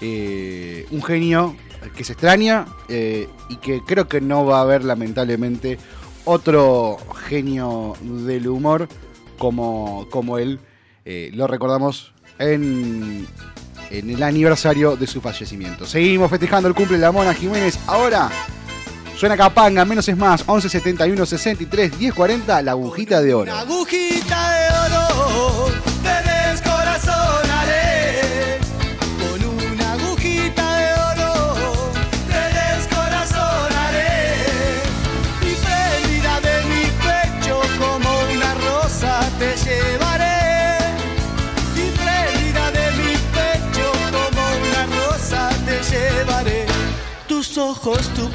Eh, 0.00 0.86
un 0.90 1.02
genio 1.02 1.56
que 1.96 2.04
se 2.04 2.12
extraña 2.12 2.66
eh, 2.88 3.28
y 3.48 3.56
que 3.56 3.80
creo 3.86 4.08
que 4.08 4.20
no 4.20 4.44
va 4.44 4.58
a 4.58 4.62
haber 4.62 4.84
lamentablemente 4.84 5.78
otro 6.24 6.98
genio 7.28 7.94
del 8.02 8.48
humor 8.48 8.88
como, 9.38 10.06
como 10.10 10.38
él. 10.38 10.60
Eh, 11.04 11.30
lo 11.34 11.46
recordamos 11.46 12.12
en, 12.38 13.26
en 13.90 14.10
el 14.10 14.22
aniversario 14.22 14.96
de 14.96 15.06
su 15.06 15.20
fallecimiento. 15.20 15.86
Seguimos 15.86 16.30
festejando 16.30 16.68
el 16.68 16.74
cumple 16.74 16.96
de 16.96 17.02
la 17.02 17.12
Mona 17.12 17.32
Jiménez. 17.32 17.78
Ahora 17.86 18.30
suena 19.16 19.36
Capanga, 19.36 19.84
menos 19.84 20.08
es 20.08 20.16
más, 20.16 20.44
11 20.46 20.68
71 20.68 21.26
63 21.26 21.98
10 21.98 22.14
40, 22.14 22.62
la 22.62 22.70
agujita 22.72 23.20
de 23.20 23.34
oro. 23.34 23.50
Una 23.50 23.60
agujita 23.60 24.50
de 24.50 24.68
oro 24.68 25.95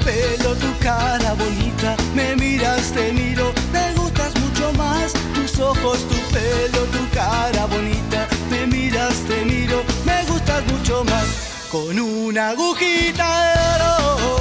pelo, 0.03 0.55
tu 0.55 0.67
cara 0.79 1.33
bonita, 1.33 1.95
me 2.13 2.35
miras, 2.35 2.91
te 2.91 3.11
miro, 3.13 3.53
me 3.71 3.93
gustas 3.93 4.33
mucho 4.39 4.73
más. 4.73 5.13
Tus 5.33 5.59
ojos, 5.59 5.99
tu 6.09 6.15
pelo, 6.33 6.81
tu 6.93 7.09
cara 7.13 7.65
bonita, 7.65 8.27
me 8.49 8.67
miras, 8.67 9.15
te 9.27 9.45
miro, 9.45 9.83
me 10.05 10.23
gustas 10.25 10.65
mucho 10.67 11.03
más. 11.05 11.25
Con 11.71 11.99
una 11.99 12.49
agujita 12.49 13.27
de 13.45 13.59
oro 13.75 14.40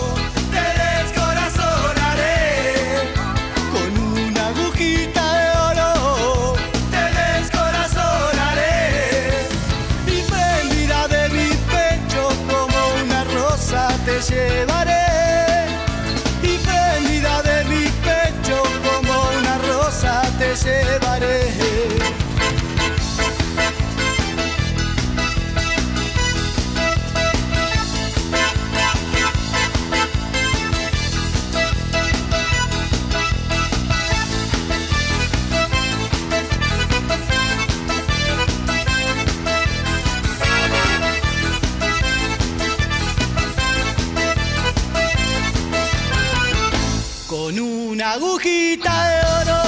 agujita 48.14 48.92
de 49.10 49.18
oro 49.40 49.62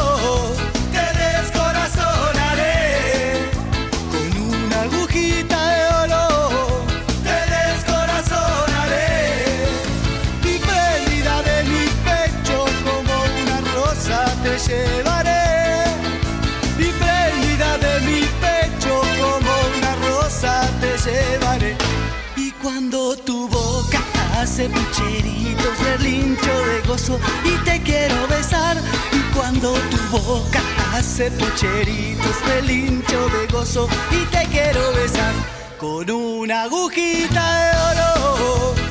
te 0.90 1.06
descorazonaré. 1.22 2.76
Con 4.10 4.30
una 4.54 4.78
agujita 4.82 5.58
de 5.72 5.82
oro 6.02 6.24
te 7.22 7.38
descorazonaré. 7.56 9.10
Y 10.42 10.54
prendida 10.58 11.34
de 11.48 11.56
mi 11.70 11.84
pecho 12.08 12.56
como 12.86 13.14
una 13.42 13.58
rosa 13.74 14.18
te 14.42 14.52
llevaré. 14.66 15.44
Y 16.78 16.88
prendida 17.00 17.78
de 17.78 17.94
mi 18.08 18.20
pecho 18.44 18.92
como 19.20 19.52
una 19.76 19.92
rosa 20.08 20.52
te 20.80 20.92
llevaré. 21.04 21.76
Y 22.36 22.50
cuando 22.62 23.16
tu 23.16 23.48
boca 23.48 24.00
hace 24.40 24.68
pucheritos, 24.68 25.78
relincho 25.84 26.54
de 26.66 26.80
gozo 26.88 27.20
y 27.44 27.61
Y 29.12 29.20
cuando 29.34 29.72
tu 29.72 30.18
boca 30.18 30.60
hace 30.92 31.30
pucheritos, 31.30 32.44
relincho 32.48 33.28
de 33.28 33.46
gozo 33.46 33.88
y 34.10 34.24
te 34.26 34.44
quiero 34.50 34.92
besar. 34.94 35.32
Con 35.78 36.10
una 36.10 36.62
agujita 36.64 37.56
de 37.56 38.00
oro 38.00 38.81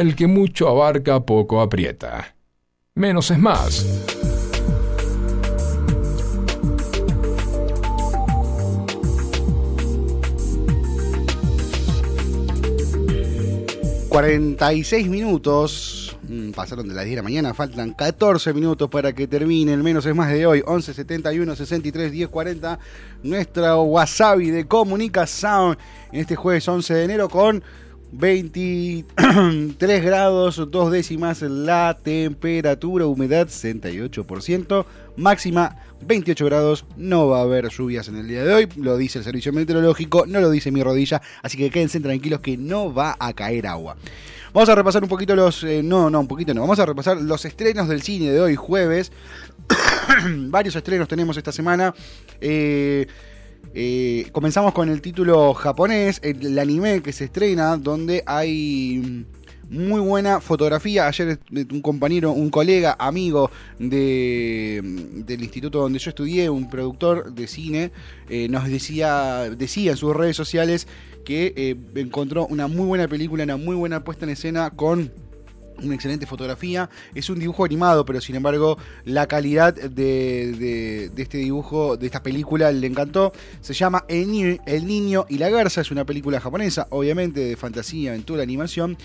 El 0.00 0.16
que 0.16 0.26
mucho 0.26 0.66
abarca, 0.66 1.20
poco 1.20 1.60
aprieta. 1.60 2.34
Menos 2.94 3.30
es 3.30 3.38
más. 3.38 3.84
Mm, 12.94 14.08
46 14.08 15.08
minutos. 15.10 16.16
mm, 16.26 16.52
Pasaron 16.52 16.88
de 16.88 16.94
las 16.94 17.04
10 17.04 17.16
de 17.16 17.16
la 17.16 17.22
mañana, 17.22 17.52
faltan 17.52 17.92
14 17.92 18.54
minutos 18.54 18.88
para 18.88 19.12
que 19.12 19.28
termine 19.28 19.74
el 19.74 19.82
menos 19.82 20.06
es 20.06 20.14
más 20.14 20.32
de 20.32 20.46
hoy. 20.46 20.62
11 20.66 20.94
71 20.94 21.54
63 21.54 22.10
10 22.10 22.30
40. 22.30 22.78
Nuestra 23.22 23.76
wasabi 23.76 24.50
de 24.50 24.66
comunicación 24.66 25.76
en 26.10 26.20
este 26.20 26.36
jueves 26.36 26.66
11 26.66 26.94
de 26.94 27.04
enero 27.04 27.28
con 27.28 27.62
23 28.12 30.04
grados, 30.04 30.70
dos 30.70 30.90
décimas 30.90 31.42
la 31.42 31.96
temperatura, 32.02 33.06
humedad 33.06 33.46
68%, 33.48 34.84
máxima 35.16 35.76
28 36.02 36.44
grados. 36.44 36.84
No 36.96 37.28
va 37.28 37.38
a 37.38 37.42
haber 37.42 37.68
lluvias 37.68 38.08
en 38.08 38.16
el 38.16 38.28
día 38.28 38.44
de 38.44 38.54
hoy, 38.54 38.68
lo 38.76 38.96
dice 38.96 39.18
el 39.18 39.24
servicio 39.24 39.52
meteorológico, 39.52 40.26
no 40.26 40.40
lo 40.40 40.50
dice 40.50 40.70
mi 40.70 40.82
rodilla, 40.82 41.22
así 41.42 41.56
que 41.56 41.70
quédense 41.70 42.00
tranquilos 42.00 42.40
que 42.40 42.56
no 42.56 42.92
va 42.92 43.16
a 43.18 43.32
caer 43.32 43.66
agua. 43.66 43.96
Vamos 44.52 44.68
a 44.68 44.74
repasar 44.74 45.02
un 45.02 45.08
poquito 45.08 45.36
los. 45.36 45.62
eh, 45.62 45.80
no, 45.82 46.10
no, 46.10 46.20
un 46.20 46.26
poquito 46.26 46.52
no. 46.52 46.62
Vamos 46.62 46.80
a 46.80 46.86
repasar 46.86 47.20
los 47.20 47.44
estrenos 47.44 47.88
del 47.88 48.02
cine 48.02 48.30
de 48.30 48.40
hoy, 48.40 48.56
jueves. 48.56 49.12
varios 50.48 50.74
estrenos 50.74 51.06
tenemos 51.06 51.36
esta 51.36 51.52
semana. 51.52 51.94
Eh, 52.40 53.06
eh, 53.72 54.28
comenzamos 54.32 54.72
con 54.72 54.88
el 54.88 55.00
título 55.00 55.54
japonés, 55.54 56.20
el, 56.24 56.58
anime 56.58 57.02
que 57.02 57.12
se 57.12 57.24
estrena, 57.24 57.76
donde 57.76 58.22
hay 58.26 59.24
muy 59.68 60.00
buena 60.00 60.40
fotografía. 60.40 61.06
Ayer 61.06 61.38
eh, 61.54 61.66
un 61.70 61.80
compañero, 61.80 62.32
un 62.32 62.50
colega, 62.50 62.96
amigo 62.98 63.50
de, 63.78 64.80
del 65.24 65.42
instituto 65.42 65.78
donde 65.80 66.00
yo 66.00 66.10
estudié, 66.10 66.50
un 66.50 66.68
productor 66.68 67.32
de 67.32 67.46
cine, 67.46 67.92
eh, 68.28 68.48
nos 68.48 68.68
decía, 68.68 69.50
decía 69.50 69.92
en 69.92 69.96
sus 69.96 70.16
redes 70.16 70.36
sociales 70.36 70.88
que 71.24 71.76
encontró 71.94 72.46
una 72.46 72.66
muy 72.66 72.86
buena 72.86 73.06
película, 73.06 73.44
una 73.44 73.56
muy 73.56 73.76
buena 73.76 74.02
puesta 74.02 74.24
en 74.24 74.30
escena 74.30 74.70
con 74.70 75.12
una 75.82 75.94
excelente 75.94 76.26
fotografía. 76.26 76.88
Es 77.14 77.30
un 77.30 77.38
dibujo 77.38 77.64
animado, 77.64 78.04
pero 78.04 78.20
sin 78.20 78.36
embargo 78.36 78.78
la 79.04 79.26
calidad 79.26 79.74
de, 79.74 80.52
de- 80.52 81.22
este 81.22 81.38
dibujo, 81.38 81.96
de 81.96 82.06
esta 82.06 82.22
película, 82.22 82.72
le 82.72 82.86
encantó. 82.86 83.32
Se 83.60 83.74
llama 83.74 84.04
El, 84.08 84.60
El 84.66 84.86
Niño 84.86 85.26
y 85.28 85.38
la 85.38 85.50
Garza, 85.50 85.80
es 85.80 85.90
una 85.90 86.04
película 86.04 86.40
japonesa, 86.40 86.86
obviamente 86.90 87.40
de 87.40 87.56
fantasía, 87.56 88.10
aventura, 88.10 88.42
animación. 88.42 88.96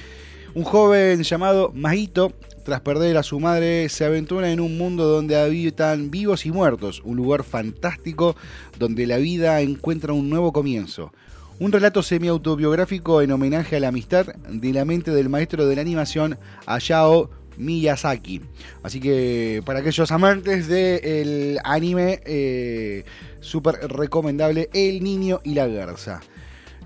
Un 0.54 0.64
joven 0.64 1.22
llamado 1.24 1.72
Mahito, 1.76 2.32
tras 2.64 2.80
perder 2.80 3.18
a 3.18 3.24
su 3.24 3.40
madre, 3.42 3.90
se 3.90 4.06
aventura 4.06 4.50
en 4.52 4.62
un 4.62 4.78
mundo 4.78 5.06
donde 5.06 5.36
habitan 5.36 6.10
vivos 6.10 6.46
y 6.46 6.52
muertos, 6.52 7.02
un 7.04 7.18
lugar 7.18 7.44
fantástico 7.44 8.38
donde 8.80 9.06
la 9.06 9.18
vida 9.18 9.60
encuentra 9.60 10.14
un 10.14 10.30
nuevo 10.30 10.54
comienzo. 10.54 11.12
Un 11.58 11.72
relato 11.72 12.04
semi-autobiográfico 12.04 13.22
en 13.22 13.32
homenaje 13.32 13.78
a 13.78 13.80
la 13.80 13.88
amistad 13.88 14.26
de 14.50 14.74
la 14.74 14.84
mente 14.84 15.12
del 15.12 15.30
maestro 15.30 15.66
de 15.66 15.76
la 15.76 15.82
animación 15.82 16.38
Hayao 16.66 17.30
Miyazaki. 17.58 18.42
Así 18.84 19.00
que 19.00 19.64
para 19.66 19.80
aquellos 19.80 20.12
amantes 20.12 20.68
del 20.68 21.58
anime, 21.64 22.20
eh, 22.26 23.06
súper 23.40 23.76
recomendable 23.90 24.70
El 24.74 25.02
Niño 25.02 25.40
y 25.46 25.54
la 25.54 25.68
Garza. 25.68 26.20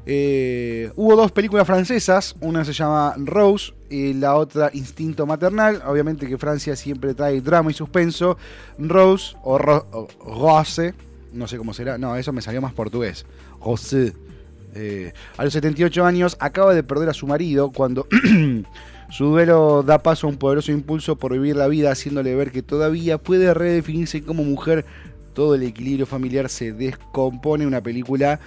Eh, 0.05 0.91
hubo 0.95 1.15
dos 1.15 1.31
películas 1.31 1.65
francesas, 1.65 2.35
una 2.39 2.63
se 2.63 2.73
llama 2.73 3.15
Rose 3.17 3.73
y 3.89 4.13
la 4.13 4.35
otra 4.35 4.69
Instinto 4.73 5.25
Maternal. 5.25 5.81
Obviamente 5.87 6.27
que 6.27 6.37
Francia 6.37 6.75
siempre 6.75 7.15
trae 7.15 7.41
drama 7.41 7.71
y 7.71 7.73
suspenso. 7.73 8.37
Rose 8.77 9.35
o, 9.43 9.57
Ro- 9.57 9.87
o 9.91 10.07
Rose, 10.23 10.93
no 11.33 11.47
sé 11.47 11.57
cómo 11.57 11.73
será, 11.73 11.97
no, 11.97 12.15
eso 12.15 12.31
me 12.31 12.43
salió 12.43 12.61
más 12.61 12.73
portugués. 12.73 13.25
Rose. 13.65 14.13
Eh, 14.75 15.13
a 15.37 15.43
los 15.43 15.53
78 15.53 16.05
años 16.05 16.37
acaba 16.39 16.73
de 16.73 16.83
perder 16.83 17.09
a 17.09 17.13
su 17.13 17.27
marido 17.27 17.71
cuando 17.71 18.07
su 19.09 19.25
duelo 19.25 19.83
da 19.83 19.99
paso 19.99 20.27
a 20.27 20.29
un 20.29 20.37
poderoso 20.37 20.71
impulso 20.71 21.15
por 21.17 21.33
vivir 21.33 21.55
la 21.55 21.67
vida 21.67 21.91
haciéndole 21.91 22.35
ver 22.35 22.51
que 22.51 22.61
todavía 22.61 23.17
puede 23.17 23.53
redefinirse 23.53 24.21
como 24.21 24.43
mujer. 24.43 24.85
Todo 25.33 25.55
el 25.55 25.63
equilibrio 25.63 26.05
familiar 26.05 26.49
se 26.49 26.73
descompone. 26.73 27.65
Una 27.65 27.81
película 27.81 28.39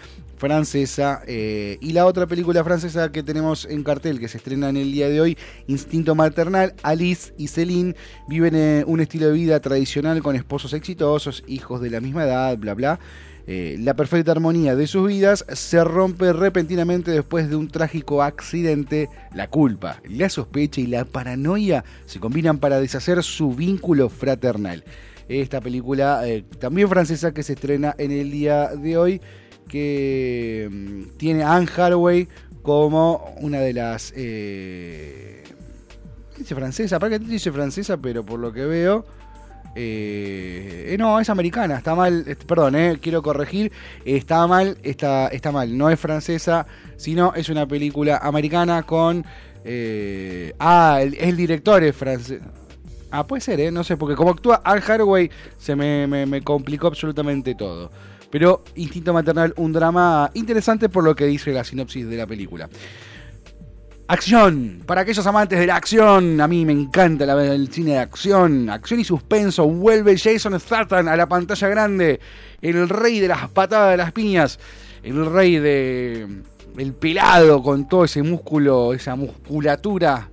francesa. 0.42 1.22
eh, 1.28 1.78
y 1.80 1.92
la 1.92 2.04
otra 2.04 2.26
película 2.26 2.64
francesa 2.64 3.12
que 3.12 3.22
tenemos 3.22 3.64
en 3.64 3.84
cartel, 3.84 4.18
que 4.18 4.26
se 4.26 4.38
estrena 4.38 4.70
en 4.70 4.76
el 4.76 4.90
día 4.90 5.08
de 5.08 5.20
hoy, 5.20 5.38
Instinto 5.68 6.16
Maternal, 6.16 6.74
Alice 6.82 7.32
y 7.38 7.46
Celine 7.46 7.94
viven 8.26 8.56
eh, 8.56 8.82
un 8.84 8.98
estilo 8.98 9.28
de 9.28 9.34
vida 9.34 9.60
tradicional 9.60 10.20
con 10.20 10.34
esposos 10.34 10.72
exitosos, 10.72 11.44
hijos 11.46 11.80
de 11.80 11.90
la 11.90 12.00
misma 12.00 12.24
edad, 12.24 12.58
bla, 12.58 12.74
bla. 12.74 12.98
Eh, 13.46 13.76
la 13.80 13.94
perfecta 13.94 14.32
armonía 14.32 14.76
de 14.76 14.86
sus 14.86 15.08
vidas 15.08 15.44
se 15.52 15.82
rompe 15.82 16.32
repentinamente 16.32 17.10
después 17.10 17.50
de 17.50 17.56
un 17.56 17.68
trágico 17.68 18.22
accidente. 18.22 19.08
La 19.34 19.48
culpa, 19.48 20.00
la 20.08 20.28
sospecha 20.28 20.80
y 20.80 20.86
la 20.86 21.04
paranoia 21.04 21.84
se 22.06 22.20
combinan 22.20 22.58
para 22.58 22.80
deshacer 22.80 23.22
su 23.22 23.52
vínculo 23.52 24.08
fraternal. 24.08 24.84
Esta 25.28 25.60
película, 25.60 26.26
eh, 26.26 26.44
también 26.58 26.88
francesa, 26.88 27.32
que 27.32 27.42
se 27.42 27.54
estrena 27.54 27.94
en 27.98 28.12
el 28.12 28.30
día 28.30 28.68
de 28.68 28.96
hoy, 28.96 29.20
que 29.68 30.68
mm, 30.70 31.16
tiene 31.16 31.42
a 31.42 31.56
Anne 31.56 31.68
Hathaway 31.74 32.28
como 32.62 33.34
una 33.40 33.60
de 33.60 33.72
las... 33.72 34.12
Eh, 34.16 35.42
dice 36.38 36.54
francesa, 36.54 36.98
para 36.98 37.18
que 37.18 37.24
dice 37.24 37.50
francesa, 37.50 37.96
pero 37.96 38.24
por 38.24 38.38
lo 38.38 38.52
que 38.52 38.64
veo... 38.64 39.04
eh, 39.74 40.86
eh, 40.88 40.96
no, 40.98 41.18
es 41.20 41.30
americana, 41.30 41.78
está 41.78 41.94
mal, 41.94 42.24
perdón, 42.46 42.76
eh, 42.76 42.98
quiero 43.00 43.22
corregir, 43.22 43.72
está 44.04 44.46
mal, 44.46 44.76
está, 44.82 45.28
está 45.28 45.52
mal, 45.52 45.76
no 45.76 45.90
es 45.90 45.98
francesa, 45.98 46.66
sino 46.96 47.32
es 47.34 47.48
una 47.48 47.66
película 47.66 48.18
americana 48.18 48.82
con... 48.82 49.24
ah, 50.58 51.00
el, 51.02 51.36
director 51.36 51.82
es 51.84 51.94
francés. 51.96 52.40
Ah, 53.10 53.26
puede 53.26 53.42
ser. 53.42 53.72
No 53.72 53.84
sé, 53.84 53.96
porque 53.96 54.16
como 54.16 54.30
actúa 54.30 54.56
Al 54.64 54.78
Hathaway 54.78 55.30
se 55.58 55.76
me- 55.76 56.06
me 56.26 56.40
complicó 56.42 56.86
absolutamente 56.86 57.54
todo. 57.54 57.90
Pero 58.30 58.64
Instinto 58.76 59.12
Maternal, 59.12 59.52
un 59.58 59.72
drama 59.74 60.30
interesante 60.32 60.88
por 60.88 61.04
lo 61.04 61.14
que 61.14 61.26
dice 61.26 61.52
la 61.52 61.62
sinopsis 61.64 62.08
de 62.08 62.16
la 62.16 62.26
película. 62.26 62.70
Acción, 64.08 64.82
para 64.84 65.02
aquellos 65.02 65.26
amantes 65.26 65.58
de 65.58 65.66
la 65.66 65.76
acción, 65.76 66.40
a 66.40 66.48
mí 66.48 66.66
me 66.66 66.72
encanta 66.72 67.24
la- 67.24 67.42
el 67.54 67.68
cine 67.72 67.92
de 67.92 67.98
acción, 67.98 68.68
acción 68.68 69.00
y 69.00 69.04
suspenso, 69.04 69.66
vuelve 69.66 70.18
Jason 70.18 70.58
Statham 70.60 71.08
a 71.08 71.16
la 71.16 71.26
pantalla 71.26 71.68
grande, 71.68 72.20
el 72.60 72.88
rey 72.88 73.20
de 73.20 73.28
las 73.28 73.48
patadas 73.48 73.92
de 73.92 73.96
las 73.96 74.12
piñas, 74.12 74.58
el 75.02 75.24
rey 75.26 75.58
de 75.58 76.26
el 76.76 76.94
pelado 76.94 77.62
con 77.62 77.86
todo 77.88 78.04
ese 78.04 78.22
músculo, 78.22 78.92
esa 78.94 79.14
musculatura. 79.14 80.28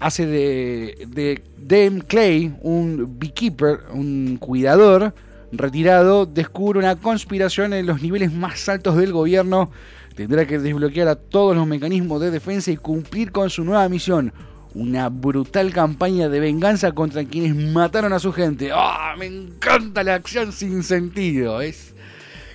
Hace 0.00 0.26
de, 0.26 1.06
de 1.08 1.42
Dame 1.56 2.02
Clay, 2.02 2.54
un 2.62 3.18
beekeeper, 3.18 3.80
un 3.92 4.36
cuidador 4.38 5.14
retirado, 5.50 6.26
descubre 6.26 6.78
una 6.78 6.96
conspiración 6.96 7.72
en 7.72 7.86
los 7.86 8.02
niveles 8.02 8.32
más 8.32 8.68
altos 8.68 8.96
del 8.96 9.12
gobierno. 9.12 9.70
Tendrá 10.14 10.46
que 10.46 10.58
desbloquear 10.58 11.08
a 11.08 11.16
todos 11.16 11.56
los 11.56 11.66
mecanismos 11.66 12.20
de 12.20 12.30
defensa 12.30 12.70
y 12.70 12.76
cumplir 12.76 13.32
con 13.32 13.50
su 13.50 13.64
nueva 13.64 13.88
misión. 13.88 14.32
Una 14.74 15.08
brutal 15.08 15.72
campaña 15.72 16.28
de 16.28 16.40
venganza 16.40 16.92
contra 16.92 17.24
quienes 17.24 17.54
mataron 17.54 18.12
a 18.12 18.18
su 18.18 18.32
gente. 18.32 18.70
¡Ah! 18.72 19.14
me 19.18 19.26
encanta 19.26 20.02
la 20.02 20.14
acción 20.14 20.52
sin 20.52 20.82
sentido. 20.82 21.60
Es, 21.60 21.94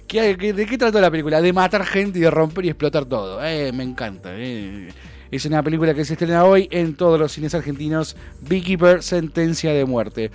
¿Qué- 0.07 0.36
qué- 0.39 0.53
¿De 0.53 0.66
qué 0.66 0.78
trató 0.78 0.99
la 0.99 1.12
película? 1.12 1.41
De 1.41 1.53
matar 1.53 1.86
gente 1.86 2.18
y 2.20 2.22
de 2.24 2.32
romper 2.32 2.66
y 2.66 2.70
explotar 2.70 3.05
todo. 3.05 3.43
Eh, 3.45 3.72
me 3.74 3.84
encanta. 3.84 4.30
eh. 4.34 4.89
Es 5.32 5.45
una 5.45 5.62
película 5.62 5.93
que 5.93 6.03
se 6.05 6.14
estrena 6.14 6.43
hoy 6.45 6.68
en 6.72 6.95
todos 6.95 7.20
los 7.20 7.32
cines 7.32 7.53
argentinos. 7.53 8.16
Beekeeper, 8.41 9.03
Sentencia 9.03 9.72
de 9.72 9.86
Muerte. 9.86 10.32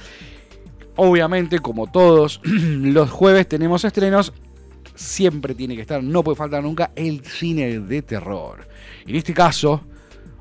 Obviamente, 0.97 1.59
como 1.59 1.91
todos 1.91 2.41
los 2.45 3.11
jueves 3.11 3.49
tenemos 3.49 3.85
estrenos, 3.85 4.33
siempre 4.95 5.55
tiene 5.55 5.75
que 5.77 5.83
estar, 5.83 6.03
no 6.03 6.23
puede 6.23 6.37
faltar 6.37 6.63
nunca, 6.63 6.93
el 6.97 7.25
cine 7.25 7.81
de 7.81 8.03
terror. 8.03 8.69
En 9.07 9.17
este 9.17 9.35
caso, 9.35 9.83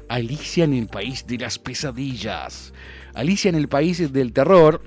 Alicia 0.09 0.63
en 0.63 0.73
el 0.73 0.87
País 0.87 1.25
de 1.27 1.37
las 1.39 1.57
Pesadillas. 1.59 2.73
Alicia 3.13 3.49
en 3.49 3.55
el 3.55 3.67
País 3.67 4.11
del 4.13 4.33
Terror. 4.33 4.81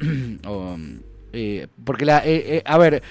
o, 0.46 0.76
eh, 1.32 1.66
porque 1.84 2.04
la... 2.04 2.18
eh, 2.24 2.56
eh, 2.58 2.62
a 2.64 2.78
ver, 2.78 3.02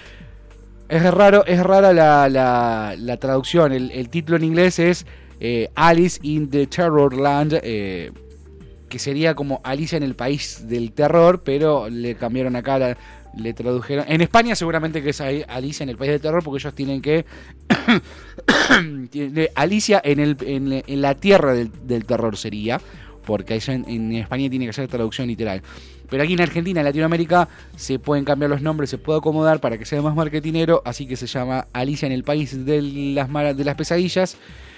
es 0.88 1.03
raro, 1.14 1.45
es 1.45 1.62
rara 1.64 1.93
la, 1.93 2.30
la- 2.30 2.95
la 2.97 3.18
traducción. 3.18 3.72
El, 3.72 3.91
el 3.91 4.10
título 4.10 4.38
en 4.38 4.43
inglés 4.43 4.80
es 4.80 5.06
Alice 5.76 6.20
in 6.24 6.49
the 6.49 6.68
Terror 6.68 7.14
Land, 7.16 7.60
eh, 7.64 8.12
que 8.89 8.99
sería 8.99 9.36
como 9.36 9.62
Alicia 9.64 9.97
en 9.97 10.03
el 10.03 10.16
país 10.16 10.68
del 10.68 10.91
terror, 10.93 11.41
pero 11.43 11.89
le 11.89 12.16
cambiaron 12.16 12.56
acá, 12.56 12.78
la- 12.80 12.97
le 13.38 13.54
tradujeron. 13.54 14.06
En 14.08 14.22
España 14.22 14.56
seguramente 14.56 15.02
que 15.02 15.10
es 15.10 15.22
Alicia 15.22 15.84
en 15.84 15.90
el 15.90 15.98
país 15.98 16.12
del 16.12 16.22
terror, 16.22 16.44
porque 16.44 16.62
ellos 16.62 16.74
tienen 16.74 17.02
que 17.02 17.26
Alicia 19.56 20.02
en, 20.04 20.20
el, 20.20 20.38
en, 20.42 21.02
la 21.02 21.16
tierra 21.16 21.54
del, 21.54 22.06
terror 22.06 22.38
sería, 22.38 22.80
porque 23.26 23.60
en, 23.68 23.86
en 23.88 24.14
España 24.14 24.50
tiene 24.50 24.66
que 24.68 24.74
ser 24.74 24.88
traducción 24.88 25.28
literal. 25.28 25.62
Pero 26.10 26.24
aquí 26.24 26.34
en 26.34 26.42
Argentina, 26.42 26.82
en 26.82 26.86
Latinoamérica, 26.86 27.50
se 27.76 28.00
pueden 28.00 28.26
cambiar 28.26 28.50
los 28.50 28.62
nombres, 28.62 28.90
se 28.90 28.98
puede 28.98 29.20
acomodar 29.20 29.60
para 29.60 29.78
que 29.78 29.86
sea 29.86 30.02
más 30.02 30.16
marketinero, 30.16 30.82
así 30.86 31.08
que 31.08 31.16
se 31.16 31.28
llama 31.28 31.68
Alicia 31.74 32.06
en 32.06 32.12
el 32.12 32.24
País 32.24 32.66
de 32.66 32.82
las, 32.82 33.58
de 33.58 33.64
las 33.64 33.76
Pesadillas. 33.76 34.38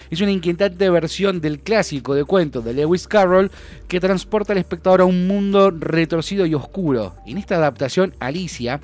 Es 0.09 0.21
una 0.21 0.31
inquietante 0.31 0.89
versión 0.89 1.41
del 1.41 1.59
clásico 1.59 2.15
de 2.15 2.23
cuentos 2.23 2.63
de 2.63 2.73
Lewis 2.73 3.07
Carroll 3.07 3.51
que 3.87 3.99
transporta 3.99 4.53
al 4.53 4.59
espectador 4.59 5.01
a 5.01 5.05
un 5.05 5.27
mundo 5.27 5.71
retorcido 5.71 6.45
y 6.45 6.53
oscuro. 6.53 7.15
En 7.25 7.37
esta 7.37 7.55
adaptación, 7.55 8.13
Alicia, 8.19 8.79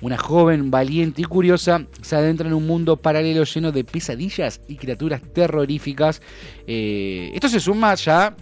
una 0.00 0.16
joven 0.16 0.70
valiente 0.70 1.22
y 1.22 1.24
curiosa, 1.24 1.84
se 2.02 2.16
adentra 2.16 2.46
en 2.46 2.54
un 2.54 2.66
mundo 2.66 2.96
paralelo 2.96 3.44
lleno 3.44 3.72
de 3.72 3.84
pesadillas 3.84 4.60
y 4.68 4.76
criaturas 4.76 5.20
terroríficas. 5.34 6.22
Eh, 6.66 7.30
esto 7.34 7.48
se 7.48 7.60
suma 7.60 7.94
ya 7.94 8.36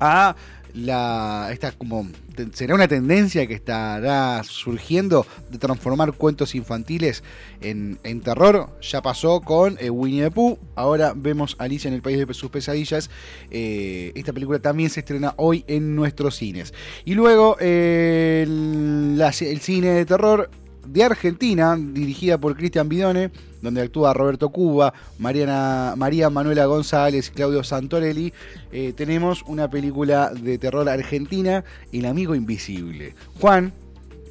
a 0.00 0.34
la 0.74 1.48
esta 1.52 1.72
como 1.72 2.06
será 2.52 2.74
una 2.74 2.88
tendencia 2.88 3.46
que 3.46 3.54
estará 3.54 4.42
surgiendo 4.42 5.24
de 5.50 5.58
transformar 5.58 6.12
cuentos 6.12 6.54
infantiles 6.54 7.22
en, 7.60 7.98
en 8.02 8.20
terror. 8.20 8.68
Ya 8.82 9.00
pasó 9.00 9.40
con 9.40 9.76
eh, 9.80 9.90
Winnie 9.90 10.24
the 10.24 10.30
Pooh, 10.30 10.58
ahora 10.74 11.12
vemos 11.14 11.54
Alicia 11.58 11.88
en 11.88 11.94
el 11.94 12.02
País 12.02 12.18
de 12.18 12.34
sus 12.34 12.50
Pesadillas. 12.50 13.08
Eh, 13.50 14.12
esta 14.16 14.32
película 14.32 14.58
también 14.58 14.90
se 14.90 15.00
estrena 15.00 15.34
hoy 15.36 15.64
en 15.68 15.94
nuestros 15.94 16.36
cines. 16.36 16.74
Y 17.04 17.14
luego 17.14 17.56
eh, 17.60 18.44
el 18.44 19.60
cine 19.60 19.88
de 19.88 20.04
terror 20.04 20.50
de 20.86 21.04
Argentina, 21.04 21.76
dirigida 21.78 22.38
por 22.38 22.56
Cristian 22.56 22.88
Bidone, 22.88 23.30
donde 23.62 23.82
actúa 23.82 24.12
Roberto 24.12 24.50
Cuba, 24.50 24.92
Mariana, 25.18 25.94
María 25.96 26.30
Manuela 26.30 26.66
González, 26.66 27.30
Claudio 27.30 27.64
Santorelli, 27.64 28.32
eh, 28.72 28.92
tenemos 28.94 29.42
una 29.46 29.70
película 29.70 30.30
de 30.30 30.58
terror 30.58 30.88
argentina, 30.88 31.64
El 31.92 32.06
Amigo 32.06 32.34
Invisible. 32.34 33.14
Juan, 33.40 33.72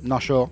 no 0.01 0.19
yo, 0.19 0.51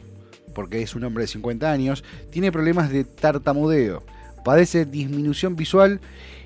porque 0.56 0.82
es 0.82 0.96
un 0.96 1.04
hombre 1.04 1.24
de 1.24 1.28
50 1.28 1.72
años, 1.72 2.04
tiene 2.32 2.52
problemas 2.52 2.90
de 2.90 3.04
tartamudeo, 3.04 4.04
padece 4.44 4.86
disminución 4.86 5.56
visual, 5.56 6.00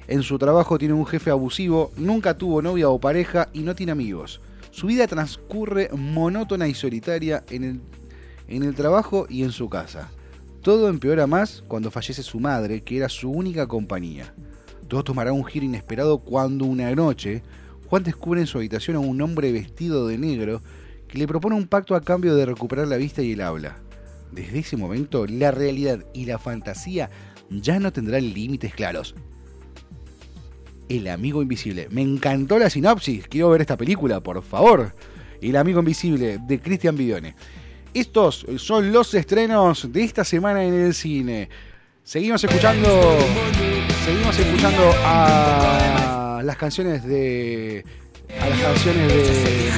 en 0.08 0.22
su 0.22 0.38
trabajo 0.38 0.78
tiene 0.78 0.94
un 0.94 1.06
jefe 1.06 1.32
abusivo, 1.32 1.92
nunca 1.98 2.38
tuvo 2.38 2.62
novia 2.62 2.90
o 2.90 3.00
pareja 3.00 3.50
y 3.54 3.62
no 3.62 3.76
tiene 3.76 3.92
amigos. 3.92 4.40
Su 4.72 4.88
vida 4.88 5.08
transcurre 5.08 5.90
monótona 5.94 6.68
y 6.68 6.74
solitaria 6.74 7.44
en 7.50 7.64
el 7.64 7.80
en 8.48 8.64
el 8.64 8.76
trabajo 8.76 9.26
y 9.30 9.44
en 9.44 9.52
su 9.52 9.70
casa. 9.70 10.10
Todo 10.62 10.90
empeora 10.90 11.28
más 11.28 11.64
cuando 11.68 11.92
fallece 11.92 12.24
su 12.24 12.40
madre, 12.40 12.82
que 12.82 12.98
era 12.98 13.10
su 13.10 13.30
única 13.30 13.68
compañía. 13.68 14.34
Todo 14.88 15.04
tomará 15.04 15.32
un 15.32 15.46
giro 15.46 15.66
inesperado 15.66 16.20
cuando 16.20 16.66
una 16.66 16.94
noche 16.96 17.44
Juan 17.88 18.04
descubre 18.04 18.42
en 18.42 18.48
su 18.48 18.58
habitación 18.58 18.98
a 18.98 19.00
un 19.00 19.22
hombre 19.22 19.52
vestido 19.52 20.08
de 20.08 20.18
negro 20.18 20.62
que 21.08 21.18
le 21.18 21.28
propone 21.28 21.56
un 21.56 21.68
pacto 21.68 21.96
a 21.96 22.02
cambio 22.02 22.36
de 22.36 22.46
recuperar 22.46 22.88
la 22.88 22.98
vista 22.98 23.22
y 23.22 23.34
el 23.34 23.42
habla. 23.42 23.78
Desde 24.32 24.60
ese 24.60 24.76
momento, 24.76 25.26
la 25.28 25.52
realidad 25.52 26.04
y 26.14 26.26
la 26.26 26.40
fantasía 26.40 27.10
ya 27.50 27.80
no 27.80 27.94
tendrán 27.94 28.34
límites 28.34 28.74
claros. 28.74 29.16
El 30.90 31.08
amigo 31.08 31.42
invisible. 31.42 31.88
Me 31.92 32.02
encantó 32.02 32.60
la 32.60 32.70
sinopsis. 32.70 33.28
Quiero 33.28 33.50
ver 33.50 33.62
esta 33.62 33.78
película, 33.78 34.20
por 34.20 34.42
favor. 34.44 34.94
El 35.42 35.56
amigo 35.56 35.80
invisible 35.80 36.40
de 36.40 36.60
Cristian 36.60 36.98
Bidione. 36.98 37.36
Estos 37.96 38.46
son 38.58 38.92
los 38.92 39.14
estrenos 39.14 39.90
de 39.90 40.04
esta 40.04 40.26
semana 40.26 40.62
en 40.66 40.74
el 40.74 40.94
cine. 40.94 41.48
Seguimos 42.04 42.44
escuchando. 42.44 42.90
Seguimos 44.04 44.38
escuchando 44.38 44.92
a 45.06 46.42
las 46.44 46.58
canciones 46.58 47.06
de. 47.06 47.86
A 48.38 48.50
las 48.50 48.60
canciones 48.60 49.08
de. 49.08 49.70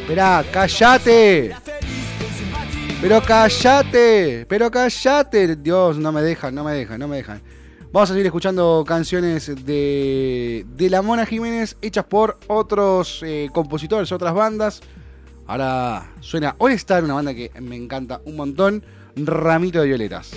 Esperá, 0.00 0.44
cállate. 0.50 1.54
Pero 3.00 3.22
cállate. 3.22 4.44
Pero 4.48 4.68
cállate. 4.68 5.54
Dios, 5.54 5.98
no 5.98 6.10
me 6.10 6.20
dejan, 6.20 6.52
no 6.52 6.64
me 6.64 6.72
dejan, 6.72 6.98
no 6.98 7.06
me 7.06 7.18
dejan. 7.18 7.40
Vamos 7.92 8.10
a 8.10 8.12
seguir 8.12 8.26
escuchando 8.26 8.84
canciones 8.84 9.64
de, 9.64 10.66
de 10.66 10.90
La 10.90 11.00
Mona 11.00 11.26
Jiménez 11.26 11.76
hechas 11.80 12.06
por 12.06 12.40
otros 12.48 13.22
eh, 13.24 13.50
compositores, 13.52 14.10
otras 14.10 14.34
bandas. 14.34 14.82
Ahora 15.46 16.10
suena 16.20 16.56
All 16.58 16.72
Star, 16.72 17.04
una 17.04 17.14
banda 17.14 17.34
que 17.34 17.50
me 17.60 17.76
encanta 17.76 18.20
un 18.24 18.36
montón. 18.36 18.82
Ramito 19.16 19.80
de 19.80 19.86
Violetas. 19.86 20.32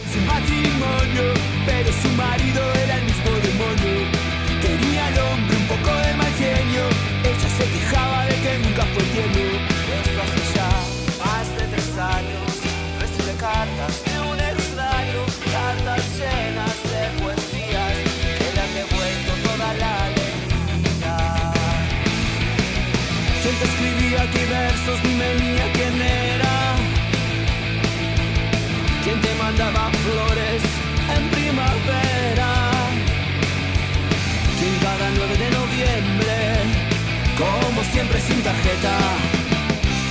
Dime 25.03 25.35
niña 25.35 25.65
quién 25.73 26.01
era. 26.01 26.53
¿Quién 29.03 29.21
te 29.21 29.31
mandaba 29.35 29.91
flores 30.03 30.61
en 31.15 31.23
primavera? 31.29 32.49
¿Quién 34.59 34.75
cada 34.85 35.07
9 35.15 35.37
de 35.43 35.49
noviembre, 35.59 36.35
como 37.37 37.79
siempre 37.93 38.19
sin 38.19 38.41
tarjeta, 38.41 38.95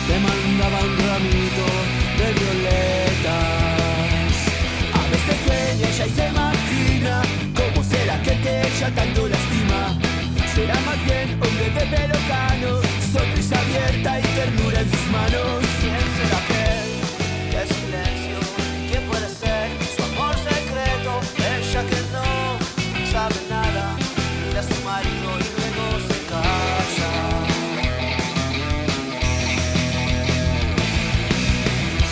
te 0.09 0.17
mandaba 0.27 0.79
un 0.89 0.95
ramito 1.07 1.67
de 2.19 2.29
violetas? 2.41 3.49
A 5.01 5.05
veces 5.13 5.39
ella 5.61 6.07
y 6.07 6.11
se 6.11 6.25
imagina 6.29 7.23
cómo 7.59 7.85
será 7.85 8.17
que 8.23 8.35
te 8.45 8.51
ella 8.69 8.89
tanto 8.95 9.29
lastima. 9.29 9.68
Será 10.59 10.75
más 10.81 11.05
bien 11.05 11.41
hombre 11.41 11.71
de 11.71 11.87
pelo 11.87 12.19
cano, 12.27 12.81
sonrisa 13.13 13.61
abierta 13.61 14.19
y 14.19 14.23
ternura 14.23 14.81
en 14.81 14.91
sus 14.91 15.07
manos. 15.13 15.63
¿Quién 15.81 16.05
será 16.17 16.39
aquel? 16.43 16.89
¿Qué 17.53 17.63
silencio? 17.75 18.39
¿Quién 18.91 19.03
puede 19.07 19.29
ser 19.29 19.69
su 19.95 20.03
amor 20.03 20.35
secreto? 20.35 21.13
Ella 21.55 21.83
que 21.91 22.01
no 22.11 22.27
sabe 23.13 23.37
nada, 23.49 23.85
mira 24.43 24.59
a 24.59 24.65
su 24.65 24.79
marido 24.83 25.29
y 25.39 25.47
luego 25.55 25.85
se 26.09 26.19
calla. 26.27 27.13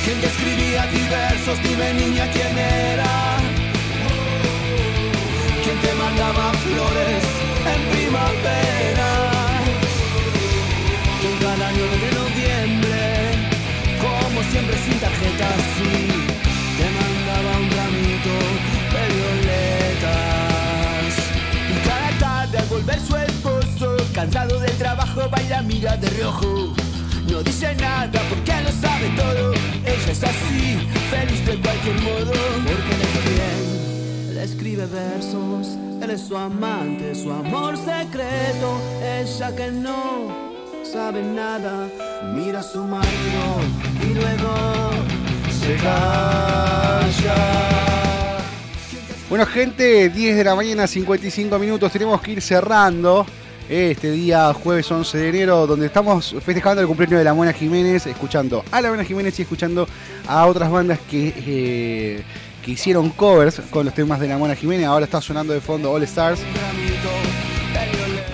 ¿Quién 0.04 0.20
te 0.20 0.26
escribía 0.28 0.82
a 0.84 0.90
ti 0.92 1.02
versos? 1.10 1.58
Dime 1.64 1.94
niña 1.94 2.30
quién 2.30 2.56
era. 2.56 3.12
¿Quién 5.64 5.78
te 5.80 5.92
mandaba 5.94 6.52
flores 6.52 7.45
en 7.74 7.82
primavera? 7.90 9.10
¿Quién 11.20 11.36
cada 11.40 11.70
9 11.72 11.96
de 12.04 12.10
noviembre, 12.20 13.00
como 14.00 14.42
siempre 14.50 14.76
sin 14.84 14.98
tarjeta, 15.00 15.48
sí, 15.74 15.94
te 16.78 16.86
mandaba 16.98 17.50
un 17.62 17.68
ramito 17.78 18.34
de 18.94 19.02
violetas? 19.14 21.10
Y 21.70 21.76
cada 21.88 22.10
tarde 22.18 22.58
al 22.58 22.66
volver 22.66 23.00
su 23.00 23.16
esposo, 23.16 23.96
cansado 24.14 24.58
del 24.60 24.76
trabajo, 24.78 25.28
baila, 25.30 25.62
mira 25.62 25.96
de 25.96 26.08
reojo. 26.10 26.74
No 27.30 27.42
dice 27.42 27.74
nada 27.74 28.22
porque 28.28 28.52
lo 28.62 28.70
sabe 28.70 29.08
todo. 29.16 29.52
Ella 29.84 30.12
es 30.12 30.22
así, 30.22 30.78
feliz 31.10 31.44
de 31.44 31.60
cualquier 31.60 32.00
modo. 32.02 32.32
Porque 32.66 32.94
es 33.06 33.24
bien, 33.24 34.30
él 34.30 34.38
escribe 34.38 34.86
versos. 34.86 35.85
Él 36.06 36.12
es 36.12 36.20
su 36.20 36.36
amante, 36.36 37.16
su 37.16 37.32
amor 37.32 37.76
secreto. 37.76 38.80
Ella 39.02 39.56
que 39.56 39.72
no 39.72 40.28
sabe 40.84 41.20
nada, 41.20 41.88
mira 42.32 42.60
a 42.60 42.62
su 42.62 42.84
marido 42.84 43.42
y 44.00 44.14
luego 44.14 44.90
se 45.50 45.74
calla. 45.82 47.34
Bueno, 49.28 49.46
gente, 49.46 50.08
10 50.08 50.36
de 50.36 50.44
la 50.44 50.54
mañana, 50.54 50.86
55 50.86 51.58
minutos. 51.58 51.90
Tenemos 51.90 52.20
que 52.20 52.30
ir 52.30 52.40
cerrando 52.40 53.26
este 53.68 54.12
día, 54.12 54.54
jueves 54.54 54.88
11 54.88 55.18
de 55.18 55.28
enero, 55.28 55.66
donde 55.66 55.86
estamos 55.86 56.36
festejando 56.40 56.82
el 56.82 56.86
cumpleaños 56.86 57.18
de 57.18 57.24
la 57.24 57.34
Mona 57.34 57.52
Jiménez, 57.52 58.06
escuchando 58.06 58.64
a 58.70 58.80
la 58.80 58.90
Mona 58.90 59.02
Jiménez 59.02 59.36
y 59.40 59.42
escuchando 59.42 59.88
a 60.28 60.46
otras 60.46 60.70
bandas 60.70 61.00
que, 61.10 61.34
eh, 61.36 62.22
que 62.66 62.72
hicieron 62.72 63.10
covers 63.10 63.62
con 63.70 63.84
los 63.84 63.94
temas 63.94 64.18
de 64.18 64.26
la 64.26 64.36
Mona 64.36 64.56
Jiménez. 64.56 64.88
Ahora 64.88 65.04
está 65.04 65.20
sonando 65.20 65.52
de 65.52 65.60
fondo 65.60 65.92
All 65.92 66.02
Stars. 66.02 66.40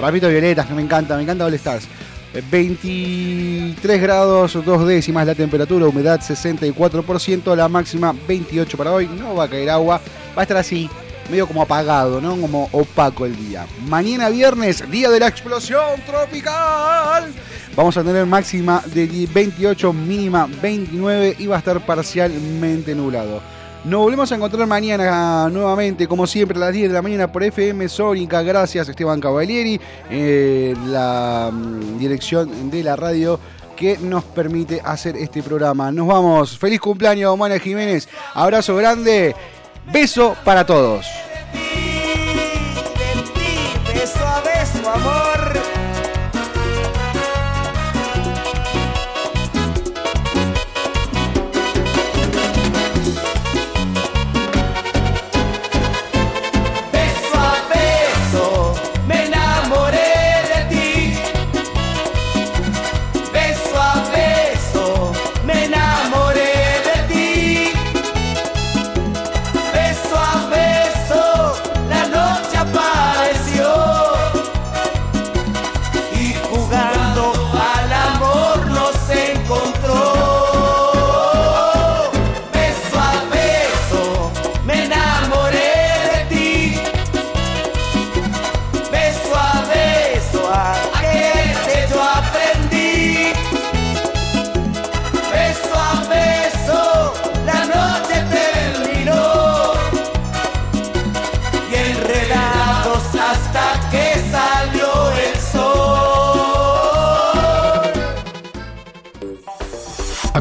Rapito 0.00 0.26
Violetas, 0.26 0.66
que 0.66 0.72
me 0.72 0.80
encanta, 0.80 1.16
me 1.16 1.22
encanta 1.22 1.44
All 1.44 1.52
Stars. 1.52 1.86
Eh, 2.32 2.42
23 2.50 4.00
grados, 4.00 4.58
dos 4.64 4.86
décimas 4.86 5.26
la 5.26 5.34
temperatura, 5.34 5.86
humedad 5.86 6.18
64%, 6.18 7.54
la 7.54 7.68
máxima 7.68 8.14
28 8.26 8.78
para 8.78 8.92
hoy. 8.92 9.06
No 9.06 9.34
va 9.34 9.44
a 9.44 9.48
caer 9.50 9.68
agua, 9.68 10.00
va 10.34 10.40
a 10.40 10.42
estar 10.44 10.56
así, 10.56 10.88
medio 11.30 11.46
como 11.46 11.60
apagado, 11.60 12.18
¿no? 12.18 12.34
Como 12.40 12.70
opaco 12.72 13.26
el 13.26 13.36
día. 13.36 13.66
Mañana 13.86 14.30
viernes, 14.30 14.90
día 14.90 15.10
de 15.10 15.20
la 15.20 15.26
explosión 15.26 16.00
tropical. 16.06 17.30
Vamos 17.76 17.98
a 17.98 18.02
tener 18.02 18.24
máxima 18.24 18.82
de 18.94 19.28
28, 19.30 19.92
mínima 19.92 20.48
29 20.62 21.36
y 21.38 21.46
va 21.46 21.56
a 21.56 21.58
estar 21.58 21.84
parcialmente 21.84 22.94
nublado. 22.94 23.42
Nos 23.84 24.00
volvemos 24.00 24.30
a 24.30 24.36
encontrar 24.36 24.64
mañana 24.68 25.48
nuevamente, 25.48 26.06
como 26.06 26.24
siempre, 26.24 26.56
a 26.56 26.60
las 26.60 26.72
10 26.72 26.88
de 26.88 26.94
la 26.94 27.02
mañana 27.02 27.32
por 27.32 27.42
FM 27.42 27.88
Sónica. 27.88 28.40
Gracias, 28.42 28.88
Esteban 28.88 29.20
Cavalieri, 29.20 29.80
eh, 30.08 30.72
la 30.86 31.50
mm, 31.52 31.98
dirección 31.98 32.70
de 32.70 32.84
la 32.84 32.94
radio 32.94 33.40
que 33.74 33.98
nos 33.98 34.22
permite 34.22 34.80
hacer 34.84 35.16
este 35.16 35.42
programa. 35.42 35.90
Nos 35.90 36.06
vamos. 36.06 36.56
Feliz 36.56 36.80
cumpleaños, 36.80 37.36
Mona 37.36 37.58
Jiménez. 37.58 38.08
Abrazo 38.34 38.76
grande. 38.76 39.34
Beso 39.92 40.36
para 40.44 40.64
todos. 40.64 41.04